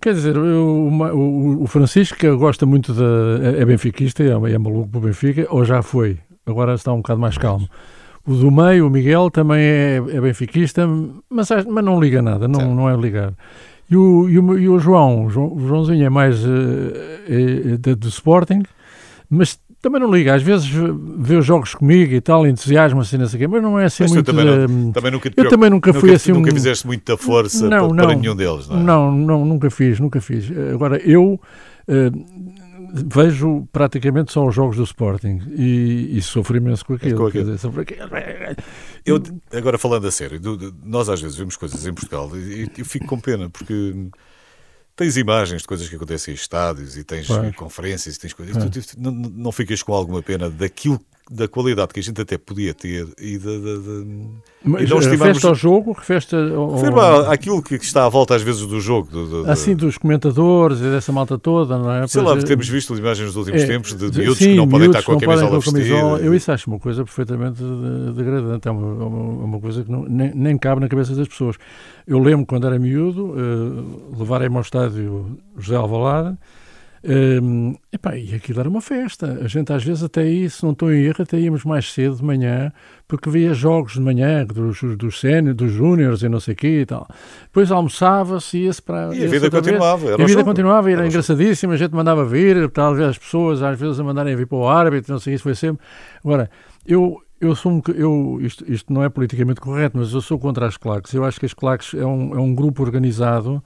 Quer 0.00 0.14
dizer, 0.14 0.36
eu- 0.36 0.88
o, 1.14 1.62
o 1.62 1.66
Francisco 1.66 2.16
que 2.18 2.30
gosta 2.36 2.64
muito 2.66 2.92
de. 2.92 3.02
É, 3.58 3.62
é 3.62 3.64
benfiquista, 3.64 4.22
é, 4.22 4.28
é 4.28 4.58
maluco 4.58 4.88
para 4.88 4.98
o 4.98 5.00
Benfica, 5.02 5.46
ou 5.50 5.64
já 5.64 5.82
foi. 5.82 6.18
Agora 6.46 6.74
está 6.74 6.92
um 6.92 6.98
bocado 6.98 7.20
mais 7.20 7.36
calmo. 7.38 7.68
O 8.26 8.34
do 8.34 8.50
meio, 8.52 8.86
o 8.86 8.90
Miguel, 8.90 9.30
também 9.30 9.60
é, 9.60 9.96
é 9.96 10.20
benfiquista, 10.20 10.86
mas, 11.28 11.48
mas 11.68 11.84
não 11.84 12.00
liga 12.00 12.22
nada, 12.22 12.46
não, 12.46 12.60
Certo. 12.60 12.72
não 12.74 12.88
é 12.88 12.96
ligar. 12.96 13.32
E 13.90 13.96
o, 13.96 14.28
e 14.28 14.38
o, 14.38 14.58
e 14.58 14.68
o 14.68 14.78
João, 14.78 15.26
o 15.26 15.30
João- 15.30 15.52
o 15.52 15.66
Joãozinho 15.66 16.04
é 16.06 16.08
mais 16.08 16.44
é- 17.28 17.72
é 17.90 17.94
do 17.96 18.08
Sporting, 18.08 18.62
mas 19.28 19.58
também 19.82 20.00
não 20.00 20.10
liga. 20.10 20.32
Às 20.34 20.42
vezes 20.42 20.66
vê 21.18 21.36
os 21.36 21.44
jogos 21.44 21.74
comigo 21.74 22.14
e 22.14 22.20
tal, 22.20 22.46
entusiasma-se, 22.46 23.18
não 23.18 23.26
sei 23.26 23.36
o 23.36 23.40
quê, 23.40 23.48
mas 23.48 23.62
não 23.62 23.78
é 23.78 23.84
assim 23.86 24.04
Mas 24.04 24.12
muito. 24.12 24.26
também 24.26 24.44
de- 24.46 24.72
não, 24.72 24.92
também 24.92 25.10
nunca 25.10 25.30
eu 25.36 25.48
também 25.48 25.68
nunca 25.68 25.92
fui 25.92 26.02
nunca, 26.10 26.16
assim 26.16 26.32
Nunca 26.32 26.52
fizeste 26.52 26.86
muita 26.86 27.16
força 27.16 27.68
Não, 27.68 27.88
para, 27.88 27.96
para 28.04 28.14
não. 28.14 28.20
nenhum 28.20 28.36
deles, 28.36 28.68
não 28.68 28.76
é? 28.78 28.82
Não, 28.82 29.12
não, 29.12 29.44
nunca 29.44 29.68
fiz, 29.70 29.98
nunca 30.00 30.20
fiz. 30.20 30.50
Agora, 30.72 30.96
eu 31.02 31.38
eh, 31.88 32.10
vejo 32.94 33.66
praticamente 33.72 34.32
só 34.32 34.46
os 34.46 34.54
jogos 34.54 34.76
do 34.76 34.84
Sporting 34.84 35.40
e, 35.56 36.10
e 36.16 36.22
sofro 36.22 36.56
imenso 36.56 36.84
com 36.84 36.94
aquilo. 36.94 37.16
com 37.16 37.30
quer 37.30 37.40
aquilo. 37.40 37.56
dizer, 37.56 37.80
aquilo. 37.80 38.08
Eu, 39.04 39.20
agora 39.52 39.78
falando 39.78 40.06
a 40.06 40.10
sério, 40.10 40.40
nós 40.84 41.08
às 41.08 41.20
vezes 41.20 41.36
vemos 41.36 41.56
coisas 41.56 41.84
em 41.86 41.92
Portugal 41.92 42.30
e 42.36 42.68
eu 42.78 42.84
fico 42.84 43.06
com 43.06 43.18
pena 43.18 43.50
porque 43.50 43.94
tens 45.02 45.16
imagens 45.16 45.62
de 45.62 45.68
coisas 45.68 45.88
que 45.88 45.96
acontecem 45.96 46.32
em 46.32 46.36
estádios 46.36 46.96
e 46.96 47.02
tens 47.02 47.26
conferências 47.56 48.16
e 48.16 48.18
tens 48.18 48.32
coisas. 48.32 48.56
É. 48.56 48.68
Tu, 48.68 49.00
não, 49.00 49.10
não 49.10 49.52
ficas 49.52 49.82
com 49.82 49.92
alguma 49.92 50.22
pena 50.22 50.48
daquilo, 50.48 51.00
da 51.32 51.48
qualidade 51.48 51.92
que 51.94 52.00
a 52.00 52.02
gente 52.02 52.20
até 52.20 52.36
podia 52.36 52.74
ter 52.74 53.06
e 53.20 53.38
da. 53.38 53.50
da, 53.50 53.74
da... 53.76 54.04
Mas, 54.64 54.82
E 54.82 54.84
eh, 54.84 54.98
tivemos- 55.00 55.18
Festa 55.18 55.48
ao 55.48 55.54
jogo, 55.54 55.94
festa 55.94 56.36
ao, 56.36 56.74
Refiro 56.76 57.00
a- 57.00 57.32
àquilo 57.32 57.62
que 57.62 57.74
está 57.76 58.04
à 58.06 58.08
volta 58.08 58.34
às 58.36 58.42
vezes 58.42 58.64
do 58.66 58.80
jogo. 58.80 59.08
do- 59.10 59.42
do- 59.44 59.50
assim 59.50 59.74
dos 59.74 59.98
comentadores 59.98 60.78
e 60.80 60.84
dessa 60.84 61.10
malta 61.10 61.36
toda, 61.38 61.76
não 61.78 61.90
é? 61.90 62.06
Sei 62.06 62.22
Pois, 62.22 62.34
lá, 62.36 62.40
eh, 62.40 62.44
temos 62.46 62.68
visto 62.68 62.96
imagens 62.96 63.26
nos 63.26 63.36
últimos 63.36 63.62
é, 63.62 63.66
tempos 63.66 63.94
de 63.96 64.10
de- 64.10 64.18
miúdos 64.20 64.38
sim, 64.38 64.50
que 64.50 64.54
não 64.56 64.68
podem 64.68 64.86
estar 64.88 65.02
com 65.02 65.12
a 65.12 65.20
camisola 65.20 65.58
vestida. 65.58 65.94
Eu 66.22 66.34
isso 66.34 66.52
acho 66.52 66.70
uma 66.70 66.78
coisa 66.78 67.02
perfeitamente 67.04 67.62
de- 67.62 68.12
degradante, 68.14 68.68
é 68.68 68.70
uma, 68.70 68.86
uma, 69.06 69.44
uma 69.44 69.60
coisa 69.60 69.82
que 69.82 69.90
não- 69.90 70.04
nem, 70.04 70.32
nem 70.34 70.56
cabe 70.58 70.80
na 70.80 70.88
cabeça 70.88 71.14
das 71.14 71.26
pessoas. 71.26 71.56
Eu 72.06 72.18
lembro 72.18 72.46
quando 72.46 72.66
era 72.66 72.78
miúdo, 72.78 73.34
eh, 73.36 74.16
levarem-me 74.18 74.56
ao 74.56 74.62
estádio 74.62 75.38
José 75.58 75.76
Alvalade, 75.76 76.36
eh, 77.04 77.38
epá, 77.92 78.16
e 78.16 78.34
aquilo 78.34 78.60
era 78.60 78.68
uma 78.68 78.80
festa. 78.80 79.40
A 79.42 79.48
gente 79.48 79.72
às 79.72 79.82
vezes 79.82 80.02
até 80.02 80.22
aí, 80.22 80.48
se 80.48 80.62
não 80.62 80.72
estou 80.72 80.92
em 80.92 81.02
erro, 81.02 81.22
até 81.22 81.38
íamos 81.38 81.64
mais 81.64 81.92
cedo 81.92 82.16
de 82.16 82.24
manhã, 82.24 82.72
porque 83.08 83.28
via 83.28 83.52
jogos 83.52 83.94
de 83.94 84.00
manhã 84.00 84.44
dos, 84.46 84.80
dos 84.96 85.20
séniores, 85.20 85.56
dos 85.56 85.72
júniores 85.72 86.22
e 86.22 86.28
não 86.28 86.38
sei 86.40 86.54
o 86.54 86.56
quê 86.56 86.80
e 86.82 86.86
tal. 86.86 87.06
Depois 87.44 87.70
almoçava-se 87.70 88.56
e 88.58 88.64
ia-se 88.64 88.80
para... 88.80 89.14
E 89.14 89.24
a 89.24 89.28
vida 89.28 89.50
continuava. 89.50 90.06
Era 90.06 90.20
E 90.20 90.24
a 90.24 90.26
vida 90.26 90.38
jogo. 90.40 90.44
continuava 90.44 90.88
e 90.90 90.92
era 90.92 91.02
Era 91.02 91.08
engraçadíssimo, 91.08 91.72
a 91.72 91.76
gente 91.76 91.92
mandava 91.94 92.24
vir, 92.24 92.70
talvez 92.70 93.08
as 93.08 93.18
pessoas 93.18 93.62
às 93.62 93.78
vezes 93.78 93.98
a 93.98 94.04
mandarem 94.04 94.36
vir 94.36 94.46
para 94.46 94.58
o 94.58 94.68
árbitro, 94.68 95.12
não 95.12 95.18
sei, 95.20 95.34
isso 95.34 95.42
foi 95.42 95.54
sempre. 95.54 95.84
Agora, 96.24 96.48
eu, 96.86 97.20
eu 97.40 97.54
sou 97.56 97.72
um, 97.72 97.82
eu, 97.94 98.38
isto, 98.40 98.64
isto 98.72 98.92
não 98.92 99.02
é 99.02 99.08
politicamente 99.08 99.60
correto, 99.60 99.98
mas 99.98 100.12
eu 100.12 100.20
sou 100.20 100.38
contra 100.38 100.66
as 100.66 100.76
claques. 100.76 101.12
Eu 101.12 101.24
acho 101.24 101.40
que 101.40 101.46
as 101.46 101.52
claques 101.52 101.92
é 101.94 102.06
um, 102.06 102.34
é 102.34 102.40
um 102.40 102.54
grupo 102.54 102.82
organizado 102.82 103.62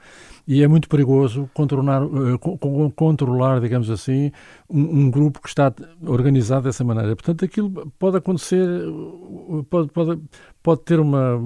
e 0.49 0.63
é 0.63 0.69
muito 0.69 0.89
perigoso 0.89 1.51
controlar, 1.53 2.03
eh, 2.05 2.39
co- 2.39 2.57
co- 2.57 2.91
controlar 2.93 3.61
digamos 3.61 3.91
assim, 3.91 4.31
um, 4.71 5.01
um 5.07 5.11
grupo 5.11 5.41
que 5.43 5.49
está 5.49 5.73
organizado 6.07 6.65
dessa 6.65 6.85
maneira. 6.85 7.17
Portanto, 7.17 7.45
aquilo 7.45 7.93
pode 7.99 8.17
acontecer, 8.19 8.65
eh, 8.65 9.63
pode, 9.69 9.89
pode, 9.91 10.21
pode 10.63 10.81
ter 10.83 11.01
uma. 11.01 11.41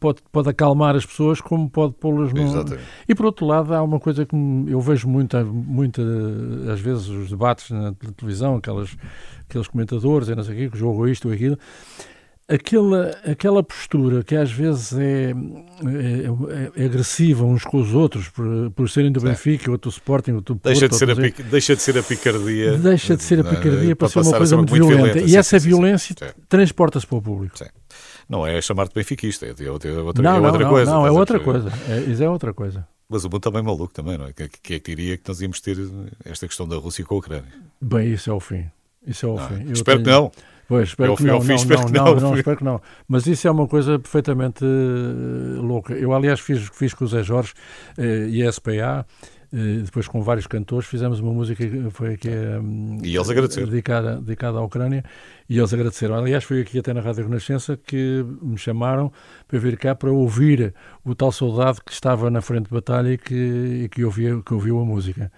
Pode, 0.00 0.22
pode 0.32 0.48
acalmar 0.48 0.96
as 0.96 1.04
pessoas, 1.06 1.40
como 1.40 1.68
pode 1.70 1.94
pô-las 1.94 2.32
Exatamente. 2.34 2.82
e 3.08 3.14
por 3.14 3.26
outro 3.26 3.46
lado, 3.46 3.74
há 3.74 3.82
uma 3.82 3.98
coisa 4.00 4.24
que 4.26 4.34
eu 4.66 4.80
vejo 4.80 5.08
muita, 5.08 5.44
muita, 5.44 6.02
às 6.72 6.80
vezes, 6.80 7.08
os 7.08 7.30
debates 7.30 7.70
na 7.70 7.92
te- 7.92 8.12
televisão, 8.12 8.56
aquelas, 8.56 8.96
aqueles 9.48 9.68
comentadores, 9.68 10.28
e 10.28 10.34
não 10.34 10.42
sei 10.44 10.54
o 10.54 10.56
quê, 10.58 10.70
que 10.70 10.78
jogam 10.78 11.08
isto 11.08 11.28
ou 11.28 11.34
aquilo, 11.34 11.58
aquela, 12.48 13.10
aquela 13.24 13.62
postura 13.62 14.24
que 14.24 14.34
às 14.34 14.50
vezes 14.50 14.92
é, 14.94 15.30
é, 16.76 16.82
é 16.82 16.84
agressiva 16.86 17.44
uns 17.44 17.64
com 17.64 17.80
os 17.80 17.94
outros, 17.94 18.28
por, 18.28 18.70
por 18.70 18.88
serem 18.90 19.12
do 19.12 19.20
Sim. 19.20 19.26
Benfica, 19.26 19.70
outro 19.70 19.90
do 19.90 19.92
Sporting, 19.92 20.32
outro 20.32 20.54
do 20.54 20.60
Porto, 20.60 20.72
Deixa 20.72 20.88
de, 20.88 20.96
ser 20.96 21.04
a 21.10 21.12
outro- 21.12 21.24
pic- 21.24 21.42
deixa 21.46 21.76
de 21.76 21.82
ser 21.82 21.98
a 21.98 22.02
picardia. 22.02 22.78
deixa 22.78 23.16
de 23.16 23.22
ser 23.22 23.40
a 23.40 23.44
picardia 23.44 23.94
para 23.94 24.08
ser 24.08 24.20
uma 24.20 24.34
a 24.34 24.38
coisa 24.38 24.56
uma 24.56 24.62
muito 24.66 24.86
violenta. 24.88 25.18
e 25.20 25.28
sim, 25.28 25.36
essa 25.36 25.58
sim, 25.58 25.62
sim, 25.64 25.68
violência 25.68 26.16
sim. 26.18 26.26
Sim. 26.26 26.32
transporta-se 26.48 27.06
para 27.06 27.18
o 27.18 27.22
público. 27.22 27.56
Não 28.28 28.46
é 28.46 28.60
chamar-te 28.60 28.94
benfiquista, 28.94 29.46
é, 29.46 29.54
é 29.64 29.70
outra, 29.70 29.90
é 29.90 29.94
outra, 29.98 30.22
não, 30.22 30.36
é 30.36 30.40
outra 30.46 30.62
não, 30.64 30.70
coisa. 30.70 30.90
não, 30.90 31.06
é 31.06 31.08
a 31.08 31.12
outra 31.12 31.40
coisa. 31.40 31.72
É, 31.88 32.00
isso 32.10 32.22
é 32.22 32.28
outra 32.28 32.52
coisa. 32.52 32.86
Mas 33.08 33.24
o 33.24 33.28
mundo 33.30 33.40
também 33.40 33.60
é 33.60 33.62
maluco 33.62 33.92
também, 33.92 34.18
não 34.18 34.26
é? 34.26 34.32
Que, 34.34 34.48
que 34.48 34.74
é 34.74 34.78
que 34.78 34.94
diria 34.94 35.16
que 35.16 35.26
nós 35.26 35.40
íamos 35.40 35.60
ter 35.62 35.78
esta 36.26 36.46
questão 36.46 36.68
da 36.68 36.76
Rússia 36.76 37.02
com 37.06 37.14
a 37.14 37.18
Ucrânia? 37.18 37.48
Bem, 37.80 38.12
isso 38.12 38.28
é 38.28 38.32
o 38.34 38.38
fim. 38.40 38.66
Isso 39.06 39.24
é 39.24 39.28
o 39.30 39.36
Não 39.36 39.44
é? 39.44 39.48
fim. 39.48 39.64
Eu 39.66 39.72
Espero 39.72 39.98
que 40.00 40.04
tenho- 40.04 40.16
não. 40.16 40.32
Pois, 40.68 40.90
espero 40.90 41.12
Eu- 41.12 41.16
que 41.16 41.24
não, 41.24 41.34
eu 41.36 41.40
fiz, 41.40 41.48
não, 41.48 41.56
espero 41.56 41.80
não, 41.80 41.86
que 41.86 41.92
não, 41.94 42.30
não. 42.30 42.36
espero 42.36 42.56
que 42.58 42.64
não. 42.64 42.80
Mas 43.08 43.26
isso 43.26 43.48
é 43.48 43.50
uma 43.50 43.66
coisa 43.66 43.98
perfeitamente 43.98 44.64
eh, 44.64 45.58
louca. 45.60 45.94
Eu, 45.94 46.12
aliás, 46.12 46.38
fiz, 46.38 46.68
fiz 46.74 46.92
com 46.92 47.06
o 47.06 47.08
Zé 47.08 47.22
Jorge 47.22 47.54
eh, 47.96 48.26
e 48.28 48.46
a 48.46 48.52
SPA 48.52 49.06
Uh, 49.50 49.82
depois 49.82 50.06
com 50.06 50.20
vários 50.20 50.46
cantores 50.46 50.86
fizemos 50.86 51.20
uma 51.20 51.32
música 51.32 51.66
que 51.66 51.90
foi 51.90 52.12
aqui 52.12 52.28
um, 52.28 52.98
e 53.02 53.16
eles 53.16 53.30
agradeceram. 53.30 53.66
Dedicada, 53.66 54.16
dedicada 54.16 54.58
à 54.58 54.60
Ucrânia 54.60 55.02
e 55.48 55.56
eles 55.56 55.72
agradeceram. 55.72 56.16
Aliás, 56.16 56.44
foi 56.44 56.60
aqui 56.60 56.78
até 56.78 56.92
na 56.92 57.00
Rádio 57.00 57.24
Renascença 57.24 57.74
que 57.74 58.22
me 58.42 58.58
chamaram 58.58 59.10
para 59.46 59.58
vir 59.58 59.78
cá 59.78 59.94
para 59.94 60.12
ouvir 60.12 60.74
o 61.02 61.14
tal 61.14 61.32
soldado 61.32 61.80
que 61.82 61.92
estava 61.92 62.30
na 62.30 62.42
frente 62.42 62.64
de 62.66 62.74
batalha 62.74 63.10
e 63.10 63.16
que, 63.16 63.34
e 63.84 63.88
que, 63.88 64.04
ouvia, 64.04 64.38
que 64.44 64.52
ouviu 64.52 64.78
a 64.80 64.84
música. 64.84 65.32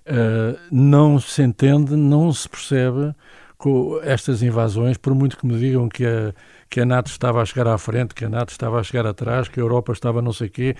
Uh, 0.00 0.58
não 0.72 1.20
se 1.20 1.40
entende, 1.40 1.94
não 1.94 2.32
se 2.32 2.48
percebe 2.48 3.14
com 3.62 4.00
estas 4.02 4.42
invasões, 4.42 4.96
por 4.96 5.14
muito 5.14 5.38
que 5.38 5.46
me 5.46 5.56
digam 5.56 5.88
que 5.88 6.04
a, 6.04 6.34
que 6.68 6.80
a 6.80 6.84
NATO 6.84 7.06
estava 7.06 7.40
a 7.40 7.44
chegar 7.44 7.68
à 7.68 7.78
frente, 7.78 8.12
que 8.12 8.24
a 8.24 8.28
NATO 8.28 8.50
estava 8.50 8.80
a 8.80 8.82
chegar 8.82 9.06
atrás, 9.06 9.46
que 9.46 9.60
a 9.60 9.62
Europa 9.62 9.92
estava 9.92 10.20
não 10.20 10.32
sei 10.32 10.48
quê, 10.48 10.74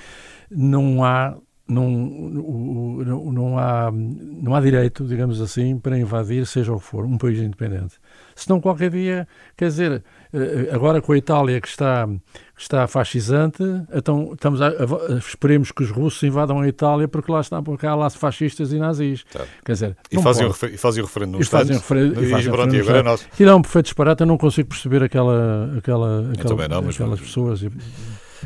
não 0.51 1.05
há 1.05 1.37
não, 1.69 1.89
não, 1.89 3.33
não, 3.33 3.59
há, 3.59 3.89
não 3.93 4.53
há 4.53 4.61
direito, 4.61 5.07
digamos 5.07 5.41
assim, 5.41 5.79
para 5.79 5.97
invadir, 5.97 6.45
seja 6.45 6.73
o 6.73 6.81
que 6.81 6.85
for, 6.85 7.05
um 7.05 7.17
país 7.17 7.39
independente. 7.39 8.01
Senão, 8.35 8.61
qualquer 8.61 8.91
dia, 8.91 9.29
quer 9.57 9.67
dizer, 9.67 10.05
agora 10.73 11.01
com 11.03 11.13
a 11.13 11.19
Itália 11.19 11.61
que 11.61 11.69
está, 11.69 12.07
que 12.57 12.63
está 12.63 12.87
fascisante, 12.87 13.63
então 13.93 14.31
estamos 14.33 14.63
a, 14.63 14.69
a, 14.69 15.19
esperemos 15.19 15.71
que 15.71 15.83
os 15.83 15.91
russos 15.91 16.23
invadam 16.23 16.61
a 16.61 16.69
Itália 16.69 17.07
porque 17.07 17.31
lá 17.31 17.41
estão 17.41 17.63
porque 17.63 17.87
há 17.87 17.95
lá 17.95 18.09
fascistas 18.11 18.73
e 18.73 18.79
nazis. 18.79 19.25
Tá. 19.31 19.45
Quer 19.65 19.73
dizer, 19.73 19.97
e, 20.11 20.21
fazem 20.23 20.47
o, 20.47 20.51
e 20.51 20.79
fazem 20.79 21.03
o 21.03 21.07
referendo 21.07 21.33
nos 21.33 21.47
Estados 21.47 21.71
e, 21.71 21.81
fazem 21.81 22.53
pronto, 22.53 22.75
e 22.75 22.81
agora 22.81 22.99
é 22.99 23.03
nosso. 23.03 23.27
E 23.39 23.45
dá 23.45 23.55
um 23.55 23.63
perfeito 23.63 23.87
disparate, 23.87 24.23
eu 24.23 24.27
não 24.27 24.39
consigo 24.39 24.69
perceber 24.69 25.03
aquela, 25.03 25.75
aquela, 25.77 26.31
aquela 26.33 26.69
não, 26.69 26.89
aquelas 26.89 27.21
pessoas. 27.21 27.63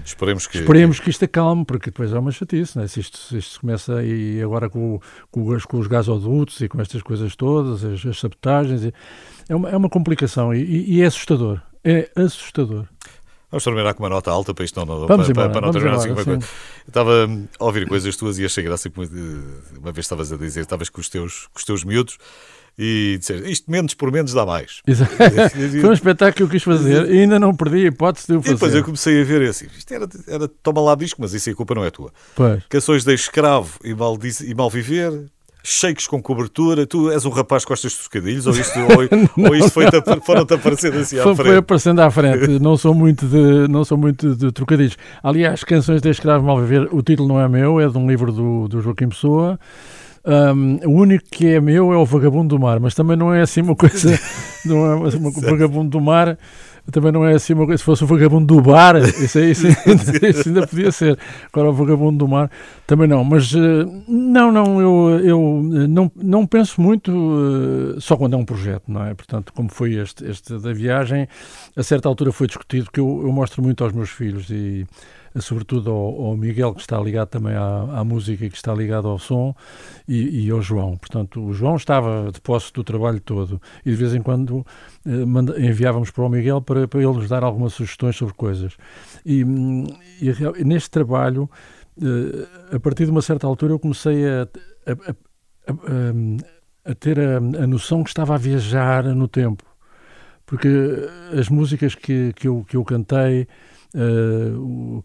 Esperemos 0.05 0.47
que... 0.47 0.59
Esperemos 0.59 1.01
que 1.01 1.11
isto 1.11 1.25
acalme, 1.25 1.65
porque 1.65 1.91
depois 1.91 2.13
é 2.13 2.19
uma 2.19 2.31
chatice, 2.31 2.79
né? 2.79 2.87
se, 2.87 3.01
isto, 3.01 3.19
se 3.19 3.39
isto 3.39 3.61
começa 3.61 4.03
e 4.05 4.43
agora 4.43 4.69
com, 4.69 5.01
com, 5.31 5.59
com 5.59 5.79
os 5.79 5.87
gasodutos 5.87 6.61
e 6.61 6.69
com 6.69 6.81
estas 6.81 7.03
coisas 7.03 7.35
todas, 7.35 7.85
as, 7.85 8.05
as 8.05 8.19
sabotagens, 8.19 8.85
e, 8.85 8.95
é, 9.49 9.55
uma, 9.55 9.71
é 9.71 9.77
uma 9.77 9.89
complicação 9.89 10.55
e, 10.55 10.97
e 10.97 11.03
é 11.03 11.07
assustador, 11.07 11.61
é 11.87 12.11
assustador. 12.17 12.87
Vamos 13.49 13.63
terminar 13.63 13.95
com 13.95 14.03
uma 14.03 14.09
nota 14.09 14.31
alta 14.31 14.53
para 14.53 14.65
isto 14.65 14.79
não, 14.85 15.07
vamos 15.07 15.07
para, 15.07 15.31
embora, 15.31 15.51
para 15.51 15.61
não 15.61 15.73
terminar 15.73 15.97
assim 15.97 16.13
coisa. 16.13 16.39
Estava 16.87 17.29
a 17.59 17.65
ouvir 17.65 17.89
coisas 17.89 18.17
tuas 18.17 18.39
e 18.39 18.45
achei 18.45 18.65
graça, 18.65 18.91
uma 18.91 19.93
vez 19.93 20.05
estavas 20.05 20.33
a 20.33 20.37
dizer, 20.37 20.63
estavas 20.63 20.89
com 20.89 21.01
os 21.01 21.09
teus, 21.09 21.47
com 21.53 21.59
os 21.59 21.65
teus 21.65 21.85
miúdos 21.85 22.19
e 22.79 23.17
dizer 23.19 23.47
isto 23.47 23.71
menos 23.71 23.95
por 23.95 24.11
menos 24.13 24.33
dá 24.33 24.45
mais. 24.45 24.83
Exato. 24.87 25.13
Foi 25.81 25.91
um 25.91 25.93
espetáculo 25.93 26.35
que 26.35 26.43
eu 26.43 26.49
quis 26.49 26.63
fazer 26.63 27.09
e 27.09 27.21
ainda 27.21 27.39
não 27.39 27.55
perdi 27.55 27.85
a 27.85 27.89
hipótese 27.89 28.27
de 28.27 28.35
o 28.35 28.43
fazer. 28.43 28.51
E 28.51 28.55
depois 28.55 28.75
eu 28.75 28.85
comecei 28.85 29.21
a 29.21 29.25
ver 29.25 29.49
assim, 29.49 29.67
isto 29.79 29.95
era, 29.95 30.09
era 30.27 30.49
toma 30.49 30.81
lá 30.81 30.95
disco, 30.95 31.23
mas 31.23 31.33
isso 31.33 31.49
a 31.49 31.55
culpa 31.55 31.75
não 31.75 31.85
é 31.85 31.91
tua. 31.91 32.13
Pois. 32.35 32.63
Canções 32.69 33.05
de 33.05 33.15
escravo 33.15 33.79
e 33.85 33.95
mal, 33.95 34.19
e 34.45 34.55
mal 34.55 34.69
viver, 34.69 35.13
shakes 35.67 36.07
com 36.07 36.23
cobertura, 36.23 36.87
tu 36.87 37.11
és 37.11 37.25
um 37.25 37.31
rapaz 37.31 37.65
que 37.65 37.71
gostas 37.71 37.93
de 37.93 37.99
trocadilhos, 37.99 38.47
ou 38.47 38.53
isto, 38.53 38.79
ou, 38.79 39.47
ou 39.51 39.57
isto 39.57 39.71
foi 39.73 39.87
foram-te 40.23 40.55
aparecendo 40.55 40.99
assim 40.99 41.19
à 41.19 41.25
foi, 41.25 41.35
frente? 41.35 41.47
Foi 41.49 41.57
aparecendo 41.57 42.01
à 42.01 42.11
frente, 42.11 42.59
não 42.61 42.77
sou 42.77 42.95
muito 42.95 43.27
de, 43.27 43.67
não 43.69 43.85
sou 43.85 43.99
muito 43.99 44.37
de 44.37 44.53
trocadilhos. 44.53 44.97
Aliás, 45.23 45.65
Canções 45.65 46.01
de 46.01 46.09
Escravo 46.09 46.47
Mal 46.47 46.61
Viver, 46.61 46.89
o 46.93 47.03
título 47.03 47.29
não 47.29 47.41
é 47.41 47.49
meu, 47.49 47.81
é 47.81 47.89
de 47.89 47.99
um 47.99 48.09
livro 48.09 48.31
do, 48.31 48.69
do 48.69 48.81
Joaquim 48.81 49.09
Pessoa, 49.09 49.59
um, 50.25 50.79
o 50.85 50.91
único 50.91 51.25
que 51.31 51.49
é 51.49 51.61
meu 51.61 51.93
é 51.93 51.97
o 51.97 52.05
Vagabundo 52.05 52.57
do 52.57 52.61
Mar, 52.61 52.79
mas 52.79 52.95
também 52.95 53.17
não 53.17 53.35
é 53.35 53.43
assim 53.43 53.61
uma 53.61 53.75
coisa. 53.75 54.19
não 54.65 54.87
é 54.87 54.95
uma, 54.95 55.29
o 55.29 55.41
Vagabundo 55.41 55.91
do 55.91 56.01
Mar 56.01 56.39
também 56.91 57.13
não 57.13 57.25
é 57.25 57.35
assim 57.35 57.53
uma 57.53 57.67
coisa. 57.67 57.79
Se 57.79 57.85
fosse 57.85 58.05
o 58.05 58.07
Vagabundo 58.07 58.55
do 58.55 58.63
Bar, 58.63 58.97
isso, 59.03 59.39
isso, 59.39 59.67
isso 59.67 60.49
ainda 60.49 60.67
podia 60.67 60.93
ser. 60.93 61.19
Agora 61.53 61.71
o 61.71 61.73
Vagabundo 61.73 62.19
do 62.19 62.29
Mar 62.29 62.51
também 62.87 63.09
não. 63.09 63.25
Mas 63.25 63.53
não, 63.53 64.53
não, 64.53 64.81
eu, 64.81 65.21
eu 65.25 65.63
não, 65.89 66.11
não 66.17 66.47
penso 66.47 66.81
muito 66.81 67.97
só 67.99 68.17
quando 68.17 68.35
é 68.35 68.37
um 68.37 68.45
projeto, 68.45 68.85
não 68.89 69.05
é? 69.05 69.15
Portanto, 69.15 69.53
como 69.53 69.69
foi 69.69 69.95
este, 69.95 70.25
este 70.25 70.59
da 70.59 70.73
viagem, 70.73 71.29
a 71.77 71.83
certa 71.83 72.09
altura 72.09 72.33
foi 72.33 72.47
discutido 72.47 72.91
que 72.93 73.01
eu, 73.01 73.23
eu 73.25 73.33
mostro 73.33 73.63
muito 73.63 73.83
aos 73.83 73.93
meus 73.93 74.11
filhos 74.11 74.49
e 74.51 74.87
sobretudo 75.41 75.91
ao, 75.91 76.27
ao, 76.27 76.37
Miguel, 76.37 76.75
que 76.75 76.81
está 76.81 76.99
ligado 77.01 77.29
também 77.29 77.55
à, 77.55 77.99
à, 77.99 78.05
música 78.05 78.49
que 78.49 78.57
está 78.57 78.75
ligado 78.75 79.09
ao 79.09 79.19
som, 79.19 79.55
e, 80.09 80.47
e, 80.47 80.51
ao 80.51 80.63
João. 80.63 80.97
Portanto, 80.97 81.45
o 81.45 81.53
João 81.53 81.77
estava 81.77 82.31
de 82.33 82.41
posse 82.41 82.73
do 82.73 82.83
trabalho 82.83 83.21
todo 83.21 83.61
e 83.85 83.91
de 83.91 83.97
vez 83.97 84.15
em 84.15 84.23
quando 84.23 84.65
eh, 85.05 85.25
manda, 85.25 85.61
enviávamos 85.61 86.11
para 86.11 86.25
o 86.25 86.29
Miguel 86.29 86.61
para, 86.63 86.87
para 86.87 87.01
ele 87.01 87.13
nos 87.13 87.29
dar 87.29 87.43
algumas 87.43 87.73
sugestões 87.73 88.17
sobre 88.17 88.35
coisas. 88.35 88.77
E, 89.25 89.41
e 89.41 90.65
neste 90.65 90.91
trabalho, 90.91 91.51
eh, 92.01 92.77
a 92.77 92.81
partir 92.81 93.05
de 93.05 93.11
uma 93.11 93.23
certa 93.23 93.47
altura, 93.47 93.73
eu 93.73 93.79
comecei 93.79 94.25
a, 94.27 94.49
a, 94.87 95.13
a, 95.73 96.91
a 96.91 96.95
ter 96.95 97.19
a, 97.19 97.67
noção 97.67 98.03
que 98.03 98.11
estava 98.11 98.35
a 98.35 98.39
viajar 98.39 99.05
no 99.05 99.27
tempo. 99.27 99.65
Porque 100.45 100.69
as 101.37 101.49
músicas 101.49 101.95
que, 101.97 102.33
que, 102.35 102.47
eu, 102.47 102.65
que 102.69 102.77
eu 102.77 102.85
cantei, 102.85 103.49
uh, 103.95 105.05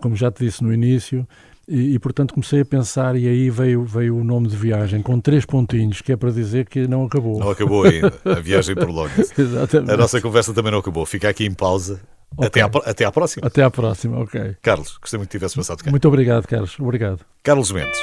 como 0.00 0.16
já 0.16 0.30
te 0.30 0.44
disse 0.44 0.62
no 0.62 0.72
início, 0.72 1.26
e, 1.68 1.94
e, 1.94 1.98
portanto 2.00 2.34
comecei 2.34 2.62
a 2.62 2.64
pensar 2.64 3.14
e 3.14 3.28
aí 3.28 3.48
veio, 3.48 3.84
veio 3.84 4.16
o 4.16 4.24
nome 4.24 4.48
de 4.48 4.56
viagem, 4.56 5.02
com 5.02 5.20
três 5.20 5.46
pontinhos, 5.46 6.00
que 6.00 6.12
é 6.12 6.16
para 6.16 6.30
dizer 6.30 6.66
que 6.68 6.88
não 6.88 7.04
acabou. 7.04 7.38
Não 7.38 7.50
acabou 7.50 7.84
ainda, 7.84 8.12
a 8.24 8.40
viagem 8.40 8.74
prolonga-se. 8.74 9.32
a 9.88 9.96
nossa 9.96 10.20
conversa 10.20 10.52
também 10.52 10.72
não 10.72 10.80
acabou, 10.80 11.06
fica 11.06 11.28
aqui 11.28 11.46
em 11.46 11.54
pausa. 11.54 12.00
Okay. 12.36 12.46
Até, 12.46 12.62
à, 12.62 12.90
até 12.90 13.04
à 13.04 13.12
próxima. 13.12 13.46
Até 13.46 13.62
à 13.62 13.70
próxima, 13.70 14.18
ok. 14.18 14.56
Carlos, 14.62 14.98
gostei 14.98 15.18
muito 15.18 15.30
que 15.30 15.38
tivesse 15.38 15.56
passado 15.56 15.82
cá. 15.82 15.90
Muito 15.90 16.06
obrigado, 16.06 16.46
Carlos. 16.46 16.78
Obrigado. 16.78 17.24
Carlos 17.42 17.72
Mendes. 17.72 17.98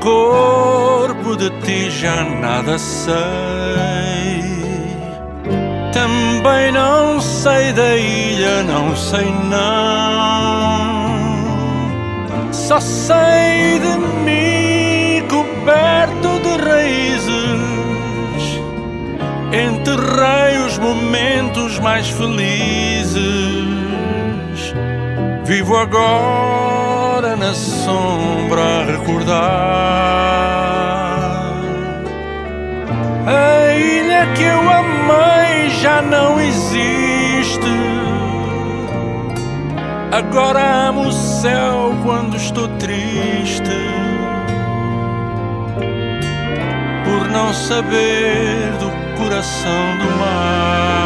Corpo, 0.00 1.36
de 1.36 1.50
ti 1.62 1.90
já 1.90 2.24
nada 2.24 2.78
sei. 2.78 3.16
Também 5.92 6.72
não 6.72 7.20
sei 7.20 7.72
da 7.72 7.96
ilha, 7.96 8.62
não 8.62 8.94
sei 8.96 9.26
não. 9.50 10.38
Só 12.52 12.80
sei 12.80 13.78
de 13.80 13.98
mim 14.24 15.26
coberto 15.28 16.38
de 16.42 16.56
raízes. 16.64 17.28
Enterrei 19.52 20.58
os 20.66 20.78
momentos 20.78 21.78
mais 21.78 22.08
felizes. 22.08 23.18
Vivo 25.44 25.76
agora 25.76 26.97
na 27.20 27.52
sombra 27.52 28.62
a 28.62 28.84
recordar 28.84 29.38
a 33.26 33.72
ilha 33.72 34.26
que 34.34 34.42
eu 34.44 34.60
amei 34.70 35.70
já 35.70 36.00
não 36.00 36.40
existe. 36.40 37.58
Agora 40.12 40.88
amo 40.88 41.08
o 41.08 41.12
céu 41.12 41.94
quando 42.04 42.36
estou 42.36 42.68
triste. 42.78 43.88
por 47.08 47.28
não 47.30 47.52
saber 47.54 48.70
do 48.78 48.90
coração 49.18 49.98
do 49.98 50.18
mar. 50.18 50.97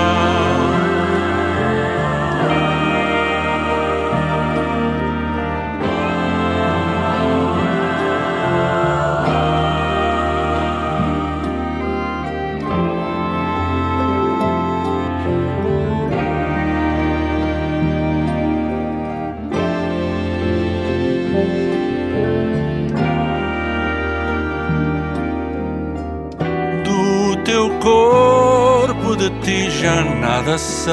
Já 29.83 30.05
nada 30.05 30.57
sei. 30.57 30.93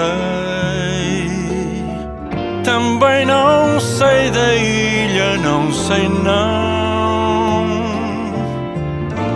Também 2.63 3.25
não 3.25 3.79
sei 3.79 4.31
da 4.31 4.55
ilha, 4.55 5.37
não 5.37 5.71
sei 5.71 6.09
não. 6.09 7.67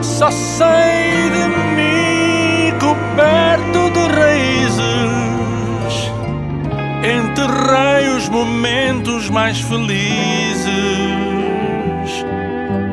Só 0.02 0.32
sei 0.32 1.30
de 1.30 1.48
mim 1.76 2.74
coberto 2.80 3.90
de 3.92 4.08
raízes. 4.16 4.74
Enterrei 7.04 8.10
os 8.18 8.28
momentos 8.30 9.30
mais 9.30 9.60
felizes. 9.60 10.66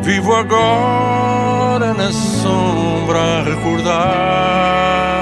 Vivo 0.03 0.35
agora 0.35 1.95
na 1.95 2.13
sombra 2.13 3.19
a 3.19 3.43
recordar 3.43 5.20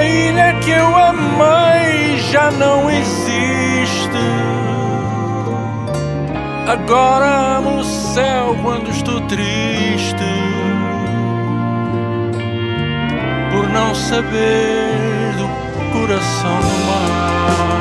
a 0.00 0.04
ilha 0.04 0.54
que 0.60 0.70
eu 0.70 0.96
amei 0.96 2.18
já 2.32 2.50
não 2.50 2.90
existe. 2.90 4.24
Agora 6.66 7.58
amo 7.58 7.80
o 7.80 7.84
céu 7.84 8.56
quando 8.62 8.88
estou 8.90 9.20
triste 9.22 10.30
por 13.50 13.68
não 13.68 13.94
saber 13.94 15.34
do 15.36 15.92
coração 15.92 16.60
do 16.60 16.86
mar. 16.86 17.79